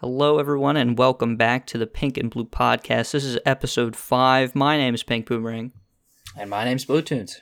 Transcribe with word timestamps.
Hello, 0.00 0.38
everyone, 0.38 0.76
and 0.76 0.98
welcome 0.98 1.36
back 1.36 1.66
to 1.68 1.78
the 1.78 1.86
Pink 1.86 2.18
and 2.18 2.30
Blue 2.30 2.44
Podcast. 2.44 3.12
This 3.12 3.24
is 3.24 3.38
episode 3.46 3.96
five. 3.96 4.54
My 4.54 4.76
name 4.76 4.94
is 4.94 5.02
Pink 5.02 5.26
Boomerang. 5.26 5.72
And 6.36 6.50
my 6.50 6.64
name's 6.64 6.84
Bluetoonz. 6.84 7.36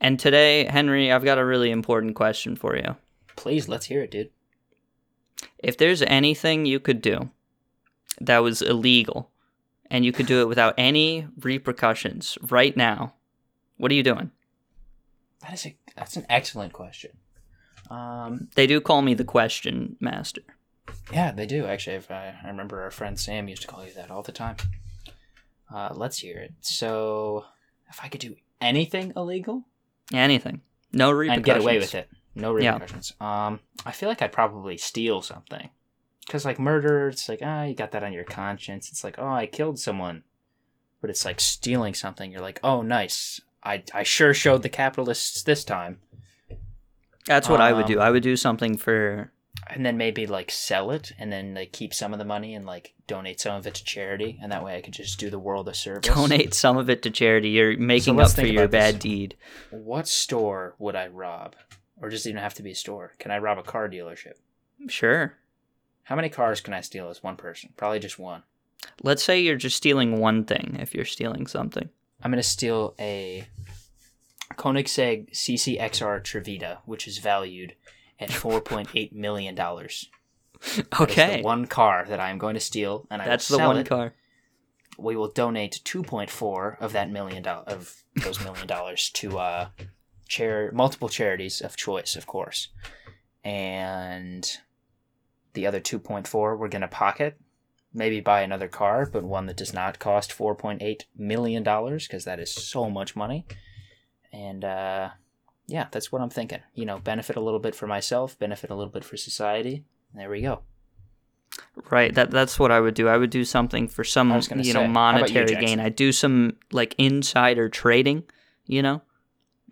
And 0.00 0.20
today, 0.20 0.64
Henry, 0.66 1.10
I've 1.10 1.24
got 1.24 1.38
a 1.38 1.44
really 1.44 1.70
important 1.70 2.14
question 2.14 2.56
for 2.56 2.76
you. 2.76 2.96
Please, 3.36 3.68
let's 3.68 3.86
hear 3.86 4.02
it, 4.02 4.10
dude. 4.10 4.30
If 5.58 5.78
there's 5.78 6.02
anything 6.02 6.66
you 6.66 6.78
could 6.78 7.00
do 7.00 7.30
that 8.20 8.40
was 8.40 8.60
illegal 8.60 9.30
and 9.90 10.04
you 10.04 10.12
could 10.12 10.26
do 10.26 10.42
it 10.42 10.48
without 10.48 10.74
any 10.76 11.26
repercussions 11.40 12.36
right 12.50 12.76
now, 12.76 13.14
what 13.78 13.90
are 13.90 13.94
you 13.94 14.02
doing? 14.02 14.30
That 15.40 15.54
is 15.54 15.64
a 15.64 15.76
that's 15.96 16.16
an 16.16 16.26
excellent 16.28 16.74
question. 16.74 17.12
Um, 17.90 18.48
They 18.56 18.66
do 18.66 18.80
call 18.80 19.00
me 19.00 19.14
the 19.14 19.24
question 19.24 19.96
master. 20.00 20.42
Yeah, 21.12 21.32
they 21.32 21.46
do 21.46 21.66
actually. 21.66 21.96
If 21.96 22.10
I, 22.10 22.34
I 22.44 22.48
remember, 22.48 22.82
our 22.82 22.90
friend 22.90 23.18
Sam 23.18 23.48
used 23.48 23.62
to 23.62 23.68
call 23.68 23.84
you 23.84 23.92
that 23.94 24.10
all 24.10 24.22
the 24.22 24.32
time. 24.32 24.56
Uh, 25.72 25.90
let's 25.94 26.18
hear 26.18 26.38
it. 26.38 26.52
So, 26.60 27.44
if 27.88 28.00
I 28.02 28.08
could 28.08 28.20
do 28.20 28.36
anything 28.60 29.12
illegal 29.16 29.64
Anything. 30.12 30.60
No 30.92 31.10
repercussions. 31.10 31.36
and 31.38 31.44
get 31.44 31.58
away 31.58 31.78
with 31.78 31.94
it, 31.94 32.08
no 32.34 32.56
Yeah. 32.58 32.74
repercussions. 32.74 33.14
Um, 33.20 33.60
I 33.86 33.92
feel 33.92 34.08
like 34.08 34.20
I'd 34.22 34.32
probably 34.32 34.76
steal 34.76 35.22
something, 35.22 35.70
because 36.26 36.44
like 36.44 36.58
murder, 36.58 37.08
it's 37.08 37.28
like 37.28 37.40
ah, 37.42 37.64
you 37.64 37.74
got 37.74 37.90
that 37.92 38.04
on 38.04 38.12
your 38.12 38.24
conscience. 38.24 38.90
It's 38.90 39.02
like 39.02 39.18
oh, 39.18 39.26
I 39.32 39.46
killed 39.46 39.78
someone, 39.78 40.22
but 41.00 41.10
it's 41.10 41.24
like 41.24 41.40
stealing 41.40 41.94
something. 41.94 42.30
You're 42.30 42.42
like 42.42 42.60
oh, 42.62 42.82
nice. 42.82 43.40
I 43.64 43.82
I 43.94 44.02
sure 44.02 44.34
showed 44.34 44.62
the 44.62 44.68
capitalists 44.68 45.42
this 45.42 45.64
time. 45.64 46.00
That's 47.26 47.48
what 47.48 47.62
I 47.62 47.72
would 47.72 47.86
Um, 47.86 47.92
do. 47.92 48.00
I 48.00 48.10
would 48.10 48.22
do 48.22 48.36
something 48.36 48.76
for. 48.76 49.32
And 49.68 49.84
then 49.84 49.96
maybe 49.96 50.26
like 50.26 50.50
sell 50.50 50.90
it 50.90 51.12
and 51.18 51.32
then 51.32 51.54
like 51.54 51.72
keep 51.72 51.94
some 51.94 52.12
of 52.12 52.18
the 52.18 52.24
money 52.24 52.54
and 52.54 52.66
like 52.66 52.92
donate 53.06 53.40
some 53.40 53.56
of 53.56 53.66
it 53.66 53.74
to 53.74 53.84
charity 53.84 54.38
and 54.42 54.50
that 54.52 54.64
way 54.64 54.76
i 54.76 54.80
could 54.80 54.92
just 54.94 55.18
do 55.18 55.30
the 55.30 55.38
world 55.38 55.68
a 55.68 55.74
service 55.74 56.06
Donate 56.14 56.54
some 56.54 56.76
of 56.76 56.88
it 56.90 57.02
to 57.02 57.10
charity. 57.10 57.50
You're 57.50 57.76
making 57.78 58.16
let's 58.16 58.32
up 58.34 58.40
for 58.40 58.46
your 58.46 58.64
about 58.64 58.70
this. 58.72 58.92
bad 58.92 58.98
deed. 59.00 59.36
what 59.70 60.06
store 60.08 60.74
would 60.78 60.94
i 60.96 61.06
rob 61.06 61.56
or 62.00 62.08
does 62.08 62.26
it 62.26 62.30
even 62.30 62.42
have 62.42 62.54
to 62.54 62.62
be 62.62 62.72
a 62.72 62.74
store 62.74 63.12
can 63.18 63.30
i 63.30 63.38
rob 63.38 63.58
a 63.58 63.62
car 63.62 63.88
dealership 63.88 64.34
Sure. 64.88 65.34
how 66.04 66.16
many 66.16 66.28
cars 66.28 66.60
can 66.60 66.74
i 66.74 66.80
steal 66.80 67.08
as 67.08 67.22
one 67.22 67.36
person 67.36 67.70
probably 67.76 67.98
just 68.00 68.18
one 68.18 68.42
Let's 69.02 69.24
say 69.24 69.40
you're 69.40 69.56
just 69.56 69.76
stealing 69.78 70.18
one 70.18 70.44
thing 70.44 70.76
if 70.78 70.94
you're 70.94 71.06
stealing 71.06 71.46
something. 71.46 71.88
i'm 72.22 72.30
going 72.30 72.42
to 72.42 72.48
steal 72.48 72.94
a 72.98 73.46
koenigsegg 74.56 75.30
ccxr 75.32 76.20
trevita 76.22 76.78
which 76.84 77.08
is 77.08 77.18
valued 77.18 77.74
at 78.20 78.30
4.8 78.30 79.12
million 79.12 79.54
dollars 79.54 80.08
That 80.76 80.78
is 80.78 81.00
Okay. 81.00 81.36
the 81.38 81.42
one 81.42 81.66
car 81.66 82.04
that 82.08 82.20
i'm 82.20 82.38
going 82.38 82.54
to 82.54 82.60
steal 82.60 83.06
and 83.10 83.20
I 83.20 83.26
That's 83.26 83.48
the 83.48 83.58
one 83.58 83.76
it. 83.78 83.86
car. 83.88 84.14
we 84.98 85.16
will 85.16 85.30
donate 85.30 85.80
2.4 85.84 86.80
of 86.80 86.92
that 86.92 87.10
million 87.10 87.42
dollar 87.42 87.64
of 87.66 88.02
those 88.22 88.42
million 88.42 88.66
dollars 88.66 89.10
to 89.14 89.38
uh 89.38 89.68
chair 90.28 90.70
multiple 90.72 91.08
charities 91.08 91.60
of 91.60 91.76
choice 91.76 92.16
of 92.16 92.26
course 92.26 92.68
and 93.44 94.58
the 95.52 95.66
other 95.66 95.80
2.4 95.80 96.58
we're 96.58 96.68
going 96.68 96.80
to 96.82 96.88
pocket 96.88 97.38
maybe 97.92 98.20
buy 98.20 98.40
another 98.40 98.68
car 98.68 99.06
but 99.12 99.22
one 99.22 99.46
that 99.46 99.56
does 99.56 99.72
not 99.72 99.98
cost 99.98 100.30
4.8 100.36 101.02
million 101.16 101.62
dollars 101.62 102.06
because 102.06 102.24
that 102.24 102.40
is 102.40 102.52
so 102.52 102.88
much 102.90 103.14
money 103.14 103.46
and 104.32 104.64
uh 104.64 105.10
yeah 105.66 105.86
that's 105.90 106.12
what 106.12 106.20
i'm 106.20 106.30
thinking 106.30 106.60
you 106.74 106.84
know 106.84 106.98
benefit 106.98 107.36
a 107.36 107.40
little 107.40 107.60
bit 107.60 107.74
for 107.74 107.86
myself 107.86 108.38
benefit 108.38 108.70
a 108.70 108.74
little 108.74 108.92
bit 108.92 109.04
for 109.04 109.16
society 109.16 109.84
there 110.14 110.30
we 110.30 110.40
go 110.40 110.62
Right. 111.90 112.14
That 112.14 112.30
that's 112.30 112.58
what 112.58 112.70
I 112.70 112.80
would 112.80 112.94
do. 112.94 113.08
I 113.08 113.16
would 113.16 113.30
do 113.30 113.44
something 113.44 113.88
for 113.88 114.04
some 114.04 114.32
I 114.32 114.36
you 114.36 114.42
say, 114.42 114.72
know 114.72 114.80
about 114.80 114.86
you, 114.86 114.88
monetary 114.88 115.56
gain. 115.56 115.80
I'd 115.80 115.96
do 115.96 116.12
some 116.12 116.56
like 116.72 116.94
insider 116.98 117.68
trading. 117.68 118.24
You 118.66 118.82
know, 118.82 119.02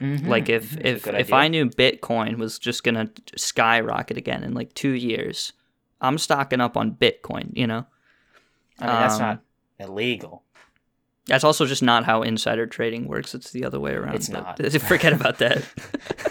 like 0.01 0.49
if. 0.49 0.71
That's 0.71 1.07
if 1.07 1.07
if. 1.07 1.33
I 1.33 1.49
knew 1.49 1.67
Bitcoin 1.67 2.37
was 2.37 2.59
just 2.59 2.85
gonna 2.85 3.11
skyrocket 3.37 4.17
again 4.17 4.43
in 4.43 4.53
like 4.53 4.75
two 4.75 4.91
years, 4.91 5.53
I'm 6.01 6.19
stocking 6.19 6.61
up 6.61 6.77
on 6.77 6.93
Bitcoin. 6.93 7.51
You 7.57 7.67
know, 7.67 7.87
i 8.79 8.87
mean 8.87 8.95
that's 8.97 9.15
um, 9.15 9.21
not 9.21 9.43
illegal 9.79 10.45
that's 11.27 11.45
also 11.45 11.67
just 11.67 11.83
not 11.83 12.05
how 12.05 12.23
insider 12.23 12.67
trading 12.67 13.07
works. 13.07 13.35
It's 13.35 13.51
the 13.51 13.65
other 13.65 13.79
way 13.81 13.93
around. 13.93 14.15
It's 14.17 14.29
not. 14.29 14.59
Forget 14.83 15.13
about 15.13 15.39
that. 15.39 15.65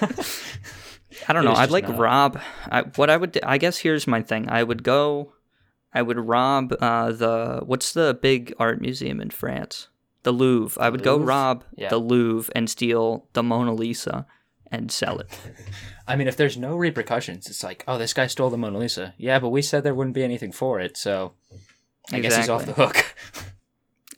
I 1.28 1.34
don't 1.34 1.46
know. 1.46 1.54
I'd 1.54 1.72
like 1.72 1.88
not. 1.88 1.98
rob. 1.98 2.40
I, 2.70 2.82
what 2.96 3.10
I 3.10 3.18
would. 3.18 3.40
I 3.44 3.58
guess 3.58 3.78
here's 3.80 4.08
my 4.08 4.22
thing. 4.22 4.50
I 4.50 4.64
would 4.64 4.84
go. 4.84 5.34
I 5.94 6.02
would 6.02 6.18
rob 6.18 6.74
uh, 6.80 7.12
the 7.12 7.62
what's 7.66 7.94
the 7.94 8.18
big 8.22 8.54
art 8.60 8.80
museum 8.82 9.20
in 9.22 9.30
France? 9.30 9.88
The 10.24 10.32
Louvre. 10.32 10.82
I 10.82 10.90
would 10.90 11.04
go 11.04 11.18
rob 11.20 11.64
Yeah. 11.76 11.90
the 11.90 11.98
Louvre 11.98 12.52
and 12.56 12.70
steal 12.70 13.28
the 13.34 13.44
Mona 13.44 13.74
Lisa 13.74 14.26
and 14.72 14.92
sell 14.92 15.20
it. 15.20 15.28
I 16.08 16.16
mean, 16.16 16.28
if 16.28 16.38
there's 16.38 16.58
no 16.58 16.76
repercussions, 16.76 17.48
it's 17.48 17.64
like, 17.64 17.84
oh, 17.88 17.98
this 17.98 18.14
guy 18.14 18.28
stole 18.28 18.50
the 18.50 18.58
Mona 18.58 18.78
Lisa. 18.78 19.14
Yeah, 19.18 19.40
but 19.40 19.50
we 19.50 19.62
said 19.62 19.84
there 19.84 19.96
wouldn't 19.96 20.14
be 20.16 20.24
anything 20.24 20.52
for 20.52 20.80
it, 20.80 20.96
so 20.96 21.34
I 22.12 22.20
guess 22.20 22.36
he's 22.38 22.50
off 22.50 22.66
the 22.66 22.74
hook. 22.74 23.16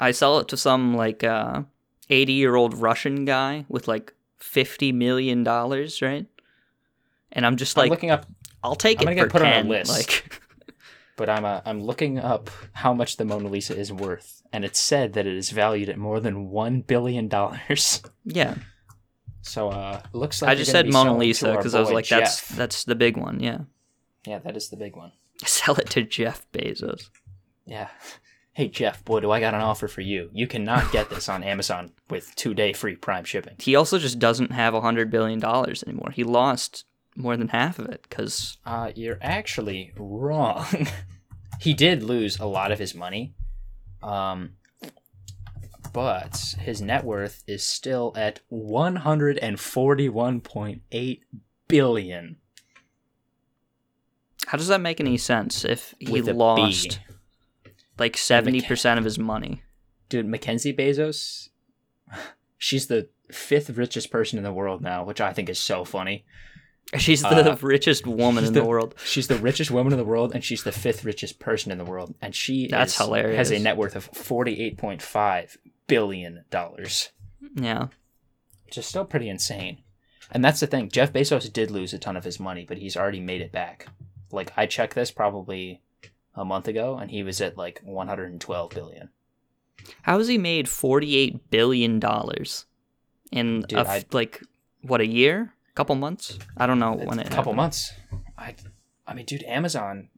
I 0.03 0.11
sell 0.11 0.39
it 0.39 0.47
to 0.49 0.57
some 0.57 0.95
like 0.95 1.23
uh, 1.23 1.63
eighty 2.09 2.33
year 2.33 2.55
old 2.55 2.77
Russian 2.77 3.25
guy 3.25 3.65
with 3.69 3.87
like 3.87 4.13
fifty 4.37 4.91
million 4.91 5.43
dollars, 5.43 6.01
right? 6.01 6.25
And 7.31 7.45
I'm 7.45 7.55
just 7.55 7.77
like, 7.77 7.85
I'm 7.85 7.89
looking 7.91 8.11
up, 8.11 8.25
I'll 8.63 8.75
take 8.75 9.01
I'm 9.01 9.07
it 9.07 9.15
gonna 9.15 9.21
for 9.21 9.25
get 9.27 9.31
put 9.31 9.41
on 9.41 9.47
a 9.47 9.51
10. 9.53 9.67
list. 9.69 9.91
Like, 9.91 10.41
but 11.15 11.29
I'm 11.29 11.45
uh, 11.45 11.61
I'm 11.65 11.81
looking 11.81 12.19
up 12.19 12.49
how 12.73 12.93
much 12.93 13.17
the 13.17 13.25
Mona 13.25 13.47
Lisa 13.47 13.77
is 13.77 13.91
worth, 13.91 14.43
and 14.51 14.65
it's 14.65 14.79
said 14.79 15.13
that 15.13 15.25
it 15.25 15.35
is 15.35 15.51
valued 15.51 15.89
at 15.89 15.97
more 15.97 16.19
than 16.19 16.49
one 16.49 16.81
billion 16.81 17.27
dollars. 17.27 18.01
yeah. 18.25 18.55
So 19.41 19.69
uh, 19.69 20.01
looks 20.13 20.41
like 20.41 20.51
I 20.51 20.55
just 20.55 20.71
said 20.71 20.91
Mona 20.91 21.17
Lisa 21.17 21.55
because 21.55 21.75
I 21.75 21.79
was 21.79 21.91
like, 21.91 22.07
that's 22.07 22.47
that's 22.49 22.83
the 22.83 22.95
big 22.95 23.17
one. 23.17 23.39
Yeah, 23.39 23.59
yeah, 24.25 24.39
that 24.39 24.55
is 24.57 24.69
the 24.69 24.77
big 24.77 24.95
one. 24.95 25.11
sell 25.45 25.75
it 25.75 25.89
to 25.91 26.03
Jeff 26.03 26.45
Bezos. 26.51 27.09
Yeah. 27.65 27.89
Hey 28.55 28.67
Jeff, 28.67 29.03
boy, 29.03 29.19
do 29.19 29.31
I 29.31 29.39
got 29.39 29.55
an 29.55 29.61
offer 29.61 29.87
for 29.87 30.01
you. 30.01 30.29
You 30.31 30.45
cannot 30.45 30.91
get 30.91 31.09
this 31.09 31.27
on 31.27 31.41
Amazon 31.43 31.91
with 32.09 32.35
two 32.35 32.53
day 32.53 32.71
free 32.71 32.95
Prime 32.95 33.23
shipping. 33.23 33.55
He 33.59 33.75
also 33.75 33.97
just 33.97 34.19
doesn't 34.19 34.51
have 34.51 34.75
a 34.75 34.81
hundred 34.81 35.09
billion 35.09 35.39
dollars 35.39 35.83
anymore. 35.83 36.11
He 36.11 36.23
lost 36.23 36.85
more 37.15 37.35
than 37.35 37.47
half 37.47 37.79
of 37.79 37.87
it 37.87 38.05
because 38.07 38.57
Uh, 38.65 38.91
you're 38.95 39.17
actually 39.21 39.91
wrong. 39.97 40.65
he 41.59 41.73
did 41.73 42.03
lose 42.03 42.37
a 42.39 42.45
lot 42.45 42.71
of 42.71 42.77
his 42.77 42.93
money, 42.93 43.33
um, 44.03 44.51
but 45.91 46.55
his 46.59 46.79
net 46.81 47.03
worth 47.03 47.43
is 47.47 47.63
still 47.63 48.13
at 48.15 48.41
141.8 48.51 51.19
billion. 51.67 52.37
how 54.47 54.57
does 54.57 54.67
that 54.67 54.81
make 54.81 54.99
any 54.99 55.17
sense 55.17 55.63
if 55.65 55.95
he 55.99 56.11
a 56.27 56.33
B. 56.91 56.97
like 57.97 58.17
seventy 58.17 58.61
percent 58.61 58.97
of 58.99 59.05
his 59.05 59.17
money? 59.19 59.63
Dude, 60.09 60.25
Mackenzie 60.27 60.73
Bezos, 60.73 61.49
she's 62.57 62.87
the 62.87 63.09
fifth 63.31 63.69
richest 63.71 64.11
person 64.11 64.37
in 64.37 64.43
the 64.43 64.53
world 64.53 64.81
now, 64.81 65.03
which 65.03 65.21
I 65.21 65.33
think 65.33 65.49
is 65.49 65.59
so 65.59 65.83
funny. 65.85 66.25
She's 66.97 67.21
the 67.21 67.51
Uh, 67.53 67.57
richest 67.61 68.05
woman 68.05 68.43
in 68.43 68.53
the, 68.53 68.59
the- 68.61 68.65
world. 68.65 68.93
She's 69.03 69.27
the 69.27 69.37
richest 69.37 69.71
woman 69.71 69.93
in 69.93 69.97
the 69.99 70.05
world, 70.05 70.33
and 70.35 70.43
she's 70.43 70.63
the 70.63 70.71
fifth 70.71 71.03
richest 71.03 71.39
person 71.39 71.71
in 71.71 71.77
the 71.79 71.85
world, 71.85 72.13
and 72.21 72.35
she 72.35 72.67
That's 72.67 72.93
is- 72.93 72.99
hilarious. 72.99 73.37
has 73.37 73.51
a 73.51 73.59
net 73.59 73.77
worth 73.77 73.95
of 73.95 74.03
forty-eight 74.05 74.77
point 74.77 75.01
five 75.01 75.57
billion 75.87 76.43
dollars. 76.51 77.09
Yeah, 77.55 77.87
which 78.65 78.77
is 78.77 78.85
still 78.85 79.05
pretty 79.05 79.29
insane. 79.29 79.79
And 80.31 80.43
that's 80.43 80.59
the 80.61 80.67
thing. 80.67 80.89
Jeff 80.89 81.13
Bezos 81.13 81.51
did 81.51 81.69
lose 81.69 81.93
a 81.93 81.99
ton 81.99 82.15
of 82.17 82.23
his 82.23 82.39
money, 82.39 82.65
but 82.67 82.77
he's 82.77 82.97
already 82.97 83.19
made 83.19 83.41
it 83.41 83.51
back. 83.51 83.87
Like 84.31 84.51
I 84.57 84.65
checked 84.65 84.95
this 84.95 85.11
probably 85.11 85.81
a 86.35 86.43
month 86.45 86.67
ago, 86.67 86.97
and 86.97 87.11
he 87.11 87.23
was 87.23 87.39
at 87.41 87.57
like 87.57 87.79
112 87.83 88.69
billion. 88.71 89.09
how 90.03 90.17
has 90.17 90.27
he 90.27 90.37
made 90.37 90.67
forty-eight 90.69 91.49
billion 91.49 91.99
dollars 91.99 92.65
in 93.31 93.61
Dude, 93.61 93.73
a 93.79 93.81
f- 93.81 93.87
I- 93.87 94.05
like 94.11 94.41
what 94.81 95.01
a 95.01 95.07
year, 95.07 95.53
a 95.69 95.73
couple 95.73 95.95
months? 95.95 96.37
I 96.57 96.65
don't 96.67 96.79
know 96.79 96.93
when 96.93 97.19
it. 97.19 97.27
a 97.27 97.29
couple 97.29 97.53
happened. 97.53 97.57
months. 97.57 97.93
I, 98.37 98.55
I 99.07 99.13
mean, 99.13 99.25
dude, 99.25 99.43
Amazon. 99.43 100.09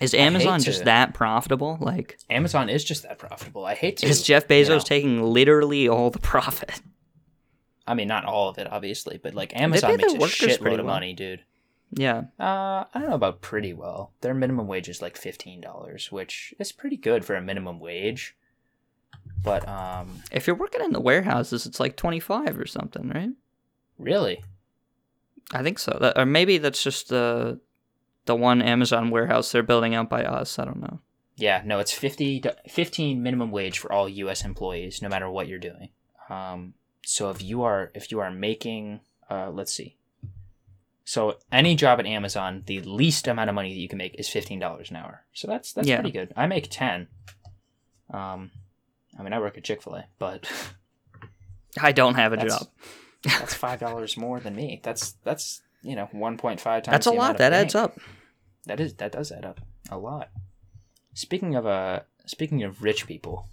Is 0.00 0.14
Amazon 0.14 0.60
to- 0.60 0.64
just 0.64 0.84
that 0.84 1.12
profitable? 1.12 1.76
Like, 1.80 2.18
Amazon 2.30 2.68
is 2.68 2.84
just 2.84 3.02
that 3.02 3.18
profitable. 3.18 3.64
I 3.64 3.74
hate 3.74 3.96
to. 3.98 4.06
is 4.06 4.22
Jeff 4.22 4.46
Bezos 4.46 4.64
you 4.68 4.74
know, 4.74 4.78
taking 4.80 5.22
literally 5.22 5.88
all 5.88 6.10
the 6.10 6.18
profit? 6.32 6.80
I 7.86 7.94
mean, 7.94 8.06
not 8.06 8.24
all 8.24 8.48
of 8.50 8.58
it, 8.58 8.70
obviously, 8.70 9.18
but 9.20 9.34
like 9.34 9.56
Amazon 9.56 9.96
makes 9.96 10.12
a 10.12 10.18
shitload 10.18 10.78
of 10.78 10.84
well. 10.84 10.94
money, 10.94 11.14
dude. 11.14 11.40
Yeah, 11.90 12.24
Uh, 12.38 12.84
I 12.84 12.88
don't 12.94 13.08
know 13.08 13.14
about 13.14 13.40
pretty 13.40 13.72
well. 13.72 14.12
Their 14.20 14.34
minimum 14.34 14.66
wage 14.66 14.88
is 14.88 15.00
like 15.00 15.16
fifteen 15.16 15.60
dollars, 15.60 16.12
which 16.12 16.54
is 16.58 16.70
pretty 16.72 16.96
good 16.96 17.24
for 17.24 17.34
a 17.34 17.40
minimum 17.40 17.80
wage. 17.80 18.36
But 19.42 19.66
um, 19.68 20.22
if 20.30 20.46
you're 20.46 20.56
working 20.56 20.82
in 20.84 20.92
the 20.92 21.00
warehouses, 21.00 21.64
it's 21.64 21.80
like 21.80 21.96
twenty-five 21.96 22.58
or 22.58 22.66
something, 22.66 23.08
right? 23.08 23.30
really, 23.98 24.44
I 25.52 25.62
think 25.62 25.78
so. 25.78 25.96
That, 26.00 26.18
or 26.18 26.26
maybe 26.26 26.58
that's 26.58 26.82
just 26.82 27.08
the 27.08 27.58
the 28.26 28.34
one 28.36 28.60
Amazon 28.60 29.10
warehouse 29.10 29.50
they're 29.50 29.62
building 29.62 29.94
out 29.94 30.10
by 30.10 30.24
us. 30.24 30.58
I 30.58 30.64
don't 30.66 30.80
know. 30.80 31.00
Yeah, 31.36 31.62
no, 31.64 31.78
it's 31.78 31.92
50, 31.92 32.40
do- 32.40 32.50
15 32.68 33.22
minimum 33.22 33.52
wage 33.52 33.78
for 33.78 33.92
all 33.92 34.08
U.S. 34.08 34.44
employees, 34.44 35.00
no 35.00 35.08
matter 35.08 35.30
what 35.30 35.46
you're 35.46 35.60
doing. 35.60 35.90
Um, 36.28 36.74
so 37.04 37.30
if 37.30 37.40
you 37.40 37.62
are 37.62 37.90
if 37.94 38.10
you 38.10 38.18
are 38.18 38.30
making, 38.30 39.00
uh, 39.30 39.50
let's 39.50 39.72
see, 39.72 39.96
so 41.08 41.38
any 41.50 41.74
job 41.74 41.98
at 42.00 42.04
Amazon, 42.06 42.64
the 42.66 42.80
least 42.82 43.26
amount 43.28 43.48
of 43.48 43.54
money 43.54 43.70
that 43.72 43.80
you 43.80 43.88
can 43.88 43.96
make 43.96 44.14
is 44.18 44.28
fifteen 44.28 44.58
dollars 44.58 44.90
an 44.90 44.96
hour. 44.96 45.24
So 45.32 45.46
that's 45.48 45.72
that's 45.72 45.88
Yeah. 45.88 45.96
pretty 45.96 46.10
good. 46.12 46.32
I 46.36 46.46
make 46.46 46.68
ten. 46.70 47.08
Um, 48.12 48.50
I 49.18 49.22
mean, 49.22 49.32
I 49.32 49.38
work 49.38 49.56
at 49.56 49.64
Chick 49.64 49.82
Fil 49.82 49.94
A, 49.96 50.04
but 50.18 50.46
I 51.80 51.92
don't 51.92 52.14
have 52.14 52.32
a 52.32 52.36
That's- 52.36 52.58
job. 52.58 52.68
that's 53.22 53.54
five 53.66 53.80
dollars 53.80 54.16
more 54.16 54.38
than 54.40 54.54
me. 54.54 54.80
That's 54.82 55.12
that's 55.24 55.62
you 55.82 55.96
know 55.96 56.08
one 56.12 56.36
point 56.36 56.60
five 56.60 56.82
times. 56.82 56.92
That's 56.94 57.06
a 57.06 57.12
lot. 57.12 57.38
That 57.38 57.52
adds 57.52 57.74
up. 57.74 57.98
That 58.66 58.78
is 58.80 58.94
that 58.94 59.12
does 59.12 59.32
add 59.32 59.44
up 59.44 59.60
a 59.90 59.96
lot. 59.98 60.30
Speaking 61.14 61.54
of 61.56 61.66
uh, 61.66 62.00
speaking 62.26 62.62
of 62.64 62.82
rich 62.82 63.06
people, 63.06 63.48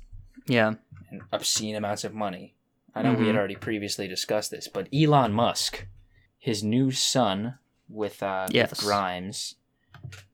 Yeah. 0.45 0.73
and 1.09 1.21
obscene 1.31 1.75
amounts 1.75 2.03
of 2.03 2.13
money. 2.13 2.53
I 2.93 3.01
know 3.01 3.13
we 3.13 3.25
had 3.27 3.35
Mhm. 3.35 3.39
already 3.39 3.55
previously 3.55 4.07
discussed 4.07 4.51
this, 4.51 4.67
but 4.69 4.87
Elon 4.93 5.33
Musk, 5.33 5.87
his 6.45 6.63
new 6.63 6.91
son 6.91 7.55
with 7.89 8.21
uh 8.21 8.47
Yes. 8.51 8.69
with 8.71 8.79
Grimes, 8.81 9.55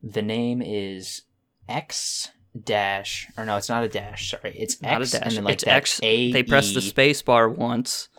the 0.03 0.21
name 0.21 0.61
is 0.61 1.21
X 1.69 2.29
dash 2.63 3.27
or 3.37 3.45
no, 3.45 3.55
it's 3.57 3.69
not 3.69 3.83
a 3.83 3.87
dash. 3.87 4.31
Sorry, 4.31 4.53
it's 4.57 4.81
Not 4.81 4.99
a 4.99 5.01
X 5.03 5.11
dash. 5.11 5.21
and 5.23 5.35
then 5.37 5.43
like 5.45 5.53
it's 5.53 5.67
X. 5.67 5.99
A 6.03 6.31
They 6.31 6.43
press 6.43 6.73
the 6.73 6.79
E- 6.79 6.89
space 6.93 7.21
bar 7.21 7.47
once, 7.49 8.09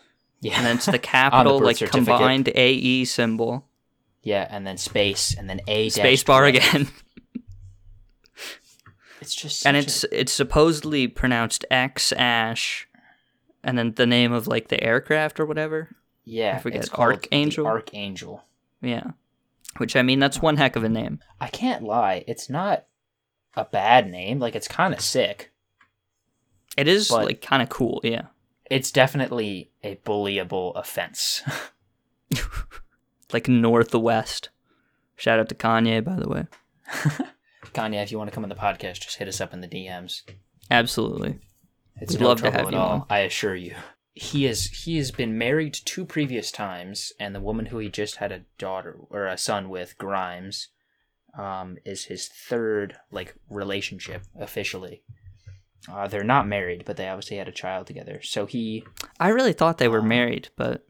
yeah, 0.41 0.57
and 0.57 0.65
then 0.67 0.77
it's 0.77 0.87
the 0.87 0.99
capital, 1.17 1.59
birth 1.61 1.81
like 1.81 1.91
combined 1.91 2.49
AE 2.55 3.05
symbol. 3.05 3.67
yeah, 4.23 4.47
and 4.51 4.67
then 4.67 4.79
space 4.79 5.35
and 5.37 5.51
then 5.51 5.61
A 5.69 5.85
dash 5.91 5.95
Space 5.95 6.25
bar 6.25 6.45
again. 6.47 6.89
It's 9.21 9.35
just 9.37 9.65
and 9.67 9.77
it's 9.77 10.03
a- 10.03 10.21
it's 10.21 10.33
supposedly 10.33 11.07
pronounced 11.07 11.65
X 11.71 12.11
Ash, 12.13 12.89
and 13.63 13.79
then 13.79 13.93
the 13.95 14.07
name 14.07 14.33
of 14.33 14.49
like 14.49 14.67
the 14.69 14.83
aircraft 14.83 15.39
or 15.39 15.47
whatever. 15.47 15.95
Yeah, 16.25 16.57
I 16.57 16.61
forget, 16.61 16.83
it's 16.85 16.93
Archangel? 16.95 17.67
Archangel. 17.67 18.45
Yeah, 18.81 19.13
which 19.79 19.97
I 19.97 20.03
mean 20.03 20.19
that's 20.19 20.43
one 20.43 20.57
heck 20.57 20.77
of 20.77 20.85
a 20.85 20.89
name. 20.89 21.21
I 21.41 21.49
can't 21.49 21.83
lie, 21.83 22.25
it's 22.27 22.51
not 22.51 22.87
a 23.55 23.65
bad 23.65 24.11
name. 24.11 24.39
Like 24.39 24.55
it's 24.55 24.69
kind 24.69 24.95
of 24.95 25.01
sick. 25.01 25.53
It 26.77 26.89
is 26.89 27.11
like 27.11 27.43
kind 27.43 27.63
of 27.63 27.69
cool. 27.69 28.01
Yeah, 28.03 28.27
it's 28.71 28.91
definitely 28.91 29.71
a 29.83 29.97
bullyable 29.97 30.73
offense. 30.77 31.43
like 33.33 33.49
Northwest. 33.49 34.51
Shout 35.17 35.39
out 35.39 35.49
to 35.51 35.55
Kanye, 35.55 36.03
by 36.03 36.17
the 36.17 36.29
way. 36.29 36.47
Kanye, 37.75 38.03
if 38.03 38.11
you 38.11 38.19
want 38.19 38.31
to 38.31 38.35
come 38.35 38.45
on 38.45 38.49
the 38.49 38.57
podcast, 38.57 39.01
just 39.01 39.17
hit 39.17 39.29
us 39.29 39.41
up 39.41 39.53
in 39.53 39.61
the 39.61 39.69
DMs. 39.69 40.23
Absolutely. 40.71 41.39
It's 42.01 42.15
We'd 42.15 42.23
no 42.23 42.29
love 42.29 42.43
to 42.43 42.51
have 42.51 42.67
at 42.67 42.73
you 42.73 42.79
all, 42.79 42.93
on. 42.93 43.07
I 43.09 43.21
assure 43.21 43.55
you. 43.55 43.75
He 44.15 44.45
is 44.47 44.67
he 44.85 44.99
has 44.99 45.11
been 45.11 45.39
married 45.39 45.73
two 45.73 46.05
previous 46.05 46.51
times, 46.53 47.13
and 47.19 47.35
the 47.35 47.41
woman 47.41 47.67
who 47.67 47.79
he 47.79 47.89
just 47.89 48.17
had 48.17 48.31
a 48.31 48.43
daughter 48.59 48.99
or 49.09 49.27
a 49.27 49.39
son 49.39 49.71
with, 49.71 49.97
Grimes, 49.97 50.69
um, 51.39 51.79
is 51.85 52.05
his 52.05 52.29
third 52.29 52.97
like 53.11 53.35
relationship 53.49 54.23
officially. 54.39 55.03
Uh, 55.91 56.07
they're 56.09 56.23
not 56.23 56.47
married, 56.47 56.85
but 56.85 56.97
they 56.97 57.09
obviously 57.09 57.39
had 57.39 57.49
a 57.49 57.53
child 57.53 57.87
together. 57.87 58.21
So 58.23 58.47
he, 58.47 58.85
I 59.19 59.29
really 59.31 59.53
thought 59.55 59.79
they 59.79 59.89
were 59.89 59.99
Um, 60.01 60.09
married, 60.09 60.51
but 60.57 60.87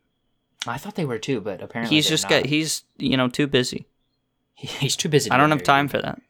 I 0.66 0.76
thought 0.76 0.96
they 0.96 1.04
were 1.06 1.18
too, 1.18 1.40
but 1.40 1.62
apparently 1.62 1.96
he's 1.96 2.08
just 2.08 2.28
got 2.28 2.46
he's 2.46 2.82
you 2.98 3.16
know 3.16 3.28
too 3.28 3.46
busy. 3.46 3.86
He- 4.54 4.66
he's 4.66 4.96
too 4.96 5.08
busy. 5.08 5.30
I 5.30 5.36
don't 5.36 5.50
have 5.50 5.62
time 5.62 5.86
for 5.88 5.98
that. 6.02 6.20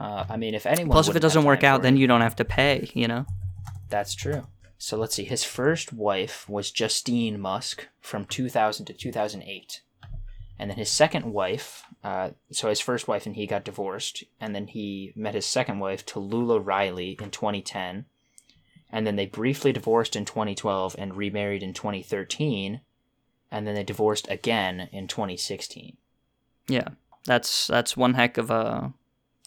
Uh, 0.00 0.24
I 0.28 0.38
mean, 0.38 0.54
if 0.54 0.64
anyone. 0.64 0.90
Plus, 0.90 1.08
if 1.08 1.16
it 1.16 1.20
doesn't 1.20 1.44
work 1.44 1.62
out, 1.64 1.82
then 1.82 1.96
it- 1.96 2.00
you 2.00 2.06
don't 2.06 2.22
have 2.22 2.36
to 2.36 2.44
pay. 2.46 2.90
You 2.94 3.08
know. 3.08 3.26
That's 3.90 4.14
true. 4.14 4.46
So 4.82 4.96
let's 4.96 5.14
see. 5.14 5.22
His 5.22 5.44
first 5.44 5.92
wife 5.92 6.48
was 6.48 6.72
Justine 6.72 7.38
Musk 7.38 7.86
from 8.00 8.24
2000 8.24 8.86
to 8.86 8.92
2008. 8.92 9.80
And 10.58 10.70
then 10.70 10.76
his 10.76 10.90
second 10.90 11.32
wife, 11.32 11.84
uh, 12.02 12.30
so 12.50 12.68
his 12.68 12.80
first 12.80 13.06
wife 13.06 13.24
and 13.24 13.36
he 13.36 13.46
got 13.46 13.64
divorced. 13.64 14.24
And 14.40 14.56
then 14.56 14.66
he 14.66 15.12
met 15.14 15.36
his 15.36 15.46
second 15.46 15.78
wife, 15.78 16.04
Talulah 16.04 16.60
Riley, 16.60 17.16
in 17.22 17.30
2010. 17.30 18.06
And 18.90 19.06
then 19.06 19.14
they 19.14 19.26
briefly 19.26 19.72
divorced 19.72 20.16
in 20.16 20.24
2012 20.24 20.96
and 20.98 21.16
remarried 21.16 21.62
in 21.62 21.74
2013. 21.74 22.80
And 23.52 23.66
then 23.68 23.76
they 23.76 23.84
divorced 23.84 24.28
again 24.28 24.88
in 24.90 25.06
2016. 25.06 25.96
Yeah, 26.66 26.88
that's 27.24 27.68
that's 27.68 27.96
one 27.96 28.14
heck 28.14 28.36
of 28.36 28.50
a 28.50 28.92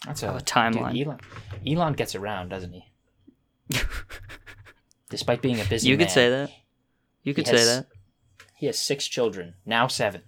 That's 0.06 0.22
a, 0.22 0.30
a 0.30 0.40
timeline. 0.40 0.94
Dude, 0.94 1.08
Elon, 1.08 1.20
Elon 1.66 1.92
gets 1.92 2.14
around, 2.14 2.48
doesn't 2.48 2.72
he? 2.72 2.90
Despite 5.10 5.42
being 5.42 5.60
a 5.60 5.64
busy 5.64 5.88
you 5.88 5.96
could 5.96 6.06
man, 6.06 6.14
say 6.14 6.30
that. 6.30 6.50
You 7.22 7.34
could 7.34 7.46
say 7.46 7.64
that. 7.64 7.86
He 8.54 8.66
has 8.66 8.78
six 8.78 9.06
children, 9.06 9.54
now 9.64 9.86
seven. 9.86 10.22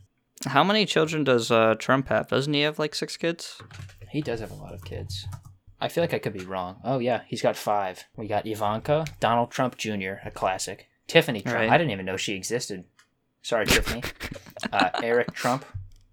How 0.46 0.62
many 0.62 0.86
children 0.86 1.24
does 1.24 1.50
uh, 1.50 1.74
Trump 1.78 2.08
have? 2.08 2.28
Doesn't 2.28 2.52
he 2.52 2.60
have 2.60 2.78
like 2.78 2.94
six 2.94 3.16
kids? 3.16 3.60
He 4.10 4.20
does 4.20 4.40
have 4.40 4.50
a 4.50 4.54
lot 4.54 4.74
of 4.74 4.84
kids. 4.84 5.26
I 5.80 5.88
feel 5.88 6.02
like 6.02 6.14
I 6.14 6.18
could 6.18 6.32
be 6.32 6.44
wrong. 6.44 6.80
Oh 6.84 6.98
yeah, 6.98 7.22
he's 7.26 7.42
got 7.42 7.56
five. 7.56 8.04
We 8.16 8.26
got 8.26 8.46
Ivanka, 8.46 9.06
Donald 9.20 9.50
Trump 9.50 9.76
Jr., 9.76 10.14
a 10.24 10.30
classic. 10.32 10.88
Tiffany 11.06 11.40
Trump. 11.40 11.56
Right. 11.56 11.70
I 11.70 11.78
didn't 11.78 11.92
even 11.92 12.06
know 12.06 12.16
she 12.16 12.34
existed. 12.34 12.84
Sorry, 13.42 13.66
Tiffany. 13.66 14.02
uh, 14.72 14.90
Eric 15.02 15.32
Trump 15.32 15.64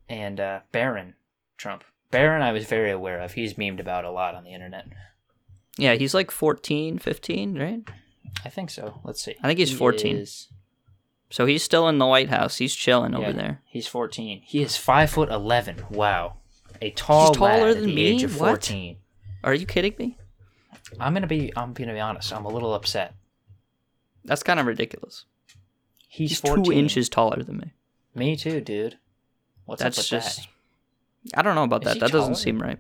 and 0.08 0.40
uh, 0.40 0.60
Barron 0.72 1.16
Trump. 1.58 1.84
Barron, 2.12 2.42
I 2.42 2.52
was 2.52 2.66
very 2.66 2.92
aware 2.92 3.20
of. 3.20 3.34
He's 3.34 3.56
memed 3.56 3.80
about 3.80 4.06
a 4.06 4.12
lot 4.12 4.36
on 4.36 4.44
the 4.44 4.54
internet. 4.54 4.88
Yeah, 5.78 5.96
he's 5.96 6.14
like 6.14 6.32
14, 6.32 7.00
15, 7.00 7.60
right? 7.60 7.82
I 8.44 8.50
think 8.50 8.70
so. 8.70 9.00
Let's 9.04 9.22
see. 9.24 9.36
I 9.42 9.48
think 9.48 9.60
he's 9.60 9.70
He 9.72 9.76
14. 9.76 10.18
is- 10.18 10.48
So 11.32 11.46
he's 11.46 11.64
still 11.64 11.88
in 11.88 11.98
the 11.98 12.06
White 12.06 12.30
House. 12.30 12.58
He's 12.58 12.76
chilling 12.76 13.16
over 13.16 13.34
there. 13.34 13.62
He's 13.66 13.88
14. 13.88 14.42
He 14.46 14.62
is 14.62 14.78
five 14.78 15.10
foot 15.10 15.30
11. 15.30 15.86
Wow. 15.90 16.38
A 16.82 16.92
tall 16.92 17.28
He's 17.30 17.38
taller 17.38 17.74
than 17.74 17.88
the 17.88 17.96
me? 17.96 18.02
age 18.06 18.24
of 18.24 18.40
What? 18.40 18.48
14. 18.48 18.98
Are 19.44 19.54
you 19.54 19.66
kidding 19.66 19.96
me? 19.98 20.18
I'm 21.00 21.14
gonna 21.14 21.26
be. 21.28 21.52
I'm 21.56 21.74
gonna 21.74 21.94
be 21.94 22.00
honest. 22.00 22.32
I'm 22.34 22.46
a 22.46 22.50
little 22.50 22.74
upset. 22.74 23.16
That's 24.24 24.44
kind 24.44 24.60
of 24.60 24.66
ridiculous. 24.66 25.26
He's, 26.08 26.32
He's 26.32 26.40
14. 26.40 26.64
two 26.64 26.72
inches 26.74 27.10
taller 27.10 27.42
than 27.44 27.58
me. 27.58 27.74
Me 28.14 28.36
too, 28.36 28.62
dude. 28.62 28.98
What's 29.66 29.82
That's 29.82 29.98
up 29.98 30.04
with 30.04 30.10
just. 30.24 30.48
that? 31.26 31.40
I 31.40 31.42
don't 31.42 31.56
know 31.56 31.64
about 31.64 31.86
Is 31.86 31.94
that. 31.94 32.00
That 32.00 32.12
doesn't 32.12 32.36
seem 32.36 32.62
right. 32.62 32.80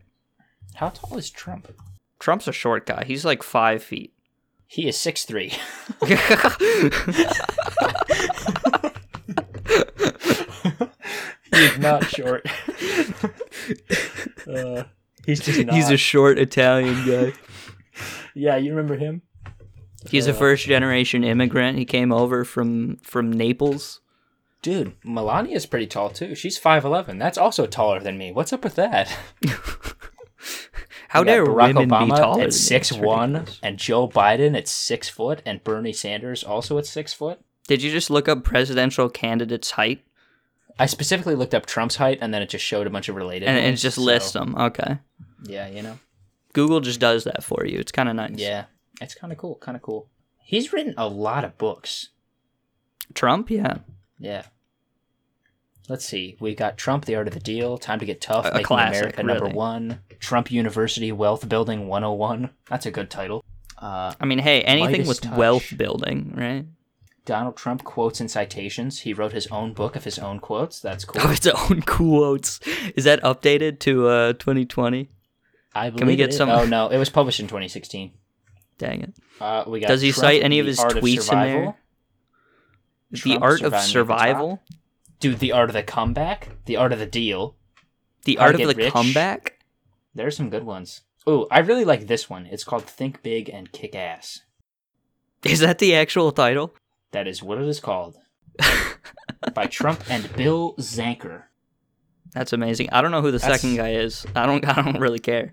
How 0.75 0.89
tall 0.89 1.17
is 1.17 1.29
Trump? 1.29 1.71
Trump's 2.19 2.47
a 2.47 2.51
short 2.53 2.85
guy. 2.85 3.03
He's 3.05 3.25
like 3.25 3.43
five 3.43 3.83
feet. 3.83 4.13
He 4.67 4.87
is 4.87 4.97
six 4.97 5.25
three. 5.25 5.53
He's 11.53 11.77
not 11.79 12.03
short. 12.05 12.45
uh, 14.47 14.83
he's 15.25 15.39
just 15.39 15.65
not. 15.65 15.75
He's 15.75 15.89
a 15.89 15.97
short 15.97 16.37
Italian 16.37 17.05
guy. 17.05 17.33
yeah, 18.33 18.57
you 18.57 18.71
remember 18.71 18.97
him? 18.97 19.21
He's 20.09 20.27
a 20.27 20.31
Uh, 20.31 20.35
first 20.35 20.65
generation 20.65 21.23
immigrant. 21.23 21.77
He 21.77 21.85
came 21.85 22.11
over 22.11 22.43
from 22.43 22.97
from 22.97 23.31
Naples. 23.31 24.01
Dude, 24.61 24.99
Melania's 25.03 25.65
pretty 25.65 25.87
tall 25.87 26.09
too. 26.09 26.35
She's 26.35 26.57
five 26.57 26.83
eleven. 26.83 27.17
That's 27.17 27.37
also 27.37 27.65
taller 27.67 27.99
than 27.99 28.17
me. 28.17 28.31
What's 28.31 28.53
up 28.53 28.63
with 28.63 28.75
that? 28.75 29.15
How 31.15 31.21
We 31.21 31.25
got 31.25 31.31
dare 31.31 31.45
Barack 31.45 31.67
women 31.75 31.89
Obama 31.89 32.05
be 32.05 32.11
taller? 32.21 32.43
at 32.43 32.53
six 32.53 32.91
one, 32.91 33.45
and 33.63 33.77
Joe 33.77 34.07
Biden 34.07 34.55
at 34.57 34.67
six 34.67 35.09
foot, 35.09 35.41
and 35.45 35.63
Bernie 35.63 35.93
Sanders 35.93 36.43
also 36.43 36.77
at 36.77 36.85
six 36.85 37.13
foot. 37.13 37.39
Did 37.67 37.81
you 37.81 37.91
just 37.91 38.09
look 38.09 38.27
up 38.27 38.43
presidential 38.43 39.09
candidates' 39.09 39.71
height 39.71 40.03
I 40.77 40.87
specifically 40.87 41.35
looked 41.35 41.53
up 41.55 41.65
Trump's 41.65 41.95
height, 41.95 42.17
and 42.21 42.33
then 42.33 42.41
it 42.41 42.49
just 42.49 42.65
showed 42.65 42.85
a 42.85 42.89
bunch 42.89 43.07
of 43.07 43.15
related. 43.15 43.47
and, 43.47 43.57
and 43.57 43.73
it 43.75 43.77
just 43.77 43.95
so- 43.95 44.01
lists 44.03 44.33
them? 44.33 44.55
Okay, 44.57 44.97
Yeah, 45.45 45.67
you 45.69 45.81
know. 45.81 45.97
Google 46.51 46.81
just 46.81 46.99
does 46.99 47.23
that 47.23 47.43
for 47.45 47.65
you. 47.65 47.79
It's 47.79 47.91
kind 47.93 48.09
of 48.09 48.15
nice. 48.15 48.31
Yeah, 48.37 48.65
it's 49.01 49.15
kind 49.15 49.31
of 49.31 49.39
cool. 49.39 49.55
Kind 49.55 49.75
of 49.77 49.81
cool. 49.81 50.09
He's 50.43 50.73
written 50.73 50.93
a 50.97 51.07
lot 51.07 51.43
of 51.45 51.57
books. 51.57 52.09
Trump, 53.13 53.49
yeah, 53.49 53.77
Yeah. 54.19 54.43
Let's 55.87 56.05
see. 56.05 56.35
We 56.39 56.55
got 56.55 56.77
Trump, 56.77 57.05
The 57.05 57.15
Art 57.15 57.27
of 57.27 57.33
the 57.33 57.39
Deal, 57.39 57.77
Time 57.77 57.99
to 57.99 58.05
Get 58.05 58.19
Tough, 58.21 58.45
A- 58.45 58.49
a 58.49 58.53
Making 58.53 58.65
classic, 58.65 59.17
America 59.19 59.23
Number. 59.41 59.55
One, 59.55 59.99
Trump 60.19 60.51
University 60.51 61.11
Wealth 61.11 61.47
Building 61.47 61.87
101. 61.87 62.49
That's 62.69 62.85
a 62.87 62.91
good 62.91 63.09
title. 63.11 63.43
Uh, 63.77 64.13
I 64.19 64.25
mean, 64.25 64.39
hey, 64.39 64.61
anything 64.63 65.05
with 65.07 65.21
touch. 65.21 65.37
wealth 65.37 65.73
building, 65.77 66.33
right? 66.35 66.65
Donald 67.25 67.57
Trump 67.57 67.83
quotes 67.83 68.19
and 68.19 68.29
citations. 68.31 68.99
He 69.01 69.13
wrote 69.13 69.31
his 69.33 69.47
own 69.47 69.73
book 69.73 69.95
of 69.95 70.03
his 70.03 70.17
own 70.19 70.39
quotes. 70.39 70.79
That's 70.79 71.05
cool. 71.05 71.21
Of 71.23 71.31
its 71.31 71.47
own 71.47 71.81
quotes. 71.85 72.59
Is 72.95 73.03
that 73.03 73.21
updated 73.23 73.79
to 73.81 74.07
uh 74.07 74.33
2020? 74.33 75.09
I 75.73 75.89
we 75.89 76.15
get 76.15 76.25
it 76.25 76.29
is- 76.29 76.37
some- 76.37 76.49
Oh 76.49 76.65
no, 76.65 76.87
it 76.87 76.97
was 76.97 77.09
published 77.09 77.39
in 77.39 77.47
2016. 77.47 78.11
Dang 78.77 79.01
it. 79.01 79.13
Uh, 79.41 79.63
we 79.67 79.79
got 79.81 79.87
Does 79.87 80.01
he 80.01 80.11
Trump, 80.11 80.21
cite 80.23 80.43
any 80.43 80.59
of 80.59 80.65
his 80.65 80.79
tweets 80.79 81.15
in 81.15 81.21
Survival. 81.21 81.61
there? 81.61 81.75
the 83.23 83.37
art 83.37 83.61
of 83.61 83.73
surviving 83.73 83.73
at 83.73 83.73
the 83.73 83.77
top. 83.77 83.83
survival. 83.89 84.61
Dude, 85.25 85.39
the 85.39 85.53
art 85.53 85.71
of 85.71 85.73
the 85.73 85.81
comeback, 85.81 86.49
the 86.65 86.77
art 86.77 86.93
of 86.93 86.99
the 86.99 87.07
deal. 87.07 87.55
The 88.25 88.37
Art 88.37 88.53
of 88.53 88.61
the 88.67 88.75
Rich. 88.75 88.93
Comeback. 88.93 89.57
There's 90.13 90.37
some 90.37 90.51
good 90.51 90.63
ones. 90.63 91.01
Oh, 91.25 91.47
I 91.49 91.61
really 91.61 91.83
like 91.83 92.05
this 92.05 92.29
one. 92.29 92.45
It's 92.45 92.63
called 92.63 92.83
Think 92.83 93.23
Big 93.23 93.49
and 93.49 93.71
Kick 93.71 93.95
Ass. 93.95 94.41
Is 95.43 95.61
that 95.61 95.79
the 95.79 95.95
actual 95.95 96.31
title? 96.31 96.75
That 97.11 97.27
is 97.27 97.41
what 97.41 97.57
it 97.57 97.67
is 97.67 97.79
called. 97.79 98.17
By 99.55 99.65
Trump 99.65 100.03
and 100.11 100.31
Bill 100.35 100.75
Zanker. 100.75 101.45
That's 102.33 102.53
amazing. 102.53 102.89
I 102.91 103.01
don't 103.01 103.09
know 103.09 103.23
who 103.23 103.31
the 103.31 103.39
That's- 103.39 103.61
second 103.61 103.77
guy 103.77 103.93
is. 103.93 104.27
I 104.35 104.45
don't. 104.45 104.63
I 104.77 104.79
don't 104.83 104.99
really 104.99 105.17
care. 105.17 105.51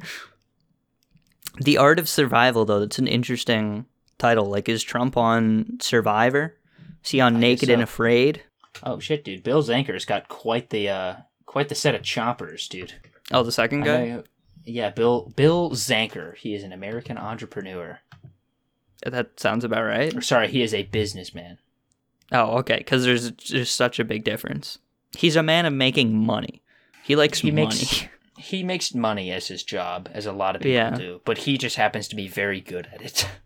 The 1.62 1.78
Art 1.78 1.98
of 1.98 2.10
Survival, 2.10 2.66
though, 2.66 2.80
that's 2.80 2.98
an 2.98 3.06
interesting 3.08 3.86
title. 4.18 4.44
Like, 4.44 4.68
is 4.68 4.82
Trump 4.82 5.16
on 5.16 5.78
Survivor? 5.80 6.58
Is 7.02 7.10
he 7.10 7.20
on 7.22 7.36
I 7.36 7.40
Naked 7.40 7.70
and. 7.70 7.80
Afraid? 7.80 8.42
Oh 8.82 8.98
shit, 8.98 9.24
dude. 9.24 9.42
Bill 9.42 9.62
Zanker's 9.62 10.04
got 10.04 10.28
quite 10.28 10.70
the 10.70 10.88
uh 10.88 11.14
quite 11.46 11.68
the 11.68 11.74
set 11.74 11.94
of 11.94 12.02
choppers, 12.02 12.68
dude. 12.68 12.94
Oh, 13.30 13.42
the 13.42 13.52
second 13.52 13.82
guy. 13.84 14.02
I- 14.18 14.22
yeah, 14.64 14.90
Bill 14.90 15.32
Bill 15.34 15.70
Zanker. 15.70 16.36
He 16.36 16.54
is 16.54 16.62
an 16.62 16.72
American 16.72 17.18
entrepreneur. 17.18 17.98
That 19.04 19.40
sounds 19.40 19.64
about 19.64 19.82
right. 19.84 20.14
Or 20.14 20.20
sorry, 20.20 20.48
he 20.48 20.62
is 20.62 20.72
a 20.72 20.84
businessman. 20.84 21.58
Oh, 22.30 22.58
okay. 22.58 22.76
Because 22.78 23.04
there's 23.04 23.30
just 23.32 23.74
such 23.76 23.98
a 23.98 24.04
big 24.04 24.22
difference. 24.24 24.78
He's 25.16 25.34
a 25.36 25.42
man 25.42 25.66
of 25.66 25.72
making 25.72 26.16
money. 26.16 26.62
He 27.02 27.16
likes 27.16 27.40
He 27.40 27.50
money. 27.50 27.64
makes 27.66 28.04
he 28.38 28.62
makes 28.62 28.94
money 28.94 29.32
as 29.32 29.48
his 29.48 29.62
job, 29.64 30.08
as 30.12 30.24
a 30.26 30.32
lot 30.32 30.54
of 30.56 30.62
people 30.62 30.74
Yeah. 30.74 30.90
do, 30.94 31.20
but 31.24 31.38
he 31.38 31.58
just 31.58 31.76
happens 31.76 32.06
to 32.08 32.16
be 32.16 32.28
very 32.28 32.60
good 32.60 32.88
at 32.92 33.02
it. 33.02 33.28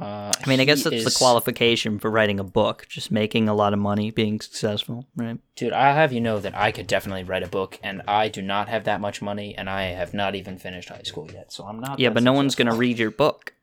uh, 0.00 0.32
I 0.44 0.48
mean, 0.48 0.60
I 0.60 0.64
guess 0.64 0.84
that's 0.84 0.96
is- 0.96 1.04
the 1.04 1.10
qualification 1.18 1.98
for 1.98 2.10
writing 2.10 2.38
a 2.38 2.44
book. 2.44 2.86
Just 2.88 3.10
making 3.10 3.48
a 3.48 3.54
lot 3.54 3.72
of 3.72 3.78
money, 3.78 4.10
being 4.10 4.40
successful, 4.40 5.06
right? 5.16 5.38
Dude, 5.56 5.72
I'll 5.72 5.94
have 5.94 6.12
you 6.12 6.20
know 6.20 6.38
that 6.40 6.56
I 6.56 6.70
could 6.72 6.86
definitely 6.86 7.24
write 7.24 7.42
a 7.42 7.48
book, 7.48 7.78
and 7.82 8.02
I 8.06 8.28
do 8.28 8.40
not 8.42 8.68
have 8.68 8.84
that 8.84 9.00
much 9.00 9.20
money, 9.20 9.54
and 9.56 9.68
I 9.68 9.84
have 9.86 10.14
not 10.14 10.34
even 10.34 10.56
finished 10.58 10.88
high 10.90 11.02
school 11.02 11.28
yet, 11.32 11.52
so 11.52 11.64
I'm 11.64 11.80
not. 11.80 11.98
Yeah, 11.98 12.10
but 12.10 12.22
no 12.22 12.32
one's 12.32 12.54
gonna 12.54 12.74
read 12.76 12.98
your 12.98 13.10
book 13.10 13.54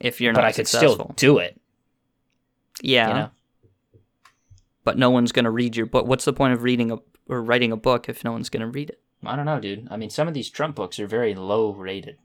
if 0.00 0.20
you're 0.20 0.32
But 0.34 0.40
not 0.42 0.46
I 0.48 0.52
could 0.52 0.68
still 0.68 1.12
do 1.16 1.38
it. 1.38 1.60
yeah, 2.82 3.08
You 3.08 3.14
know, 3.14 3.30
but 4.84 4.98
no 4.98 5.10
one's 5.10 5.32
gonna 5.32 5.50
read 5.50 5.76
your 5.76 5.86
book. 5.86 6.06
What's 6.06 6.24
the 6.24 6.32
point 6.32 6.52
of 6.52 6.62
reading 6.62 6.90
a 6.90 6.98
or 7.28 7.42
writing 7.42 7.72
a 7.72 7.76
book 7.76 8.08
if 8.08 8.22
no 8.24 8.32
one's 8.32 8.50
gonna 8.50 8.68
read 8.68 8.90
it? 8.90 9.00
I 9.24 9.36
don't 9.36 9.46
know, 9.46 9.58
dude. 9.60 9.88
I 9.90 9.96
mean, 9.96 10.10
some 10.10 10.28
of 10.28 10.34
these 10.34 10.50
Trump 10.50 10.76
books 10.76 10.98
are 11.00 11.06
very 11.06 11.34
low 11.34 11.72
rated. 11.72 12.18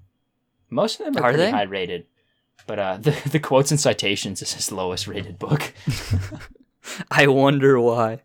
Most 0.69 0.99
of 0.99 1.05
them 1.05 1.17
are, 1.23 1.27
Are 1.27 1.31
pretty 1.31 1.45
they? 1.45 1.51
high 1.51 1.63
rated, 1.63 2.05
but 2.67 2.79
uh, 2.79 2.97
the 3.01 3.11
the 3.31 3.39
quotes 3.39 3.71
and 3.71 3.79
citations 3.79 4.41
is 4.41 4.53
his 4.53 4.71
lowest 4.71 5.07
rated 5.07 5.39
book. 5.39 5.73
I 7.11 7.27
wonder 7.27 7.79
why. 7.79 8.21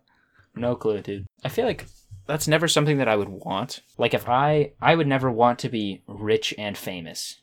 No 0.55 0.77
clue, 0.77 1.01
dude. 1.01 1.27
I 1.45 1.49
feel 1.49 1.67
like 1.67 1.87
that's 2.27 2.49
never 2.49 2.69
something 2.69 2.99
that 2.99 3.09
I 3.09 3.17
would 3.17 3.29
want. 3.29 3.81
Like 3.99 4.15
if 4.15 4.29
I 4.29 4.73
I 4.81 4.95
would 4.95 5.07
never 5.07 5.31
want 5.31 5.59
to 5.61 5.69
be 5.69 6.03
rich 6.07 6.55
and 6.57 6.77
famous 6.79 7.41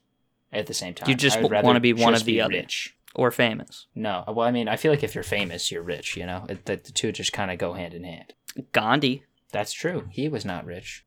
at 0.52 0.68
the 0.68 0.74
same 0.74 0.94
time. 0.94 1.10
You 1.10 1.16
just 1.16 1.38
I 1.38 1.42
would 1.42 1.44
w- 1.44 1.54
rather 1.58 1.66
wanna 1.66 1.80
be 1.80 1.94
one 1.94 2.14
or 2.16 2.20
the 2.20 2.26
be 2.26 2.42
other. 2.42 2.54
Rich. 2.54 2.96
Or 3.14 3.30
famous. 3.30 3.88
No, 3.94 4.24
well, 4.26 4.48
I 4.48 4.52
mean, 4.52 4.70
I 4.70 4.78
feel 4.78 4.90
like 4.90 5.04
if 5.04 5.16
you're 5.16 5.24
famous, 5.26 5.70
you're 5.70 5.84
rich. 5.84 6.16
You 6.16 6.26
know, 6.26 6.46
it, 6.48 6.66
the, 6.66 6.78
the 6.78 6.94
two 6.94 7.12
just 7.12 7.34
kind 7.34 7.52
of 7.52 7.58
go 7.58 7.74
hand 7.74 7.94
in 7.94 8.06
hand. 8.06 8.34
Gandhi, 8.72 9.24
That's 9.52 9.74
true. 9.74 10.08
He 10.12 10.30
was 10.30 10.46
not 10.46 10.66
rich, 10.66 11.06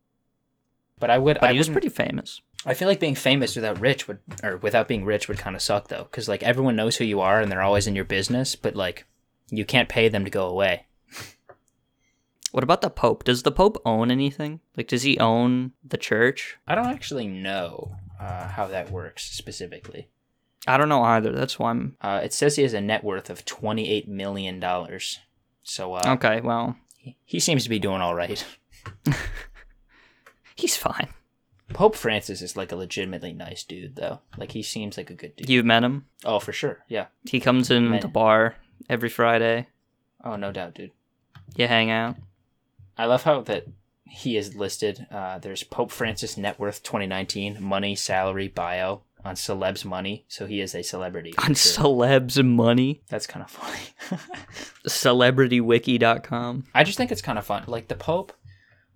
but 0.99 1.09
I 1.09 1.17
would. 1.17 1.39
but 1.41 1.49
I 1.49 1.53
he 1.53 1.59
was 1.59 1.71
pretty 1.71 1.89
famous. 1.89 2.43
I 2.67 2.75
feel 2.75 2.89
like 2.89 3.01
being 3.01 3.15
famous 3.15 3.57
without 3.57 3.81
rich 3.81 4.09
would, 4.09 4.21
or 4.43 4.57
without 4.57 4.89
being 4.89 5.05
rich 5.05 5.29
would 5.29 5.39
kind 5.39 5.55
of 5.55 5.63
suck 5.63 5.89
though, 5.89 6.05
because 6.05 6.29
like 6.29 6.43
everyone 6.43 6.77
knows 6.77 6.97
who 6.97 7.05
you 7.05 7.21
are 7.21 7.41
and 7.41 7.51
they're 7.51 7.63
always 7.63 7.87
in 7.87 7.95
your 7.95 8.05
business, 8.05 8.57
but 8.57 8.75
like 8.75 9.07
you 9.51 9.65
can't 9.65 9.89
pay 9.89 10.09
them 10.09 10.25
to 10.25 10.31
go 10.31 10.47
away. 10.47 10.87
What 12.53 12.63
about 12.63 12.83
the 12.83 12.91
Pope? 12.91 13.25
Does 13.25 13.43
the 13.43 13.51
Pope 13.51 13.83
own 13.85 14.13
anything? 14.13 14.61
Like, 14.77 14.87
does 14.87 15.03
he 15.03 15.19
own 15.19 15.73
the 15.83 15.97
church? 15.97 16.57
I 16.69 16.77
don't 16.77 16.87
actually 16.87 17.27
know 17.27 17.97
uh, 18.21 18.47
how 18.47 18.69
that 18.69 18.93
works 18.93 19.25
specifically. 19.29 20.09
I 20.67 20.77
don't 20.77 20.89
know 20.89 21.03
either. 21.03 21.33
That's 21.33 21.59
why 21.59 21.71
I'm 21.71 21.97
Uh, 22.01 22.21
it 22.23 22.33
says 22.33 22.55
he 22.55 22.63
has 22.63 22.73
a 22.73 22.81
net 22.81 23.03
worth 23.03 23.29
of 23.29 23.45
twenty 23.45 23.91
eight 23.91 24.09
million 24.09 24.61
dollars. 24.61 25.19
So 25.65 25.95
uh, 25.95 26.03
okay. 26.15 26.41
Well, 26.41 26.77
he, 26.97 27.17
he 27.25 27.41
seems 27.41 27.65
to 27.65 27.69
be 27.69 27.79
doing 27.79 28.01
all 28.01 28.15
right. 28.15 28.45
he's 30.55 30.77
fine. 30.77 31.09
Pope 31.73 31.97
Francis 31.97 32.43
is 32.43 32.57
like 32.57 32.73
a 32.73 32.77
legitimately 32.77 33.33
nice 33.33 33.65
dude, 33.65 33.97
though. 33.97 34.21
Like 34.37 34.53
he 34.53 34.63
seems 34.63 34.97
like 34.97 35.11
a 35.11 35.15
good 35.15 35.35
dude. 35.37 35.49
You've 35.49 35.65
met 35.65 35.83
him. 35.85 36.07
oh, 36.25 36.39
for 36.39 36.53
sure. 36.53 36.85
Yeah. 36.89 37.07
He 37.25 37.41
comes 37.41 37.71
in 37.71 37.99
the 38.01 38.09
bar 38.09 38.57
every 38.89 39.09
Friday. 39.09 39.69
Oh, 40.23 40.37
no 40.37 40.53
doubt, 40.53 40.75
dude. 40.75 40.93
You 41.57 41.67
hang 41.67 41.91
out. 41.91 42.17
I 42.97 43.07
love 43.07 43.25
how 43.25 43.41
that 43.43 43.67
he 44.07 44.37
is 44.37 44.55
listed. 44.55 45.07
Uh, 45.11 45.39
there's 45.39 45.63
Pope 45.63 45.91
Francis 45.91 46.37
net 46.37 46.59
worth 46.59 46.83
2019, 46.83 47.63
money, 47.63 47.95
salary, 47.97 48.49
bio 48.49 49.03
on 49.25 49.35
Celebs 49.35 49.85
Money. 49.85 50.25
So 50.29 50.47
he 50.47 50.61
is 50.61 50.75
a 50.75 50.83
celebrity. 50.83 51.35
on 51.39 51.55
sure. 51.55 51.83
celebs 51.85 52.45
money. 52.45 53.03
That's 53.09 53.27
kind 53.27 53.45
of 53.45 53.51
funny. 53.51 53.81
Celebritywiki.com. 54.87 56.65
I 56.75 56.85
just 56.85 56.99
think 56.99 57.11
it's 57.11 57.23
kind 57.23 57.39
of 57.39 57.47
fun. 57.47 57.65
Like 57.67 57.89
the 57.89 57.95
Pope, 57.95 58.33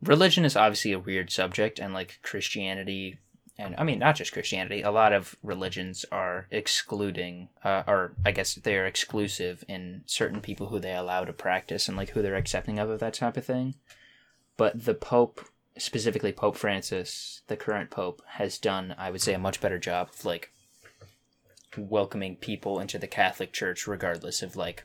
religion 0.03 0.45
is 0.45 0.57
obviously 0.57 0.93
a 0.93 0.99
weird 0.99 1.31
subject, 1.31 1.79
and 1.79 1.95
like 1.95 2.19
Christianity, 2.23 3.19
and 3.59 3.75
I 3.79 3.85
mean 3.85 3.99
not 3.99 4.17
just 4.17 4.33
Christianity. 4.33 4.83
A 4.83 4.91
lot 4.91 5.13
of 5.13 5.37
religions 5.43 6.05
are 6.13 6.47
excluding, 6.51 7.49
uh, 7.65 7.83
or 7.87 8.13
I 8.25 8.33
guess 8.33 8.55
they 8.55 8.77
are 8.77 8.87
exclusive 8.87 9.65
in 9.69 10.03
certain 10.07 10.41
people 10.41 10.69
who 10.69 10.79
they 10.79 10.95
allow 10.95 11.25
to 11.25 11.33
practice 11.33 11.89
and 11.89 11.97
like 11.97 12.11
who 12.11 12.23
they're 12.23 12.37
accepting 12.37 12.79
of 12.79 12.91
of 12.91 13.01
that 13.01 13.15
type 13.15 13.37
of 13.37 13.45
thing. 13.45 13.75
But 14.57 14.85
the 14.85 14.95
Pope, 14.95 15.45
specifically 15.77 16.33
Pope 16.33 16.57
Francis, 16.57 17.43
the 17.47 17.57
current 17.57 17.91
Pope, 17.91 18.23
has 18.27 18.59
done, 18.59 18.95
I 18.99 19.11
would 19.11 19.23
say, 19.23 19.35
a 19.35 19.39
much 19.39 19.61
better 19.61 19.79
job 19.79 20.11
of 20.13 20.25
like 20.25 20.53
welcoming 21.77 22.37
people 22.37 22.81
into 22.81 22.99
the 22.99 23.07
Catholic 23.07 23.53
Church, 23.53 23.87
regardless 23.87 24.43
of 24.43 24.57
like 24.57 24.85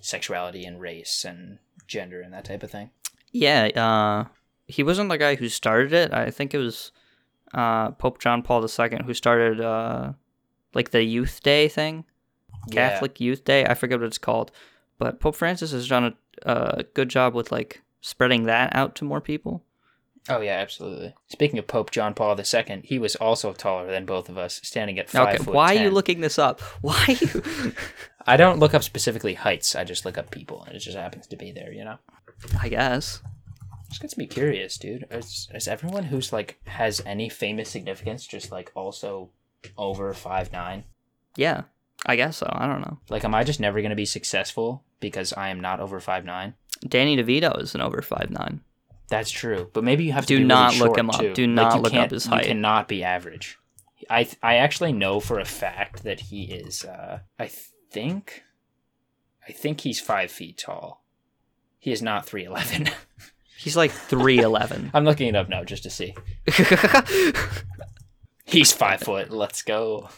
sexuality 0.00 0.64
and 0.64 0.80
race 0.80 1.24
and 1.24 1.58
gender 1.86 2.20
and 2.20 2.32
that 2.32 2.44
type 2.44 2.62
of 2.62 2.70
thing. 2.70 2.90
Yeah, 3.32 3.66
uh, 3.66 4.28
he 4.66 4.82
wasn't 4.82 5.10
the 5.10 5.18
guy 5.18 5.34
who 5.34 5.48
started 5.48 5.92
it. 5.92 6.12
I 6.12 6.30
think 6.30 6.54
it 6.54 6.58
was 6.58 6.92
uh, 7.54 7.90
Pope 7.92 8.20
John 8.20 8.42
Paul 8.42 8.64
II 8.64 9.00
who 9.04 9.14
started 9.14 9.60
uh, 9.60 10.12
like 10.74 10.90
the 10.90 11.02
Youth 11.02 11.42
Day 11.42 11.68
thing, 11.68 12.04
Catholic 12.70 13.20
Youth 13.20 13.44
Day. 13.44 13.64
I 13.64 13.74
forget 13.74 13.98
what 13.98 14.06
it's 14.06 14.18
called, 14.18 14.50
but 14.98 15.20
Pope 15.20 15.36
Francis 15.36 15.72
has 15.72 15.88
done 15.88 16.14
a, 16.44 16.50
a 16.50 16.82
good 16.94 17.08
job 17.08 17.34
with 17.34 17.52
like 17.52 17.82
spreading 18.00 18.44
that 18.44 18.74
out 18.74 18.94
to 18.96 19.04
more 19.04 19.20
people. 19.20 19.62
Oh 20.28 20.40
yeah, 20.40 20.54
absolutely. 20.58 21.14
Speaking 21.28 21.58
of 21.58 21.66
Pope 21.66 21.90
John 21.90 22.12
Paul 22.12 22.36
II, 22.38 22.80
he 22.82 22.98
was 22.98 23.14
also 23.16 23.52
taller 23.52 23.90
than 23.90 24.06
both 24.06 24.28
of 24.28 24.36
us, 24.36 24.60
standing 24.64 24.98
at 24.98 25.08
five 25.08 25.34
okay, 25.34 25.44
foot. 25.44 25.54
why 25.54 25.76
are 25.76 25.82
you 25.84 25.90
looking 25.90 26.20
this 26.20 26.38
up? 26.38 26.60
Why? 26.80 27.04
Are 27.08 27.12
you... 27.12 27.72
I 28.26 28.36
don't 28.36 28.58
look 28.58 28.74
up 28.74 28.82
specifically 28.82 29.34
heights. 29.34 29.74
I 29.76 29.84
just 29.84 30.04
look 30.04 30.18
up 30.18 30.30
people, 30.30 30.64
and 30.64 30.74
it 30.74 30.80
just 30.80 30.96
happens 30.96 31.26
to 31.28 31.36
be 31.36 31.52
there. 31.52 31.72
You 31.72 31.84
know, 31.84 31.98
I 32.60 32.68
guess. 32.68 33.20
just 33.88 34.00
gets 34.02 34.16
me 34.18 34.26
curious, 34.26 34.76
dude. 34.78 35.06
Is, 35.10 35.48
is 35.54 35.68
everyone 35.68 36.04
who's 36.04 36.32
like 36.32 36.58
has 36.66 37.00
any 37.06 37.28
famous 37.28 37.70
significance 37.70 38.26
just 38.26 38.50
like 38.50 38.72
also 38.74 39.30
over 39.78 40.12
five 40.14 40.52
nine? 40.52 40.84
Yeah, 41.36 41.62
I 42.04 42.16
guess 42.16 42.36
so. 42.38 42.48
I 42.50 42.66
don't 42.66 42.80
know. 42.80 42.98
Like, 43.08 43.24
am 43.24 43.34
I 43.34 43.44
just 43.44 43.60
never 43.60 43.80
gonna 43.82 43.94
be 43.94 44.04
successful 44.06 44.82
because 45.00 45.32
I 45.32 45.48
am 45.50 45.60
not 45.60 45.80
over 45.80 46.00
five 46.00 46.24
nine? 46.24 46.54
Danny 46.86 47.16
DeVito 47.16 47.60
is 47.62 47.74
an 47.74 47.80
over 47.80 48.02
five 48.02 48.30
nine. 48.30 48.60
That's 49.08 49.30
true, 49.30 49.70
but 49.72 49.84
maybe 49.84 50.02
you 50.04 50.12
have 50.12 50.24
to 50.26 50.28
Do 50.34 50.34
be 50.38 50.42
really 50.42 50.48
not 50.48 50.76
look 50.78 50.98
him 50.98 51.10
up. 51.10 51.20
too. 51.20 51.32
Do 51.32 51.46
not 51.46 51.76
you 51.76 51.80
look 51.82 51.94
up 51.94 52.10
his 52.10 52.26
height. 52.26 52.42
You 52.42 52.48
cannot 52.48 52.88
be 52.88 53.04
average. 53.04 53.56
I 54.10 54.24
th- 54.24 54.36
I 54.42 54.56
actually 54.56 54.92
know 54.92 55.20
for 55.20 55.38
a 55.38 55.44
fact 55.44 56.02
that 56.02 56.18
he 56.20 56.44
is. 56.44 56.84
Uh, 56.84 57.20
I 57.38 57.50
think, 57.90 58.42
I 59.48 59.52
think 59.52 59.80
he's 59.80 60.00
five 60.00 60.30
feet 60.30 60.58
tall. 60.58 61.04
He 61.78 61.92
is 61.92 62.02
not 62.02 62.26
three 62.26 62.44
eleven. 62.44 62.90
He's 63.58 63.76
like 63.76 63.90
three 63.90 64.40
eleven. 64.40 64.90
I'm 64.94 65.04
looking 65.04 65.28
it 65.28 65.34
up 65.34 65.48
now 65.48 65.64
just 65.64 65.82
to 65.84 65.90
see. 65.90 66.14
He's 68.44 68.70
five 68.70 69.00
foot. 69.00 69.30
Let's 69.30 69.62
go. 69.62 70.10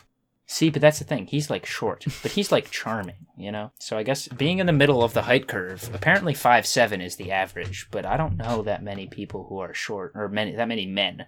See, 0.44 0.70
but 0.70 0.82
that's 0.82 0.98
the 0.98 1.04
thing. 1.04 1.26
He's 1.26 1.50
like 1.50 1.66
short, 1.66 2.04
but 2.22 2.32
he's 2.32 2.50
like 2.50 2.70
charming, 2.70 3.26
you 3.36 3.52
know. 3.52 3.70
So 3.78 3.98
I 3.98 4.02
guess 4.02 4.28
being 4.28 4.58
in 4.58 4.66
the 4.66 4.72
middle 4.72 5.02
of 5.02 5.12
the 5.12 5.22
height 5.22 5.46
curve, 5.46 5.90
apparently 5.94 6.32
five 6.32 6.66
seven 6.66 7.02
is 7.02 7.16
the 7.16 7.30
average, 7.30 7.86
but 7.90 8.06
I 8.06 8.16
don't 8.16 8.38
know 8.38 8.62
that 8.62 8.82
many 8.82 9.06
people 9.06 9.44
who 9.48 9.58
are 9.58 9.74
short 9.74 10.12
or 10.14 10.26
many 10.28 10.56
that 10.56 10.68
many 10.68 10.86
men 10.86 11.26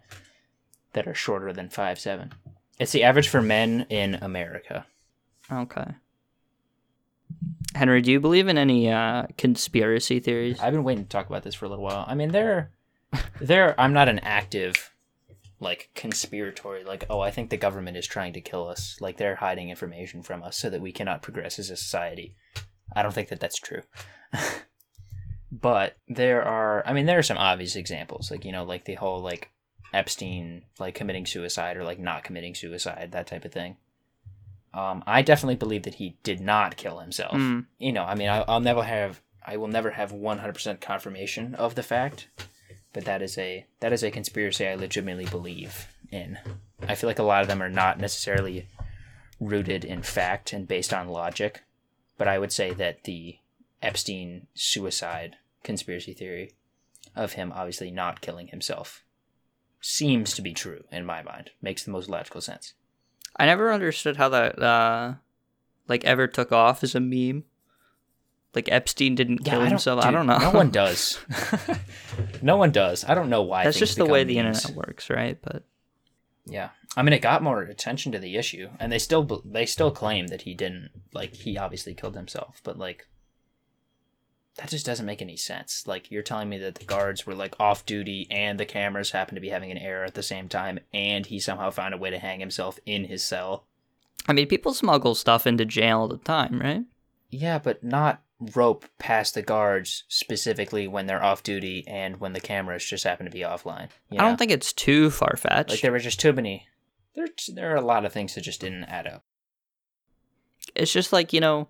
that 0.95 1.07
are 1.07 1.15
shorter 1.15 1.53
than 1.53 1.69
five 1.69 1.99
seven. 1.99 2.33
It's 2.79 2.93
the 2.93 3.05
average 3.05 3.29
for 3.29 3.43
men 3.43 3.87
in 3.91 4.15
America. 4.17 4.87
okay. 5.53 5.93
Henry, 7.75 8.03
do 8.03 8.11
you 8.13 8.21
believe 8.21 8.49
in 8.49 8.59
any 8.59 8.91
uh, 8.91 9.27
conspiracy 9.39 10.21
theories? 10.21 10.59
I've 10.61 10.73
been 10.73 10.85
waiting 10.85 11.05
to 11.05 11.09
talk 11.09 11.27
about 11.27 11.43
this 11.43 11.55
for 11.55 11.67
a 11.67 11.69
little 11.69 11.85
while. 11.85 12.05
I 12.07 12.15
mean, 12.15 12.33
there, 12.33 12.71
there. 13.41 13.81
I'm 13.81 13.93
not 13.93 14.09
an 14.09 14.19
active, 14.21 14.93
like 15.61 15.91
conspiratory. 15.95 16.85
Like, 16.85 17.05
oh, 17.09 17.21
I 17.21 17.31
think 17.31 17.51
the 17.51 17.57
government 17.57 17.97
is 17.97 18.07
trying 18.07 18.33
to 18.35 18.41
kill 18.41 18.69
us. 18.69 18.97
Like 19.01 19.17
they're 19.17 19.37
hiding 19.37 19.71
information 19.71 20.23
from 20.23 20.43
us 20.43 20.57
so 20.57 20.69
that 20.71 20.81
we 20.81 20.93
cannot 20.93 21.23
progress 21.23 21.59
as 21.59 21.71
a 21.71 21.77
society. 21.77 22.35
I 22.95 23.03
don't 23.03 23.15
think 23.15 23.29
that 23.29 23.41
that's 23.41 23.59
true. 23.59 23.83
But 25.53 25.97
there 26.07 26.43
are, 26.43 26.87
I 26.87 26.93
mean, 26.93 27.07
there 27.07 27.19
are 27.19 27.25
some 27.25 27.39
obvious 27.39 27.75
examples, 27.75 28.31
like 28.31 28.45
you 28.45 28.53
know, 28.53 28.65
like 28.65 28.85
the 28.85 28.95
whole 28.95 29.21
like 29.21 29.51
Epstein 29.93 30.63
like 30.79 30.95
committing 30.95 31.27
suicide 31.27 31.77
or 31.77 31.85
like 31.85 31.99
not 31.99 32.23
committing 32.23 32.55
suicide, 32.55 33.11
that 33.13 33.27
type 33.27 33.45
of 33.45 33.53
thing. 33.53 33.77
Um, 34.73 35.03
I 35.07 35.23
definitely 35.23 35.57
believe 35.57 35.83
that 35.83 35.95
he 35.95 36.17
did 36.23 36.41
not 36.41 36.77
kill 36.77 36.99
himself. 36.99 37.35
Mm. 37.35 37.67
You 37.79 37.93
know, 37.93 38.05
I 38.05 38.15
mean, 38.15 38.29
I, 38.29 38.43
I'll 38.43 38.61
never 38.61 38.85
have, 38.85 39.21
I 39.45 39.57
will 39.57 39.69
never 39.69 39.91
have 39.91 40.13
one 40.13 40.39
hundred 40.39 40.55
percent 40.55 40.81
confirmation 40.81 41.55
of 41.57 41.75
the 41.75 41.83
fact, 41.83 42.29
but 42.93 43.05
that 43.05 43.21
is 43.21 43.37
a 43.37 43.67
that 43.81 43.93
is 43.93 44.05
a 44.05 44.11
conspiracy 44.11 44.67
I 44.67 44.77
legitimately 44.77 45.27
believe 45.27 45.89
in. 46.13 46.39
I 46.87 46.95
feel 46.95 47.09
like 47.09 47.19
a 47.19 47.25
lot 47.25 47.43
of 47.43 47.49
them 47.49 47.63
are 47.63 47.69
not 47.69 47.99
necessarily 47.99 48.69
rooted 49.41 49.85
in 49.85 50.03
fact 50.03 50.53
and 50.53 50.69
based 50.69 50.93
on 50.93 51.09
logic, 51.09 51.63
but 52.17 52.29
I 52.29 52.39
would 52.39 52.53
say 52.53 52.73
that 52.75 53.05
the 53.05 53.39
Epstein 53.83 54.47
suicide 54.55 55.37
conspiracy 55.65 56.13
theory 56.13 56.53
of 57.17 57.33
him 57.33 57.53
obviously 57.55 57.91
not 57.91 58.21
killing 58.21 58.49
himself 58.49 59.03
seems 59.81 60.35
to 60.35 60.43
be 60.43 60.53
true 60.53 60.85
in 60.93 61.05
my 61.05 61.23
mind. 61.23 61.51
Makes 61.61 61.85
the 61.85 61.91
most 61.91 62.09
logical 62.09 62.41
sense. 62.41 62.75
I 63.37 63.47
never 63.47 63.73
understood 63.73 64.17
how 64.17 64.29
that 64.31 64.61
uh 64.63 65.15
like 65.89 66.05
ever 66.05 66.27
took 66.27 66.53
off 66.53 66.83
as 66.83 66.95
a 66.95 67.01
meme. 67.01 67.45
Like 68.55 68.69
Epstein 68.71 69.15
didn't 69.15 69.45
kill 69.45 69.61
I 69.61 69.69
himself. 69.69 70.05
I 70.05 70.11
don't 70.11 70.27
know. 70.27 70.39
No 70.39 70.51
one 70.51 70.71
does. 70.83 71.19
no 72.43 72.57
one 72.57 72.73
does. 72.73 73.05
I 73.05 73.15
don't 73.15 73.31
know 73.31 73.43
why. 73.43 73.65
That's 73.65 73.79
just 73.79 73.97
the 73.97 74.07
way 74.07 74.25
the 74.25 74.43
memes. 74.43 74.65
internet 74.65 74.87
works, 74.87 75.09
right? 75.09 75.39
But 75.41 75.63
Yeah, 76.47 76.71
I 76.97 77.03
mean, 77.03 77.13
it 77.13 77.23
got 77.23 77.43
more 77.45 77.63
attention 77.63 78.11
to 78.13 78.19
the 78.19 78.37
issue, 78.37 78.69
and 78.81 78.91
they 78.91 78.99
still 78.99 79.43
they 79.45 79.67
still 79.67 79.91
claim 79.93 80.27
that 80.29 80.43
he 80.43 80.55
didn't. 80.55 80.91
Like, 81.13 81.35
he 81.35 81.57
obviously 81.59 81.95
killed 81.95 82.17
himself, 82.17 82.61
but 82.65 82.77
like, 82.77 83.07
that 84.57 84.69
just 84.69 84.85
doesn't 84.87 85.07
make 85.07 85.23
any 85.23 85.37
sense. 85.37 85.87
Like, 85.87 86.11
you're 86.11 86.23
telling 86.23 86.49
me 86.49 86.59
that 86.59 86.75
the 86.75 86.85
guards 86.85 87.27
were 87.27 87.35
like 87.35 87.55
off 87.61 87.87
duty, 87.87 88.27
and 88.31 88.59
the 88.59 88.67
cameras 88.67 89.13
happened 89.13 89.37
to 89.37 89.41
be 89.41 89.49
having 89.51 89.71
an 89.71 89.79
error 89.79 90.05
at 90.05 90.15
the 90.15 90.23
same 90.23 90.49
time, 90.49 90.81
and 90.93 91.27
he 91.27 91.39
somehow 91.39 91.71
found 91.71 91.95
a 91.95 91.99
way 91.99 92.11
to 92.11 92.19
hang 92.19 92.41
himself 92.41 92.79
in 92.85 93.05
his 93.05 93.23
cell. 93.23 93.67
I 94.29 94.33
mean, 94.33 94.47
people 94.49 94.75
smuggle 94.75 95.15
stuff 95.15 95.47
into 95.47 95.65
jail 95.65 96.01
all 96.01 96.09
the 96.09 96.19
time, 96.19 96.61
right? 96.61 96.83
Yeah, 97.31 97.59
but 97.59 97.83
not 97.83 98.23
rope 98.55 98.87
past 98.99 99.35
the 99.35 99.43
guards 99.43 100.05
specifically 100.09 100.89
when 100.89 101.07
they're 101.07 101.23
off 101.23 101.43
duty 101.43 101.85
and 101.87 102.19
when 102.21 102.33
the 102.33 102.41
cameras 102.41 102.85
just 102.85 103.05
happen 103.05 103.27
to 103.27 103.31
be 103.31 103.41
offline. 103.41 103.89
you 104.11 104.19
I 104.19 104.23
don't 104.25 104.39
think 104.39 104.51
it's 104.51 104.73
too 104.73 105.11
far 105.11 105.37
fetched. 105.37 105.71
like 105.71 105.81
there 105.83 105.93
were 105.93 105.99
just 105.99 106.19
too 106.21 106.33
many. 106.33 106.67
There, 107.15 107.27
there 107.55 107.73
are 107.73 107.77
a 107.77 107.83
lot 107.83 108.05
of 108.07 108.13
things 108.13 108.35
that 108.35 108.41
just 108.43 108.61
didn't 108.61 108.85
add 108.85 109.07
up. 109.07 109.25
it's 110.75 110.93
just 110.93 111.13
like 111.13 111.33
you 111.33 111.41
know 111.41 111.69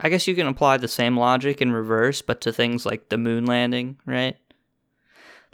i 0.00 0.08
guess 0.08 0.26
you 0.26 0.34
can 0.34 0.46
apply 0.46 0.76
the 0.76 0.88
same 0.88 1.16
logic 1.16 1.60
in 1.60 1.72
reverse 1.72 2.22
but 2.22 2.40
to 2.40 2.52
things 2.52 2.86
like 2.86 3.08
the 3.08 3.18
moon 3.18 3.44
landing 3.46 3.98
right 4.06 4.36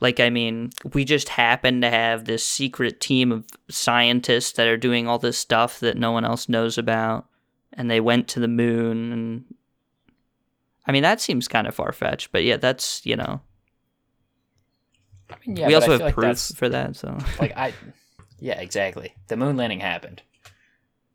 like 0.01 0.21
i 0.21 0.31
mean 0.31 0.71
we 0.93 1.05
just 1.05 1.29
happen 1.31 1.81
to 1.81 1.91
have 1.91 2.25
this 2.25 2.45
secret 2.45 3.01
team 3.01 3.33
of 3.33 3.45
scientists 3.69 4.53
that 4.53 4.67
are 4.67 4.77
doing 4.77 5.07
all 5.07 5.19
this 5.19 5.39
stuff 5.39 5.81
that 5.81 5.97
no 5.97 6.13
one 6.13 6.25
else 6.25 6.49
knows 6.49 6.79
about 6.79 7.27
and 7.73 7.91
they 7.91 8.01
went 8.01 8.29
to 8.29 8.41
the 8.41 8.49
moon 8.49 9.13
and 9.13 9.45
i 10.87 10.93
mean 10.93 11.03
that 11.03 11.21
seems 11.21 11.49
kind 11.49 11.67
of 11.67 11.75
far-fetched 11.75 12.33
but 12.33 12.45
yeah 12.45 12.57
that's 12.57 13.05
you 13.07 13.17
know 13.17 13.41
I 15.31 15.37
mean, 15.47 15.57
yeah, 15.57 15.67
we 15.67 15.75
also 15.75 15.93
have 15.93 16.01
like 16.03 16.15
proof 16.15 16.39
for 16.57 16.69
that 16.69 16.95
so 16.95 17.17
like 17.41 17.57
I 17.57 17.73
yeah, 18.43 18.61
exactly. 18.61 19.15
The 19.29 19.37
moon 19.37 19.57
landing 19.57 19.79
happened. 19.79 20.21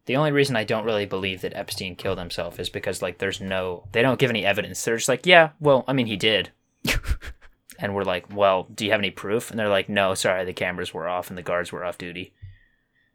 The 0.08 0.16
only 0.16 0.32
reason 0.32 0.56
I 0.56 0.64
don't 0.64 0.86
really 0.86 1.06
believe 1.06 1.42
that 1.42 1.56
Epstein 1.56 1.96
killed 1.96 2.18
himself 2.18 2.60
is 2.60 2.70
because 2.70 3.02
like 3.02 3.20
there's 3.20 3.40
no 3.40 3.88
they 3.92 4.02
don't 4.02 4.20
give 4.20 4.30
any 4.30 4.46
evidence. 4.46 4.84
They're 4.84 4.98
just 4.98 5.10
like, 5.10 5.26
yeah, 5.26 5.52
well, 5.60 5.84
I 5.88 5.94
mean 5.94 6.08
he 6.08 6.18
did. 6.18 6.52
and 7.80 7.94
we're 7.94 8.04
like, 8.04 8.34
well, 8.34 8.68
do 8.74 8.86
you 8.86 8.92
have 8.92 9.00
any 9.00 9.12
proof? 9.12 9.52
And 9.52 9.60
they're 9.60 9.70
like, 9.70 9.90
no, 9.90 10.16
sorry, 10.16 10.44
the 10.46 10.54
cameras 10.54 10.94
were 10.94 11.08
off 11.08 11.30
and 11.30 11.38
the 11.38 11.44
guards 11.44 11.72
were 11.72 11.86
off 11.86 11.98
duty. 11.98 12.34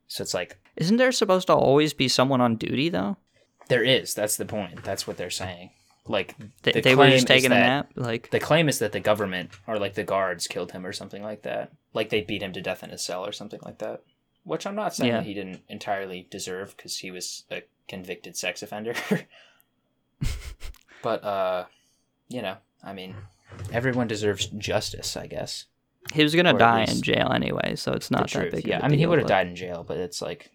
So 0.07 0.23
it's 0.23 0.35
like 0.35 0.59
isn't 0.77 0.99
there 0.99 1.13
supposed 1.13 1.49
to 1.49 1.55
always 1.55 1.93
be 1.93 2.09
someone 2.09 2.41
on 2.41 2.57
duty 2.57 2.89
though 2.89 3.17
there 3.69 3.83
is. 3.83 4.15
That's 4.15 4.37
the 4.37 4.45
point. 4.45 4.85
That's 4.85 5.07
what 5.07 5.17
they're 5.17 5.31
saying. 5.31 5.71
Like 6.07 6.35
they, 6.63 6.73
the 6.73 6.81
they 6.81 6.95
were 6.95 7.09
just 7.09 7.29
taking 7.29 7.53
a 7.53 7.55
nap 7.55 7.93
like 7.95 8.31
The 8.31 8.41
claim 8.41 8.69
is 8.69 8.81
that 8.81 8.93
the 8.93 9.01
government 9.01 9.51
or 9.69 9.79
like 9.79 9.95
the 9.95 10.03
guards 10.05 10.49
killed 10.49 10.73
him 10.73 10.85
or 10.85 10.93
something 10.93 11.23
like 11.23 11.43
that. 11.43 11.73
Like 11.95 12.11
they 12.11 12.23
beat 12.23 12.43
him 12.43 12.53
to 12.53 12.61
death 12.61 12.83
in 12.83 12.91
his 12.91 13.03
cell 13.03 13.25
or 13.25 13.33
something 13.33 13.61
like 13.65 13.79
that. 13.79 14.03
Which 14.45 14.67
I'm 14.67 14.75
not 14.75 14.95
saying 14.95 15.13
Yeah. 15.13 15.23
he 15.23 15.35
didn't 15.35 15.63
entirely 15.69 16.27
deserve 16.31 16.77
because 16.77 16.99
he 16.99 17.11
was 17.11 17.45
a 17.51 17.63
convicted 17.89 18.37
sex 18.37 18.63
offender. 18.63 18.95
but 21.03 21.25
uh, 21.25 21.65
you 22.29 22.43
know, 22.43 22.57
I 22.83 22.93
mean, 22.93 23.15
everyone 23.73 24.07
deserves 24.09 24.47
justice, 24.47 25.17
I 25.17 25.27
guess. 25.27 25.67
He 26.13 26.23
was 26.23 26.35
gonna 26.35 26.55
Or 26.55 26.59
die 26.59 26.83
in 26.89 27.01
jail 27.03 27.31
anyway, 27.33 27.77
so 27.77 27.93
it's 27.93 28.11
not 28.11 28.29
that 28.31 28.51
big. 28.51 28.67
Yeah, 28.67 28.79
of 28.79 28.83
a 28.83 28.87
I 28.87 28.89
mean, 28.89 28.99
he 28.99 29.07
would 29.07 29.19
have 29.21 29.29
died 29.29 29.47
in 29.47 29.57
jail, 29.57 29.85
but 29.87 29.97
it's 29.99 30.21
like 30.21 30.51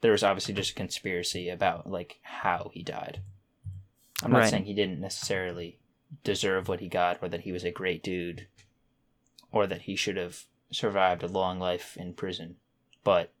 there 0.00 0.12
was 0.12 0.24
obviously 0.24 0.54
just 0.54 0.72
a 0.72 0.74
conspiracy 0.74 1.48
about 1.48 1.88
like 1.88 2.18
how 2.22 2.70
he 2.74 2.82
died. 2.82 3.20
I'm 4.24 4.32
not 4.32 4.38
Right. 4.40 4.50
saying 4.50 4.64
he 4.64 4.74
didn't 4.74 5.00
necessarily 5.00 5.78
deserve 6.24 6.68
what 6.68 6.80
he 6.80 6.88
got, 6.88 7.18
or 7.22 7.28
that 7.28 7.42
he 7.42 7.52
was 7.52 7.64
a 7.64 7.70
great 7.70 8.02
dude, 8.02 8.46
or 9.52 9.66
that 9.66 9.82
he 9.82 9.94
should 9.96 10.16
have 10.16 10.44
survived 10.70 11.22
a 11.22 11.28
long 11.28 11.58
life 11.58 11.96
in 11.96 12.14
prison, 12.14 12.56
but 13.04 13.32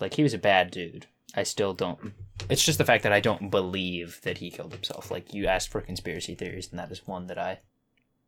like 0.00 0.14
he 0.14 0.22
was 0.22 0.34
a 0.34 0.38
bad 0.38 0.70
dude. 0.70 1.06
I 1.34 1.42
still 1.44 1.72
don't. 1.74 2.12
It's 2.50 2.64
just 2.64 2.78
the 2.78 2.84
fact 2.84 3.02
that 3.04 3.12
I 3.12 3.20
don't 3.20 3.50
believe 3.50 4.20
that 4.22 4.38
he 4.38 4.50
killed 4.50 4.72
himself. 4.72 5.10
Like 5.10 5.32
you 5.32 5.46
asked 5.46 5.68
for 5.70 5.80
conspiracy 5.80 6.34
theories, 6.34 6.68
and 6.70 6.78
that 6.78 6.90
is 6.90 7.06
one 7.06 7.26
that 7.28 7.38
I 7.38 7.60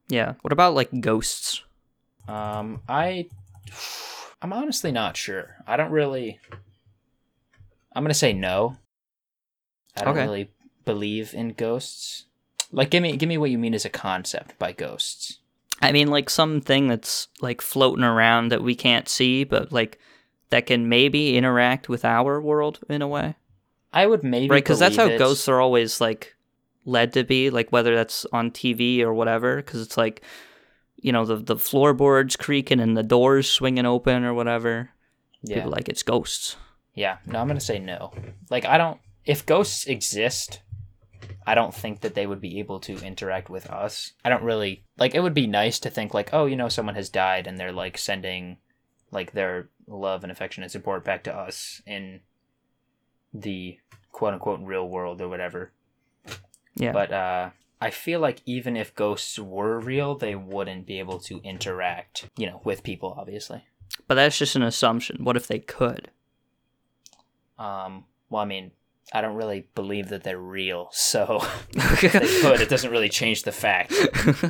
Yeah. 0.08 0.34
What 0.42 0.52
about 0.52 0.74
like 0.74 1.00
ghosts? 1.00 1.62
Um, 2.26 2.80
I, 2.88 3.26
I'm 4.40 4.52
honestly 4.54 4.90
not 4.92 5.16
sure. 5.16 5.56
I 5.66 5.76
don't 5.76 5.90
really. 5.90 6.38
I'm 7.94 8.02
gonna 8.02 8.14
say 8.14 8.32
no. 8.32 8.76
I 9.96 10.04
don't 10.04 10.16
Okay. 10.16 10.24
really 10.24 10.50
believe 10.84 11.34
in 11.34 11.50
ghosts. 11.52 12.24
Like, 12.72 12.90
give 12.90 13.02
me 13.02 13.16
give 13.16 13.28
me 13.28 13.38
what 13.38 13.50
you 13.50 13.58
mean 13.58 13.74
as 13.74 13.84
a 13.84 13.90
concept 13.90 14.58
by 14.58 14.72
ghosts. 14.72 15.38
I 15.82 15.92
mean, 15.92 16.08
like 16.08 16.30
something 16.30 16.88
that's 16.88 17.28
like 17.40 17.60
floating 17.60 18.04
around 18.04 18.48
that 18.48 18.62
we 18.62 18.74
can't 18.74 19.08
see, 19.08 19.44
but 19.44 19.70
like 19.70 19.98
that 20.54 20.66
can 20.66 20.88
maybe 20.88 21.36
interact 21.36 21.88
with 21.88 22.04
our 22.04 22.40
world 22.40 22.78
in 22.88 23.02
a 23.02 23.08
way, 23.08 23.34
I 23.92 24.06
would 24.06 24.22
maybe 24.22 24.48
right? 24.48 24.62
Because 24.62 24.78
that's 24.78 24.94
how 24.94 25.06
it. 25.06 25.18
ghosts 25.18 25.48
are 25.48 25.60
always 25.60 26.00
like 26.00 26.36
led 26.84 27.12
to 27.14 27.24
be, 27.24 27.50
like 27.50 27.72
whether 27.72 27.96
that's 27.96 28.24
on 28.32 28.52
TV 28.52 29.00
or 29.00 29.12
whatever. 29.12 29.56
Because 29.56 29.82
it's 29.82 29.96
like, 29.96 30.22
you 30.94 31.10
know, 31.10 31.24
the 31.24 31.34
the 31.34 31.56
floorboards 31.56 32.36
creaking 32.36 32.78
and 32.78 32.96
the 32.96 33.02
doors 33.02 33.50
swinging 33.50 33.84
open 33.84 34.22
or 34.22 34.32
whatever. 34.32 34.90
Yeah, 35.42 35.56
People 35.56 35.72
like 35.72 35.88
it's 35.88 36.04
ghosts. 36.04 36.54
yeah. 36.94 37.16
No, 37.26 37.40
I'm 37.40 37.48
gonna 37.48 37.58
say 37.58 37.80
no. 37.80 38.12
Like, 38.48 38.64
I 38.64 38.78
don't. 38.78 39.00
If 39.24 39.44
ghosts 39.44 39.86
exist, 39.86 40.60
I 41.44 41.56
don't 41.56 41.74
think 41.74 42.02
that 42.02 42.14
they 42.14 42.28
would 42.28 42.40
be 42.40 42.60
able 42.60 42.78
to 42.80 42.96
interact 43.04 43.50
with 43.50 43.68
us. 43.68 44.12
I 44.24 44.28
don't 44.28 44.44
really 44.44 44.84
like. 44.98 45.16
It 45.16 45.20
would 45.20 45.34
be 45.34 45.48
nice 45.48 45.80
to 45.80 45.90
think 45.90 46.14
like, 46.14 46.30
oh, 46.32 46.46
you 46.46 46.54
know, 46.54 46.68
someone 46.68 46.94
has 46.94 47.08
died 47.10 47.48
and 47.48 47.58
they're 47.58 47.72
like 47.72 47.98
sending 47.98 48.58
like 49.14 49.32
their 49.32 49.68
love 49.86 50.22
and 50.22 50.32
affection 50.32 50.62
and 50.62 50.72
support 50.72 51.04
back 51.04 51.24
to 51.24 51.34
us 51.34 51.80
in 51.86 52.20
the 53.32 53.78
quote 54.12 54.34
unquote 54.34 54.60
real 54.62 54.88
world 54.88 55.20
or 55.20 55.28
whatever. 55.28 55.72
Yeah. 56.74 56.92
But 56.92 57.12
uh 57.12 57.50
I 57.80 57.90
feel 57.90 58.20
like 58.20 58.40
even 58.46 58.76
if 58.76 58.94
ghosts 58.94 59.38
were 59.38 59.78
real, 59.78 60.16
they 60.16 60.34
wouldn't 60.34 60.86
be 60.86 60.98
able 60.98 61.18
to 61.20 61.40
interact, 61.42 62.30
you 62.36 62.46
know, 62.46 62.60
with 62.64 62.82
people 62.82 63.14
obviously. 63.16 63.64
But 64.08 64.16
that's 64.16 64.38
just 64.38 64.56
an 64.56 64.62
assumption. 64.62 65.24
What 65.24 65.36
if 65.36 65.46
they 65.46 65.60
could? 65.60 66.10
Um 67.58 68.04
well 68.28 68.42
I 68.42 68.46
mean, 68.46 68.72
I 69.12 69.20
don't 69.20 69.36
really 69.36 69.68
believe 69.74 70.08
that 70.08 70.24
they're 70.24 70.38
real, 70.38 70.88
so 70.92 71.44
they 71.72 71.80
could. 72.08 72.60
It 72.60 72.68
doesn't 72.68 72.90
really 72.90 73.08
change 73.08 73.42
the 73.42 73.52
fact 73.52 73.90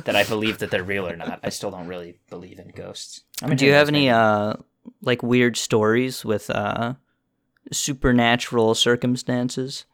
that 0.05 0.15
I 0.15 0.23
believe 0.23 0.59
that 0.59 0.71
they're 0.71 0.83
real 0.83 1.07
or 1.07 1.15
not. 1.15 1.39
I 1.43 1.49
still 1.49 1.71
don't 1.71 1.87
really 1.87 2.17
believe 2.29 2.59
in 2.59 2.69
ghosts. 2.69 3.21
I 3.41 3.47
mean, 3.47 3.57
Do 3.57 3.65
you 3.65 3.73
have 3.73 3.89
any 3.89 4.09
uh 4.09 4.53
like 5.01 5.21
weird 5.23 5.57
stories 5.57 6.23
with 6.23 6.49
uh 6.49 6.95
supernatural 7.71 8.75
circumstances? 8.75 9.85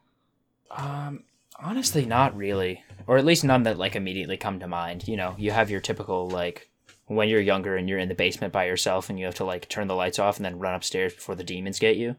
Um, 0.70 1.24
honestly, 1.58 2.06
not 2.06 2.36
really, 2.36 2.82
or 3.06 3.18
at 3.18 3.24
least 3.24 3.44
none 3.44 3.64
that 3.64 3.78
like 3.78 3.96
immediately 3.96 4.36
come 4.36 4.60
to 4.60 4.68
mind. 4.68 5.08
You 5.08 5.16
know, 5.16 5.34
you 5.38 5.50
have 5.50 5.70
your 5.70 5.80
typical 5.80 6.28
like 6.28 6.70
when 7.06 7.28
you're 7.28 7.40
younger 7.40 7.76
and 7.76 7.88
you're 7.88 7.98
in 7.98 8.08
the 8.08 8.14
basement 8.14 8.52
by 8.52 8.66
yourself 8.66 9.10
and 9.10 9.18
you 9.18 9.26
have 9.26 9.34
to 9.36 9.44
like 9.44 9.68
turn 9.68 9.88
the 9.88 9.94
lights 9.94 10.18
off 10.18 10.36
and 10.36 10.44
then 10.44 10.58
run 10.58 10.74
upstairs 10.74 11.14
before 11.14 11.34
the 11.34 11.44
demons 11.44 11.78
get 11.78 11.96
you. 11.96 12.16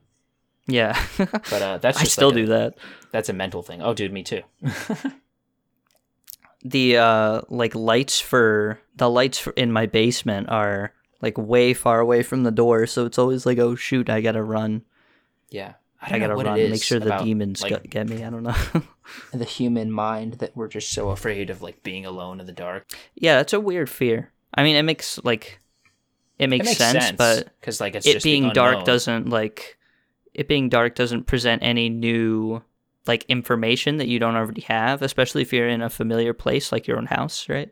Yeah. 0.67 0.97
But 1.17 1.61
uh, 1.61 1.77
that's 1.79 1.97
I 2.01 2.03
still 2.05 2.29
like 2.29 2.37
a- 2.37 2.39
do 2.41 2.45
that. 2.47 2.73
That's 3.11 3.29
a 3.29 3.33
mental 3.33 3.61
thing. 3.61 3.81
Oh, 3.81 3.93
dude, 3.93 4.13
me 4.13 4.23
too. 4.23 4.41
The 6.65 6.95
uh 6.97 7.41
like 7.49 7.75
lights 7.75 8.21
for 8.21 8.79
the 8.95 9.09
lights 9.09 9.37
for, 9.37 9.51
in 9.51 9.71
my 9.73 9.85
basement 9.85 10.47
are 10.49 10.93
like 11.21 11.37
way 11.37 11.73
far 11.73 11.99
away 11.99 12.23
from 12.23 12.43
the 12.43 12.51
door, 12.51 12.87
so 12.87 13.05
it's 13.05 13.19
always 13.19 13.45
like 13.45 13.57
oh 13.59 13.75
shoot, 13.75 14.09
I 14.09 14.21
got 14.21 14.31
to 14.33 14.43
run. 14.43 14.83
yeah, 15.49 15.73
I 16.01 16.15
I, 16.15 16.19
gotta 16.19 16.35
run, 16.35 16.57
is 16.57 16.71
make 16.71 16.83
sure 16.83 16.99
the 16.99 17.07
about, 17.07 17.25
demons 17.25 17.61
like- 17.61 17.89
get, 17.89 18.07
me. 18.07 18.23
I 18.23 18.29
don't 18.29 18.43
know. 18.43 18.55
the 19.33 19.43
human 19.43 19.91
mind 19.91 20.35
that 20.35 20.55
we're 20.55 20.69
just 20.69 20.91
so 20.93 21.09
afraid 21.09 21.49
of 21.49 21.61
like 21.61 21.83
being 21.83 22.05
alone 22.05 22.39
in 22.39 22.45
the 22.45 22.53
dark. 22.53 22.89
yeah, 23.13 23.35
that's 23.35 23.51
a 23.51 23.59
weird 23.59 23.89
fear. 23.89 24.31
I 24.55 24.63
mean, 24.63 24.77
it 24.77 24.83
makes 24.83 25.19
like 25.25 25.59
it 26.39 26.49
makes, 26.49 26.65
it 26.65 26.69
makes 26.69 26.77
sense, 26.77 27.05
sense, 27.05 27.17
but 27.17 27.49
because 27.59 27.81
like 27.81 27.95
it's 27.95 28.05
it 28.05 28.23
being 28.23 28.51
dark 28.53 28.85
doesn't 28.85 29.27
like 29.27 29.77
it 30.33 30.47
being 30.47 30.69
dark 30.69 30.95
doesn't 30.95 31.25
present 31.27 31.61
any 31.63 31.89
new 31.89 32.61
like 33.05 33.25
information 33.27 33.97
that 33.97 34.07
you 34.07 34.17
don't 34.19 34.35
already 34.35 34.61
have, 34.61 35.01
especially 35.01 35.41
if 35.41 35.51
you're 35.51 35.67
in 35.67 35.81
a 35.81 35.89
familiar 35.89 36.33
place 36.33 36.71
like 36.71 36.87
your 36.87 36.97
own 36.97 37.05
house, 37.07 37.49
right? 37.49 37.69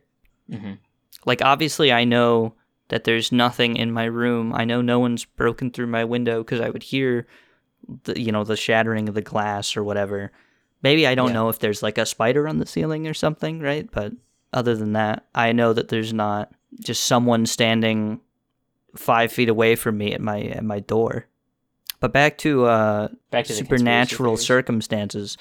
Mhm. 0.49 0.77
Like 1.25 1.41
obviously 1.41 1.91
I 1.91 2.03
know 2.03 2.53
that 2.89 3.05
there's 3.05 3.31
nothing 3.31 3.77
in 3.77 3.91
my 3.93 4.03
room. 4.05 4.53
I 4.53 4.65
know 4.65 4.81
no 4.81 4.99
one's 4.99 5.23
broken 5.23 5.71
through 5.71 5.87
my 5.87 6.03
window 6.03 6.39
because 6.43 6.59
I 6.59 6.69
would 6.69 6.83
hear 6.83 7.25
the 8.03 8.19
you 8.19 8.31
know 8.31 8.43
the 8.43 8.57
shattering 8.57 9.07
of 9.09 9.15
the 9.15 9.21
glass 9.21 9.75
or 9.77 9.83
whatever. 9.83 10.31
Maybe 10.83 11.07
I 11.07 11.15
don't 11.15 11.27
Yeah. 11.29 11.33
know 11.35 11.49
if 11.49 11.59
there's 11.59 11.81
like 11.81 11.97
a 11.97 12.05
spider 12.05 12.47
on 12.47 12.57
the 12.57 12.65
ceiling 12.65 13.07
or 13.07 13.13
something, 13.13 13.59
right? 13.61 13.89
But 13.91 14.13
other 14.51 14.75
than 14.75 14.93
that, 14.93 15.25
I 15.33 15.51
know 15.53 15.71
that 15.73 15.87
there's 15.87 16.11
not 16.13 16.51
just 16.83 17.05
someone 17.05 17.45
standing 17.45 18.19
five 18.95 19.31
feet 19.31 19.47
away 19.47 19.75
from 19.75 19.97
me 19.97 20.11
at 20.13 20.19
my 20.21 20.41
at 20.41 20.63
my 20.65 20.79
door. 20.81 21.27
But 22.01 22.11
back 22.11 22.37
to 22.39 22.65
uh, 22.65 23.07
Back 23.29 23.45
to 23.45 23.53
supernatural 23.53 24.35
circumstances. 24.35 25.37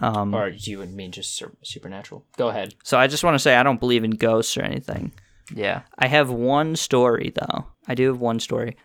Um, 0.00 0.34
or 0.34 0.50
do 0.50 0.70
you 0.70 0.84
mean 0.86 1.12
just 1.12 1.34
sur- 1.36 1.56
supernatural? 1.62 2.24
Go 2.36 2.48
ahead. 2.48 2.74
so 2.84 2.98
I 2.98 3.06
just 3.06 3.24
want 3.24 3.34
to 3.34 3.38
say 3.38 3.56
I 3.56 3.62
don't 3.62 3.80
believe 3.80 4.04
in 4.04 4.12
ghosts 4.12 4.56
or 4.56 4.62
anything. 4.62 5.12
Yeah. 5.52 5.82
I 5.98 6.06
have 6.06 6.30
one 6.30 6.76
story 6.76 7.32
though. 7.34 7.66
I 7.86 7.94
do 7.94 8.08
have 8.08 8.20
one 8.20 8.40
story. 8.40 8.76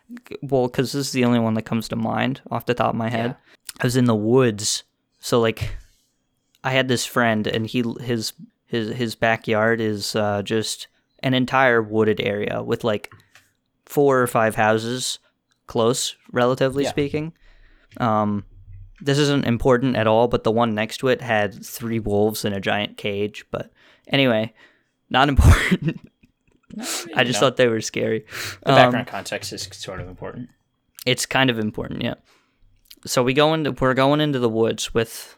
Well, 0.41 0.67
because 0.67 0.91
this 0.91 1.07
is 1.07 1.11
the 1.13 1.25
only 1.25 1.39
one 1.39 1.53
that 1.55 1.63
comes 1.63 1.87
to 1.89 1.95
mind 1.95 2.41
off 2.51 2.65
the 2.65 2.73
top 2.73 2.89
of 2.89 2.95
my 2.95 3.09
head. 3.09 3.35
Yeah. 3.37 3.55
I 3.81 3.85
was 3.85 3.95
in 3.95 4.05
the 4.05 4.15
woods, 4.15 4.83
so 5.19 5.39
like, 5.39 5.75
I 6.63 6.71
had 6.71 6.87
this 6.89 7.05
friend, 7.05 7.47
and 7.47 7.65
he 7.65 7.83
his 8.01 8.33
his 8.65 8.93
his 8.95 9.15
backyard 9.15 9.79
is 9.79 10.15
uh, 10.15 10.41
just 10.43 10.87
an 11.19 11.33
entire 11.33 11.81
wooded 11.81 12.19
area 12.19 12.61
with 12.61 12.83
like 12.83 13.09
four 13.85 14.19
or 14.21 14.27
five 14.27 14.55
houses 14.55 15.19
close, 15.69 16.15
relatively 16.33 16.83
Yeah. 16.83 16.89
speaking. 16.89 17.31
Um, 17.97 18.43
this 19.01 19.17
isn't 19.17 19.45
important 19.45 19.95
at 19.95 20.07
all, 20.07 20.27
but 20.27 20.43
the 20.43 20.51
one 20.51 20.75
next 20.75 20.97
to 20.97 21.07
it 21.07 21.21
had 21.21 21.63
three 21.65 21.99
wolves 21.99 22.43
in 22.43 22.51
a 22.53 22.59
giant 22.59 22.97
cage. 22.97 23.45
But 23.51 23.71
anyway, 24.09 24.53
not 25.09 25.29
important. 25.33 26.01
I 27.15 27.23
just 27.23 27.39
thought 27.39 27.55
they 27.57 27.67
were 27.67 27.81
scary. 27.81 28.25
the 28.65 28.71
Um, 28.71 28.75
background 28.75 29.07
context 29.07 29.53
is 29.53 29.63
sort 29.71 30.01
of 30.01 30.07
important. 30.07 30.49
it's 31.05 31.25
kind 31.25 31.49
of 31.49 31.57
important, 31.59 32.01
yeah. 32.03 32.15
So 33.05 33.23
we 33.23 33.33
go 33.33 33.53
into 33.53 33.71
we're 33.71 33.93
going 33.93 34.19
into 34.21 34.39
the 34.39 34.49
woods 34.49 34.93
with 34.93 35.37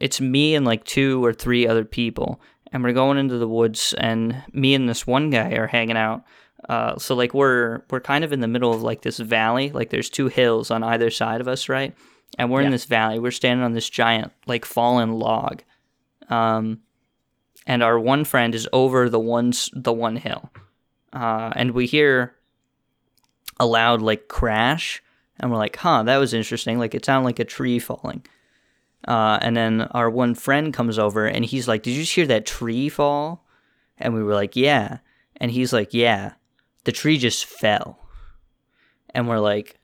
it's 0.00 0.20
me 0.20 0.54
and 0.54 0.64
like 0.64 0.84
two 0.84 1.22
or 1.24 1.32
three 1.34 1.66
other 1.68 1.84
people, 1.84 2.40
and 2.72 2.82
we're 2.82 2.94
going 2.94 3.18
into 3.18 3.36
the 3.38 3.46
woods, 3.48 3.94
and 3.98 4.42
me 4.52 4.74
and 4.74 4.88
this 4.88 5.06
one 5.06 5.28
guy 5.30 5.50
are 5.52 5.66
hanging 5.68 5.96
out. 5.98 6.24
Uh, 6.68 6.96
so 6.96 7.14
like 7.14 7.34
we're 7.34 7.82
we're 7.90 8.00
kind 8.00 8.24
of 8.24 8.32
in 8.32 8.40
the 8.40 8.48
middle 8.48 8.72
of 8.72 8.82
like 8.82 9.02
this 9.02 9.18
valley, 9.18 9.70
like 9.70 9.90
there's 9.90 10.10
two 10.10 10.28
hills 10.28 10.70
on 10.70 10.82
either 10.82 11.10
side 11.10 11.40
of 11.40 11.48
us, 11.48 11.68
right? 11.68 11.94
And 12.38 12.50
we're 12.50 12.62
in 12.62 12.70
this 12.70 12.86
valley. 12.86 13.18
We're 13.18 13.30
standing 13.30 13.64
on 13.64 13.72
this 13.72 13.90
giant 13.90 14.32
like 14.46 14.64
fallen 14.64 15.12
log, 15.12 15.62
um, 16.28 16.80
and 17.66 17.82
our 17.82 17.98
one 17.98 18.24
friend 18.24 18.54
is 18.54 18.68
over 18.72 19.08
the 19.08 19.18
one 19.18 19.52
the 19.72 19.92
one 19.92 20.16
hill, 20.16 20.50
uh, 21.12 21.52
and 21.54 21.72
we 21.72 21.86
hear 21.86 22.34
a 23.58 23.66
loud 23.66 24.00
like 24.00 24.28
crash. 24.28 25.02
And 25.40 25.50
we're 25.50 25.58
like 25.58 25.76
huh 25.76 26.04
that 26.04 26.18
was 26.18 26.32
interesting. 26.32 26.78
Like 26.78 26.94
it 26.94 27.04
sounded 27.04 27.26
like 27.26 27.40
a 27.40 27.44
tree 27.44 27.80
falling. 27.80 28.24
Uh, 29.08 29.36
and 29.42 29.56
then 29.56 29.82
our 29.90 30.08
one 30.08 30.36
friend 30.36 30.72
comes 30.72 30.96
over 30.96 31.26
and 31.26 31.44
he's 31.44 31.66
like 31.66 31.82
did 31.82 31.90
you 31.90 32.02
just 32.02 32.14
hear 32.14 32.26
that 32.26 32.46
tree 32.46 32.88
fall? 32.88 33.44
And 33.98 34.14
we 34.14 34.22
were 34.22 34.34
like 34.34 34.54
yeah. 34.54 34.98
And 35.38 35.50
he's 35.50 35.72
like 35.72 35.92
yeah 35.92 36.34
the 36.84 36.92
tree 36.92 37.18
just 37.18 37.44
fell 37.44 37.98
and 39.10 39.28
we're 39.28 39.38
like 39.38 39.78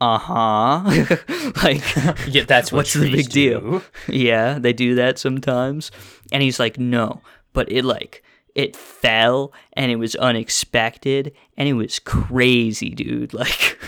uh-huh 0.00 0.82
like 1.64 1.82
Yeah, 2.28 2.44
that's 2.44 2.70
what 2.70 2.78
what's 2.78 2.92
the 2.92 3.10
big 3.10 3.30
deal? 3.30 3.60
do. 3.60 3.82
yeah, 4.12 4.58
they 4.58 4.72
do 4.72 4.94
that 4.96 5.18
sometimes. 5.18 5.90
And 6.30 6.42
he's 6.42 6.60
like, 6.60 6.78
no, 6.78 7.22
but 7.52 7.70
it 7.72 7.84
like 7.84 8.22
it 8.54 8.74
fell 8.74 9.52
and 9.74 9.90
it 9.90 9.96
was 9.96 10.16
unexpected 10.16 11.32
and 11.58 11.68
it 11.68 11.74
was 11.74 11.98
crazy, 11.98 12.90
dude. 12.90 13.34
Like 13.34 13.78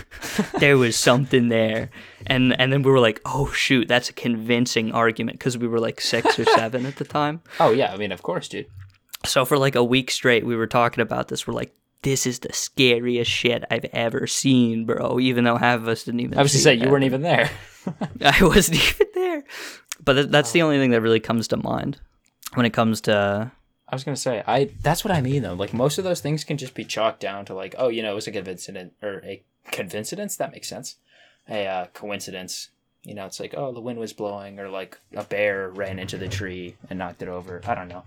there 0.59 0.77
was 0.79 0.97
something 0.97 1.49
there. 1.49 1.91
And 2.27 2.59
and 2.61 2.73
then 2.73 2.83
we 2.83 2.91
were 2.91 3.01
like, 3.01 3.21
oh 3.25 3.51
shoot, 3.53 3.89
that's 3.89 4.11
a 4.11 4.13
convincing 4.13 4.93
argument 4.93 5.39
because 5.39 5.59
we 5.59 5.69
were 5.69 5.81
like 5.81 6.01
six 6.01 6.39
or 6.39 6.45
seven 6.45 6.87
at 6.87 6.97
the 6.97 7.05
time. 7.05 7.43
Oh 7.61 7.71
yeah, 7.71 7.93
I 7.93 7.97
mean 7.97 8.13
of 8.13 8.23
course, 8.23 8.49
dude. 8.49 8.67
So 9.25 9.45
for 9.45 9.59
like 9.59 9.75
a 9.75 9.85
week 9.85 10.11
straight, 10.11 10.47
we 10.47 10.57
were 10.57 10.67
talking 10.67 11.03
about 11.03 11.29
this. 11.29 11.47
We're 11.47 11.55
like, 11.55 11.75
this 12.03 12.27
is 12.27 12.41
the 12.41 12.53
scariest 12.53 13.31
shit 13.31 13.65
I've 13.71 13.87
ever 13.87 14.27
seen, 14.27 14.87
bro. 14.87 15.19
Even 15.19 15.45
though 15.45 15.57
half 15.57 15.81
of 15.81 15.89
us 15.89 16.05
didn't 16.05 16.21
even. 16.21 16.39
I 16.39 16.43
was 16.43 16.53
to 16.53 16.59
say 16.59 16.75
you 16.75 16.89
weren't 16.89 17.05
even 17.05 17.23
there. 17.23 17.51
I 18.25 18.39
wasn't 18.43 18.79
even 18.79 19.07
there. 19.15 19.45
But 20.05 20.15
th- 20.15 20.29
that's 20.29 20.53
the 20.53 20.63
only 20.63 20.79
thing 20.79 20.91
that 20.91 21.01
really 21.01 21.21
comes 21.21 21.49
to 21.49 21.57
mind 21.57 22.01
when 22.55 22.67
it 22.67 22.73
comes 22.73 23.01
to. 23.03 23.53
I 23.89 23.95
was 23.95 24.05
gonna 24.05 24.17
say 24.17 24.45
I. 24.47 24.71
That's 24.83 25.05
what 25.05 25.13
I 25.13 25.21
mean 25.21 25.43
though. 25.43 25.55
Like 25.55 25.75
most 25.75 25.99
of 25.99 26.05
those 26.05 26.21
things 26.21 26.45
can 26.45 26.57
just 26.57 26.75
be 26.75 26.85
chalked 26.85 27.21
down 27.21 27.45
to 27.47 27.55
like, 27.55 27.75
oh, 27.79 27.89
you 27.89 28.03
know, 28.03 28.13
it 28.13 28.15
was 28.15 28.29
a 28.29 28.33
coincidence 28.33 28.95
or 29.03 29.23
a 29.25 29.43
coincidence. 29.73 30.37
That 30.37 30.53
makes 30.53 30.69
sense. 30.69 30.97
A 31.49 31.67
uh, 31.67 31.87
coincidence. 31.87 32.71
You 33.03 33.15
know, 33.15 33.27
it's 33.27 33.41
like, 33.41 33.55
oh, 33.57 33.73
the 33.73 33.81
wind 33.81 33.99
was 33.99 34.13
blowing, 34.13 34.59
or 34.59 34.69
like 34.69 34.99
a 35.15 35.25
bear 35.25 35.71
ran 35.71 35.99
into 35.99 36.19
the 36.19 36.29
tree 36.29 36.77
and 36.91 36.99
knocked 36.99 37.23
it 37.23 37.29
over. 37.29 37.63
I 37.67 37.75
don't 37.75 37.89
know. 37.89 38.05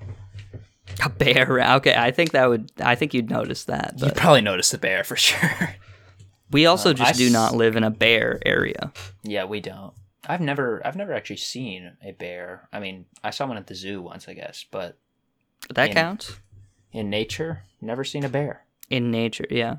A 1.04 1.10
bear. 1.10 1.60
Okay, 1.78 1.96
I 1.96 2.12
think 2.12 2.32
that 2.32 2.48
would. 2.50 2.72
I 2.82 2.96
think 2.96 3.14
you'd 3.14 3.30
notice 3.30 3.66
that. 3.66 3.94
You 3.98 4.06
But 4.08 4.16
probably 4.18 4.42
notice 4.42 4.72
the 4.72 4.78
bear 4.78 5.04
for 5.04 5.16
sure. 5.28 5.76
we 6.52 6.66
also 6.66 6.90
Um, 6.92 6.96
just 6.96 7.16
I 7.16 7.18
do 7.18 7.28
s- 7.28 7.32
not 7.34 7.56
live 7.56 7.76
in 7.76 7.84
a 7.84 7.92
bear 7.92 8.40
area. 8.46 8.92
yeah, 9.24 9.46
we 9.46 9.60
don't. 9.62 9.94
I've 10.28 10.42
never, 10.42 10.86
I've 10.86 10.96
never 10.96 11.14
actually 11.14 11.38
seen 11.38 11.94
a 12.04 12.12
bear. 12.12 12.68
I 12.72 12.80
mean, 12.80 13.06
I 13.24 13.32
saw 13.32 13.48
one 13.48 13.58
at 13.58 13.68
the 13.68 13.74
zoo 13.76 14.02
once, 14.02 14.28
I 14.28 14.34
guess, 14.34 14.66
but 14.70 14.98
That 15.74 15.90
In- 15.90 15.94
counts 15.96 16.40
in 16.92 17.10
nature, 17.10 17.64
never 17.80 18.04
seen 18.04 18.24
a 18.26 18.30
bear. 18.30 18.66
in 18.90 19.10
nature. 19.12 19.46
Yeah. 19.50 19.78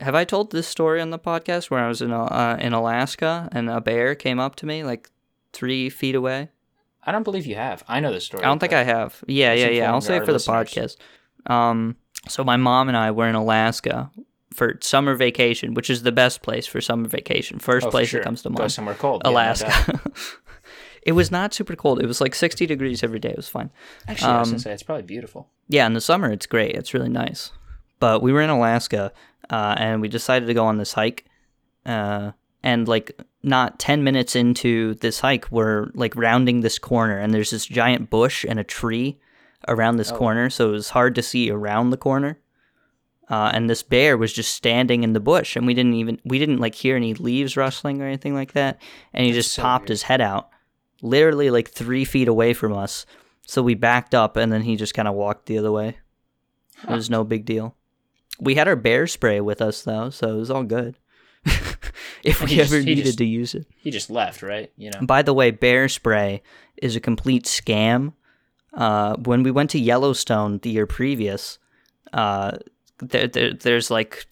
Have 0.00 0.14
I 0.14 0.24
told 0.24 0.50
this 0.52 0.66
story 0.68 1.00
on 1.00 1.10
the 1.10 1.18
podcast 1.18 1.70
where 1.70 1.80
I 1.84 1.88
was 1.88 2.00
in 2.02 2.12
uh, 2.12 2.56
in 2.60 2.72
Alaska 2.72 3.48
and 3.52 3.68
a 3.70 3.80
bear 3.80 4.14
came 4.14 4.38
up 4.38 4.54
to 4.56 4.66
me 4.66 4.82
like 4.84 5.10
three 5.52 5.88
feet 5.90 6.14
away? 6.14 6.50
I 7.06 7.12
don't 7.12 7.22
believe 7.22 7.46
you 7.46 7.54
have. 7.56 7.84
I 7.88 8.00
know 8.00 8.12
the 8.12 8.20
story. 8.20 8.42
I 8.44 8.46
don't 8.46 8.58
think 8.58 8.72
I 8.72 8.82
have. 8.84 9.22
Yeah, 9.26 9.52
yeah, 9.52 9.68
yeah. 9.68 9.92
I'll 9.92 10.00
say 10.00 10.16
it 10.16 10.20
for 10.20 10.26
the 10.26 10.32
listeners. 10.34 10.96
podcast. 11.46 11.52
Um, 11.52 11.96
so 12.28 12.42
my 12.44 12.56
mom 12.56 12.88
and 12.88 12.96
I 12.96 13.10
were 13.10 13.28
in 13.28 13.34
Alaska 13.34 14.10
for 14.54 14.78
summer 14.80 15.14
vacation, 15.14 15.74
which 15.74 15.90
is 15.90 16.02
the 16.02 16.12
best 16.12 16.42
place 16.42 16.66
for 16.66 16.80
summer 16.80 17.08
vacation. 17.08 17.58
First 17.58 17.86
Oh, 17.86 17.90
place 17.90 18.08
sure. 18.08 18.20
that 18.20 18.24
comes 18.24 18.42
to 18.42 18.50
mind. 18.50 18.58
Go 18.58 18.68
somewhere 18.68 18.94
cold. 18.94 19.22
Yeah, 19.24 19.30
no. 19.30 19.36
Alaska. 19.36 20.00
it 21.02 21.12
was 21.12 21.30
not 21.30 21.52
super 21.52 21.76
cold. 21.76 22.00
It 22.00 22.06
was 22.06 22.20
like 22.20 22.34
60 22.34 22.64
degrees 22.66 23.02
every 23.02 23.18
day. 23.18 23.30
It 23.30 23.36
was 23.36 23.48
fine. 23.48 23.70
Actually, 24.08 24.32
I 24.32 24.38
was 24.40 24.48
Um, 24.48 24.52
gonna 24.52 24.60
say 24.60 24.72
it's 24.72 24.82
probably 24.82 25.02
beautiful. 25.02 25.48
Yeah, 25.68 25.86
in 25.86 25.92
the 25.94 26.00
summer 26.00 26.30
it's 26.32 26.46
great. 26.46 26.74
It's 26.74 26.94
really 26.94 27.08
nice. 27.10 27.50
But 28.00 28.22
we 28.22 28.32
were 28.32 28.40
in 28.42 28.50
Alaska, 28.50 29.12
uh, 29.50 29.74
and 29.78 30.00
we 30.00 30.08
decided 30.08 30.46
to 30.46 30.54
go 30.54 30.64
on 30.64 30.78
this 30.78 30.92
hike. 30.94 31.24
Uh, 31.84 32.32
and 32.62 32.88
like 32.88 33.12
not 33.44 33.78
ten 33.78 34.02
minutes 34.04 34.34
into 34.34 34.94
this 34.94 35.20
hike, 35.20 35.50
we're 35.50 35.90
like 35.94 36.16
rounding 36.16 36.60
this 36.60 36.78
corner, 36.78 37.18
and 37.18 37.32
there's 37.32 37.50
this 37.50 37.66
giant 37.66 38.10
bush 38.10 38.44
and 38.48 38.58
a 38.58 38.64
tree 38.64 39.18
around 39.68 39.96
this 39.96 40.12
Oh. 40.12 40.16
corner, 40.16 40.50
so 40.50 40.68
it 40.70 40.72
was 40.72 40.90
hard 40.90 41.14
to 41.14 41.22
see 41.22 41.50
around 41.50 41.90
the 41.90 41.96
corner. 41.96 42.38
Uh, 43.30 43.50
and 43.54 43.70
this 43.70 43.82
bear 43.82 44.18
was 44.18 44.32
just 44.34 44.52
standing 44.52 45.02
in 45.02 45.14
the 45.14 45.20
bush, 45.20 45.56
and 45.56 45.66
we 45.66 45.72
didn't 45.74 45.94
even 45.94 46.20
we 46.24 46.38
didn't 46.38 46.58
like 46.58 46.74
hear 46.74 46.96
any 46.96 47.14
leaves 47.14 47.56
rustling 47.56 48.02
or 48.02 48.06
anything 48.06 48.34
like 48.34 48.52
that. 48.52 48.80
And 49.14 49.24
he 49.24 49.32
That's 49.32 49.46
just 49.46 49.54
so 49.54 49.62
popped 49.62 49.84
weird. 49.84 49.88
his 49.90 50.02
head 50.02 50.20
out, 50.20 50.50
literally 51.00 51.50
like 51.50 51.68
three 51.70 52.04
feet 52.04 52.28
away 52.28 52.52
from 52.52 52.72
us. 52.74 53.06
So 53.46 53.62
we 53.62 53.74
backed 53.74 54.14
up, 54.14 54.36
and 54.36 54.52
then 54.52 54.62
he 54.62 54.76
just 54.76 54.94
kind 54.94 55.08
of 55.08 55.14
walked 55.14 55.46
the 55.46 55.58
other 55.58 55.72
way. 55.72 55.98
It 56.82 56.90
was 56.90 57.08
no 57.08 57.24
big 57.24 57.44
deal. 57.46 57.76
We 58.40 58.56
had 58.56 58.68
our 58.68 58.76
bear 58.76 59.06
spray 59.06 59.40
with 59.40 59.62
us 59.62 59.82
though, 59.82 60.10
so 60.10 60.28
it 60.34 60.38
was 60.38 60.50
all 60.50 60.64
good. 60.64 60.96
If 62.24 62.40
And 62.40 62.48
we 62.48 62.56
he 62.56 62.60
just- 62.62 62.72
ever 62.72 62.82
needed 62.82 63.04
just- 63.04 63.18
to 63.18 63.24
use 63.24 63.54
it. 63.54 63.66
He 63.76 63.90
just 63.90 64.10
left, 64.10 64.42
right? 64.42 64.70
You 64.76 64.90
know. 64.90 65.00
By 65.02 65.22
the 65.22 65.34
way, 65.34 65.50
bear 65.50 65.88
spray 65.88 66.42
is 66.76 66.96
a 66.96 67.00
complete 67.00 67.44
scam. 67.44 68.14
Uh, 68.72 69.14
when 69.16 69.42
we 69.44 69.50
went 69.52 69.70
to 69.70 69.78
Yellowstone 69.78 70.58
the 70.58 70.70
year 70.70 70.86
previous, 70.86 71.58
uh, 72.12 72.56
there, 72.98 73.28
there, 73.28 73.52
there's 73.52 73.90
like 73.90 74.26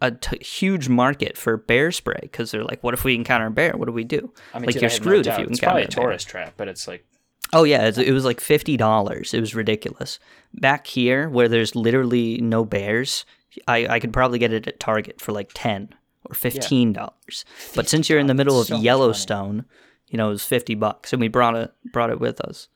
a 0.00 0.12
t- 0.12 0.38
huge 0.44 0.88
market 0.88 1.36
for 1.36 1.56
bear 1.56 1.90
spray 1.90 2.20
because 2.22 2.52
they're 2.52 2.62
like, 2.64 2.82
what 2.84 2.94
if 2.94 3.02
we 3.02 3.16
encounter 3.16 3.46
a 3.46 3.50
bear? 3.50 3.72
What 3.76 3.86
do 3.86 3.92
we 3.92 4.04
do? 4.04 4.32
I 4.54 4.58
mean, 4.60 4.66
like, 4.66 4.74
dude, 4.74 4.82
you're 4.82 4.90
screwed 4.90 5.26
no 5.26 5.32
if 5.32 5.38
you 5.38 5.44
It's 5.46 5.58
encounter 5.58 5.64
probably 5.66 5.82
a 5.82 5.86
a 5.86 5.88
bear. 5.88 6.04
tourist 6.04 6.28
trap, 6.28 6.54
but 6.56 6.68
it's 6.68 6.86
like 6.86 7.04
Oh 7.52 7.64
yeah, 7.64 7.90
it 7.96 8.12
was 8.12 8.24
like 8.26 8.40
fifty 8.40 8.76
dollars. 8.76 9.32
It 9.32 9.40
was 9.40 9.54
ridiculous. 9.54 10.18
Back 10.54 10.86
here, 10.86 11.28
where 11.30 11.48
there's 11.48 11.74
literally 11.74 12.38
no 12.42 12.64
bears, 12.64 13.24
I, 13.66 13.86
I 13.88 14.00
could 14.00 14.12
probably 14.12 14.38
get 14.38 14.52
it 14.52 14.68
at 14.68 14.78
Target 14.78 15.18
for 15.20 15.32
like 15.32 15.50
ten 15.54 15.88
or 16.30 16.34
fifteen 16.34 16.92
dollars. 16.92 17.44
But 17.74 17.88
since 17.88 18.08
you're 18.08 18.18
in 18.18 18.26
the 18.26 18.34
middle 18.34 18.60
of 18.60 18.66
So. 18.68 18.76
Yellowstone, 18.76 19.64
you 20.08 20.16
know, 20.16 20.28
it 20.28 20.32
was 20.32 20.44
fifty 20.44 20.74
bucks, 20.74 21.12
and 21.12 21.20
we 21.20 21.28
brought 21.28 21.56
it 21.56 21.72
brought 21.92 22.10
it 22.10 22.20
with 22.20 22.40
us. 22.40 22.68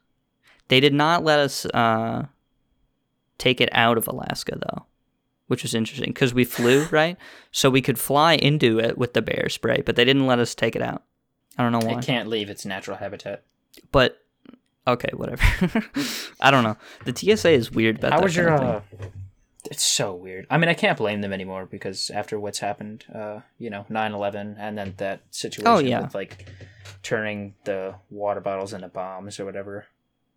They 0.68 0.80
did 0.80 0.94
not 0.94 1.22
let 1.24 1.38
us 1.38 1.66
uh, 1.66 2.26
take 3.38 3.60
it 3.60 3.68
out 3.72 3.98
of 3.98 4.08
Alaska 4.08 4.56
though, 4.58 4.86
which 5.48 5.62
was 5.62 5.74
interesting 5.74 6.10
because 6.10 6.32
we 6.32 6.44
flew 6.44 6.84
right, 6.90 7.16
so 7.50 7.68
we 7.70 7.82
could 7.82 7.98
fly 7.98 8.34
into 8.34 8.78
it 8.78 8.96
with 8.96 9.12
the 9.14 9.22
bear 9.22 9.48
spray, 9.48 9.82
but 9.84 9.96
they 9.96 10.04
didn't 10.04 10.26
let 10.26 10.38
us 10.38 10.54
take 10.54 10.76
it 10.76 10.82
out. 10.82 11.02
I 11.58 11.62
don't 11.62 11.72
know 11.72 11.86
why, 11.86 11.98
It 11.98 12.06
can't 12.06 12.28
leave 12.28 12.48
its 12.48 12.64
natural 12.64 12.96
habitat. 12.96 13.42
but 13.90 14.18
okay, 14.86 15.10
whatever. 15.14 15.42
I 16.40 16.50
don't 16.50 16.64
know. 16.64 16.76
The 17.04 17.14
TSA 17.36 17.50
is 17.50 17.70
weird 17.70 17.98
about 17.98 18.12
How 18.12 18.18
that 18.18 18.24
was 18.24 18.34
your? 18.36 18.48
kind 18.48 18.64
of 18.64 18.84
thing. 18.86 18.98
Uh, 19.02 19.06
it's 19.70 19.82
so 19.84 20.14
weird. 20.14 20.46
I 20.50 20.58
mean, 20.58 20.68
I 20.68 20.74
can't 20.74 20.98
blame 20.98 21.20
them 21.20 21.32
anymore 21.32 21.66
because 21.66 22.10
after 22.10 22.38
what's 22.38 22.58
happened, 22.58 23.04
uh, 23.14 23.40
you 23.58 23.70
know, 23.70 23.86
9-11 23.90 24.56
and 24.58 24.76
then 24.76 24.94
that 24.96 25.20
situation 25.30 25.66
Oh, 25.68 25.78
yeah. 25.78 26.00
with 26.02 26.14
like 26.14 26.48
turning 27.02 27.54
the 27.64 27.94
water 28.10 28.40
bottles 28.40 28.72
into 28.72 28.88
bombs 28.88 29.38
or 29.38 29.44
whatever. 29.44 29.86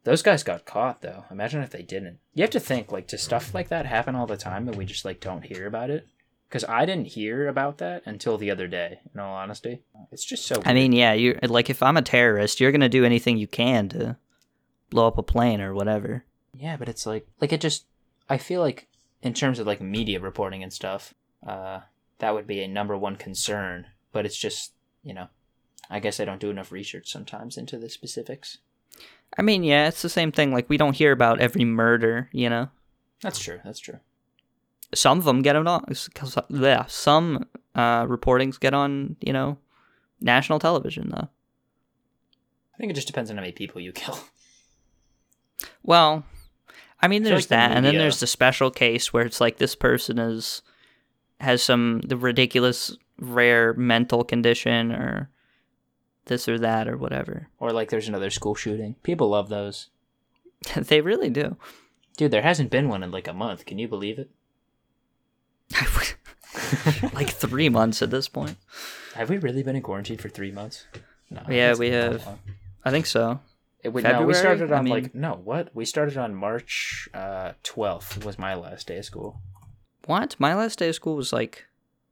Those 0.03 0.21
guys 0.21 0.43
got 0.43 0.65
caught 0.65 1.01
though. 1.01 1.25
Imagine 1.31 1.63
if 1.63 1.71
they 1.71 1.81
didn't. 1.81 2.19
You 2.35 2.43
have 2.43 2.51
to 2.51 2.59
think 2.59 2.91
like 2.91 3.07
does 3.07 3.23
stuff 3.23 3.53
like 3.55 3.69
that 3.69 3.87
happen 3.87 4.15
all 4.15 4.27
the 4.27 4.37
time 4.37 4.67
and 4.67 4.77
we 4.77 4.85
just 4.85 5.05
like 5.05 5.19
don't 5.19 5.43
hear 5.45 5.65
about 5.65 5.89
it? 5.89 6.07
Because 6.47 6.63
I 6.65 6.85
didn't 6.85 7.07
hear 7.07 7.47
about 7.47 7.79
that 7.79 8.03
until 8.05 8.37
the 8.37 8.51
other 8.51 8.67
day. 8.67 8.99
In 9.13 9.19
all 9.19 9.33
honesty, 9.35 9.81
it's 10.11 10.23
just 10.23 10.45
so. 10.45 10.61
I 10.63 10.73
mean, 10.75 10.91
yeah, 10.93 11.13
you're 11.13 11.39
like 11.41 11.71
if 11.71 11.81
I'm 11.81 11.97
a 11.97 12.03
terrorist, 12.03 12.59
you're 12.59 12.71
gonna 12.71 12.87
do 12.87 13.03
anything 13.03 13.37
you 13.37 13.47
can 13.47 13.89
to 13.89 14.15
blow 14.91 15.07
up 15.07 15.17
a 15.17 15.23
plane 15.23 15.59
or 15.59 15.73
whatever. 15.73 16.23
Yeah, 16.53 16.77
but 16.77 16.87
it's 16.87 17.07
like 17.07 17.27
like 17.41 17.51
it 17.51 17.59
just 17.59 17.85
I 18.29 18.37
feel 18.37 18.61
like 18.61 18.87
in 19.25 19.33
terms 19.33 19.59
of 19.59 19.67
like 19.67 19.81
media 19.81 20.19
reporting 20.19 20.63
and 20.63 20.71
stuff, 20.71 21.13
uh 21.45 21.81
that 22.19 22.33
would 22.33 22.47
be 22.47 22.61
a 22.61 22.67
number 22.67 22.97
one 22.97 23.17
concern, 23.17 23.87
but 24.13 24.25
it's 24.25 24.37
just, 24.37 24.71
you 25.03 25.13
know, 25.13 25.27
I 25.89 25.99
guess 25.99 26.19
I 26.19 26.25
don't 26.25 26.39
do 26.39 26.49
enough 26.49 26.71
research 26.71 27.11
sometimes 27.11 27.57
into 27.57 27.77
the 27.77 27.89
specifics. 27.89 28.59
I 29.37 29.41
mean, 29.41 29.63
yeah, 29.63 29.87
it's 29.89 30.01
the 30.01 30.09
same 30.09 30.31
thing. 30.31 30.53
Like 30.53 30.69
we 30.69 30.77
don't 30.77 30.95
hear 30.95 31.11
about 31.11 31.41
every 31.41 31.65
murder, 31.65 32.29
you 32.31 32.49
know. 32.49 32.69
That's 33.21 33.39
true. 33.39 33.59
That's 33.65 33.79
true. 33.79 33.99
Some 34.93 35.17
of 35.17 35.25
them 35.25 35.41
get 35.41 35.55
on, 35.55 35.83
yeah, 36.49 36.85
some 36.87 37.45
uh, 37.73 38.05
reportings 38.05 38.59
get 38.59 38.73
on, 38.73 39.17
you 39.19 39.33
know, 39.33 39.57
national 40.21 40.59
television 40.59 41.09
though. 41.09 41.27
I 42.73 42.77
think 42.77 42.91
it 42.91 42.95
just 42.95 43.07
depends 43.07 43.29
on 43.29 43.37
how 43.37 43.41
many 43.41 43.51
people 43.51 43.81
you 43.81 43.91
kill. 43.91 44.19
Well, 45.83 46.23
I 47.05 47.07
mean, 47.07 47.21
there's 47.21 47.43
like 47.43 47.49
the 47.49 47.55
that, 47.55 47.71
and 47.71 47.85
then 47.85 47.97
there's 47.97 48.19
the 48.19 48.25
special 48.25 48.71
case 48.71 49.13
where 49.13 49.23
it's 49.23 49.39
like 49.39 49.57
this 49.57 49.75
person 49.75 50.17
is 50.17 50.63
has 51.39 51.61
some 51.61 52.01
the 52.01 52.17
ridiculous 52.17 52.97
rare 53.19 53.75
mental 53.75 54.23
condition 54.23 54.91
or 54.91 55.29
this 56.25 56.49
or 56.49 56.57
that 56.57 56.87
or 56.87 56.97
whatever. 56.97 57.47
Or 57.59 57.71
like 57.71 57.91
there's 57.91 58.07
another 58.07 58.31
school 58.31 58.55
shooting. 58.55 58.95
People 59.03 59.29
love 59.29 59.49
those. 59.49 59.89
they 60.75 61.01
really 61.01 61.29
do. 61.29 61.57
Dude, 62.17 62.31
there 62.31 62.41
hasn't 62.41 62.71
been 62.71 62.89
one 62.89 63.03
in 63.03 63.11
like 63.11 63.27
a 63.27 63.33
month. 63.33 63.67
Can 63.67 63.77
you 63.77 63.87
believe 63.87 64.17
it? 64.17 64.31
like 67.13 67.29
three 67.29 67.69
months 67.69 68.01
at 68.01 68.09
this 68.09 68.27
point. 68.27 68.57
Have 69.13 69.29
we 69.29 69.37
really 69.37 69.61
been 69.61 69.75
in 69.75 69.83
quarantine 69.83 70.17
for 70.17 70.29
three 70.29 70.51
months? 70.51 70.85
No. 71.29 71.43
Yeah, 71.49 71.75
we 71.75 71.91
have. 71.91 72.27
I 72.83 72.89
think 72.89 73.05
so. 73.05 73.41
It 73.85 73.93
would, 73.93 74.03
no, 74.03 74.09
we 74.23 74.33
February? 74.33 74.57
started 74.57 74.71
I 74.73 74.77
on 74.79 74.83
mean- 74.85 74.93
like 74.93 75.13
no 75.15 75.33
what? 75.43 75.69
We 75.75 75.85
started 75.85 76.17
on 76.17 76.33
March 76.33 77.07
uh, 77.13 77.51
twelfth 77.63 78.25
was 78.25 78.39
my 78.39 78.55
last 78.55 78.87
day 78.87 78.97
of 78.97 79.05
school. 79.05 79.39
What? 80.07 80.35
My 80.39 80.55
last 80.55 80.79
day 80.79 80.89
of 80.89 80.95
school 80.95 81.15
was 81.15 81.31
like 81.31 81.65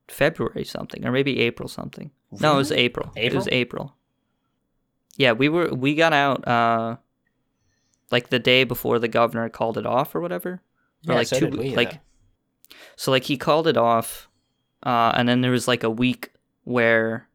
February 0.08 0.66
something, 0.66 1.06
or 1.06 1.12
maybe 1.12 1.40
April 1.40 1.68
something. 1.68 2.12
No, 2.40 2.54
it 2.54 2.58
was 2.58 2.70
Really? 2.72 2.84
April. 2.84 3.12
It 3.16 3.34
was 3.34 3.48
April? 3.48 3.58
April. 3.86 3.96
Yeah, 5.18 5.32
we 5.32 5.50
were 5.50 5.70
we 5.74 5.96
got 5.96 6.14
out 6.14 6.48
uh 6.48 6.98
like 8.12 8.30
the 8.30 8.40
day 8.40 8.64
before 8.64 9.00
the 9.00 9.08
governor 9.08 9.50
called 9.50 9.78
it 9.78 9.86
off 9.86 10.14
or 10.16 10.22
whatever. 10.22 10.50
Or 11.08 11.14
Yeah, 11.14 11.16
like 11.16 11.28
so 11.28 11.40
two 11.40 11.48
we, 11.50 11.76
like 11.76 11.94
though. 11.94 12.76
so 12.96 13.12
like 13.12 13.24
he 13.26 13.38
called 13.38 13.68
it 13.68 13.78
off 13.78 14.30
uh 14.84 15.12
and 15.16 15.28
then 15.28 15.42
there 15.42 15.52
was 15.52 15.68
like 15.68 15.84
a 15.84 15.90
week 15.90 16.32
where 16.66 17.28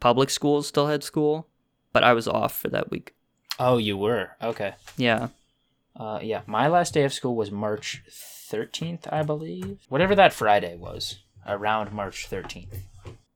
public 0.00 0.30
schools 0.30 0.66
still 0.66 0.86
had 0.88 1.02
school, 1.04 1.46
but 1.92 2.02
I 2.04 2.12
was 2.14 2.26
off 2.28 2.58
for 2.58 2.68
that 2.70 2.90
week. 2.90 3.14
Oh, 3.62 3.76
you 3.76 3.96
were 3.96 4.30
okay. 4.42 4.74
Yeah. 4.96 5.28
Uh, 5.94 6.18
yeah, 6.22 6.40
my 6.46 6.66
last 6.66 6.94
day 6.94 7.04
of 7.04 7.12
school 7.12 7.36
was 7.36 7.50
March 7.50 8.02
thirteenth, 8.10 9.06
I 9.12 9.22
believe. 9.22 9.78
Whatever 9.88 10.14
that 10.14 10.32
Friday 10.32 10.76
was, 10.76 11.18
around 11.46 11.92
March 11.92 12.26
thirteenth. 12.26 12.74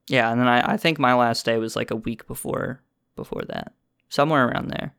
Yeah, 0.07 0.31
and 0.31 0.39
then 0.41 0.47
I, 0.47 0.73
I 0.73 0.77
think 0.77 0.97
my 0.99 1.13
last 1.13 1.45
day 1.45 1.57
was 1.57 1.75
like 1.75 1.91
a 1.91 1.95
week 1.95 2.25
before 2.27 2.81
before 3.15 3.43
that. 3.49 3.73
Somewhere 4.09 4.47
around 4.47 4.69
there. 4.69 4.93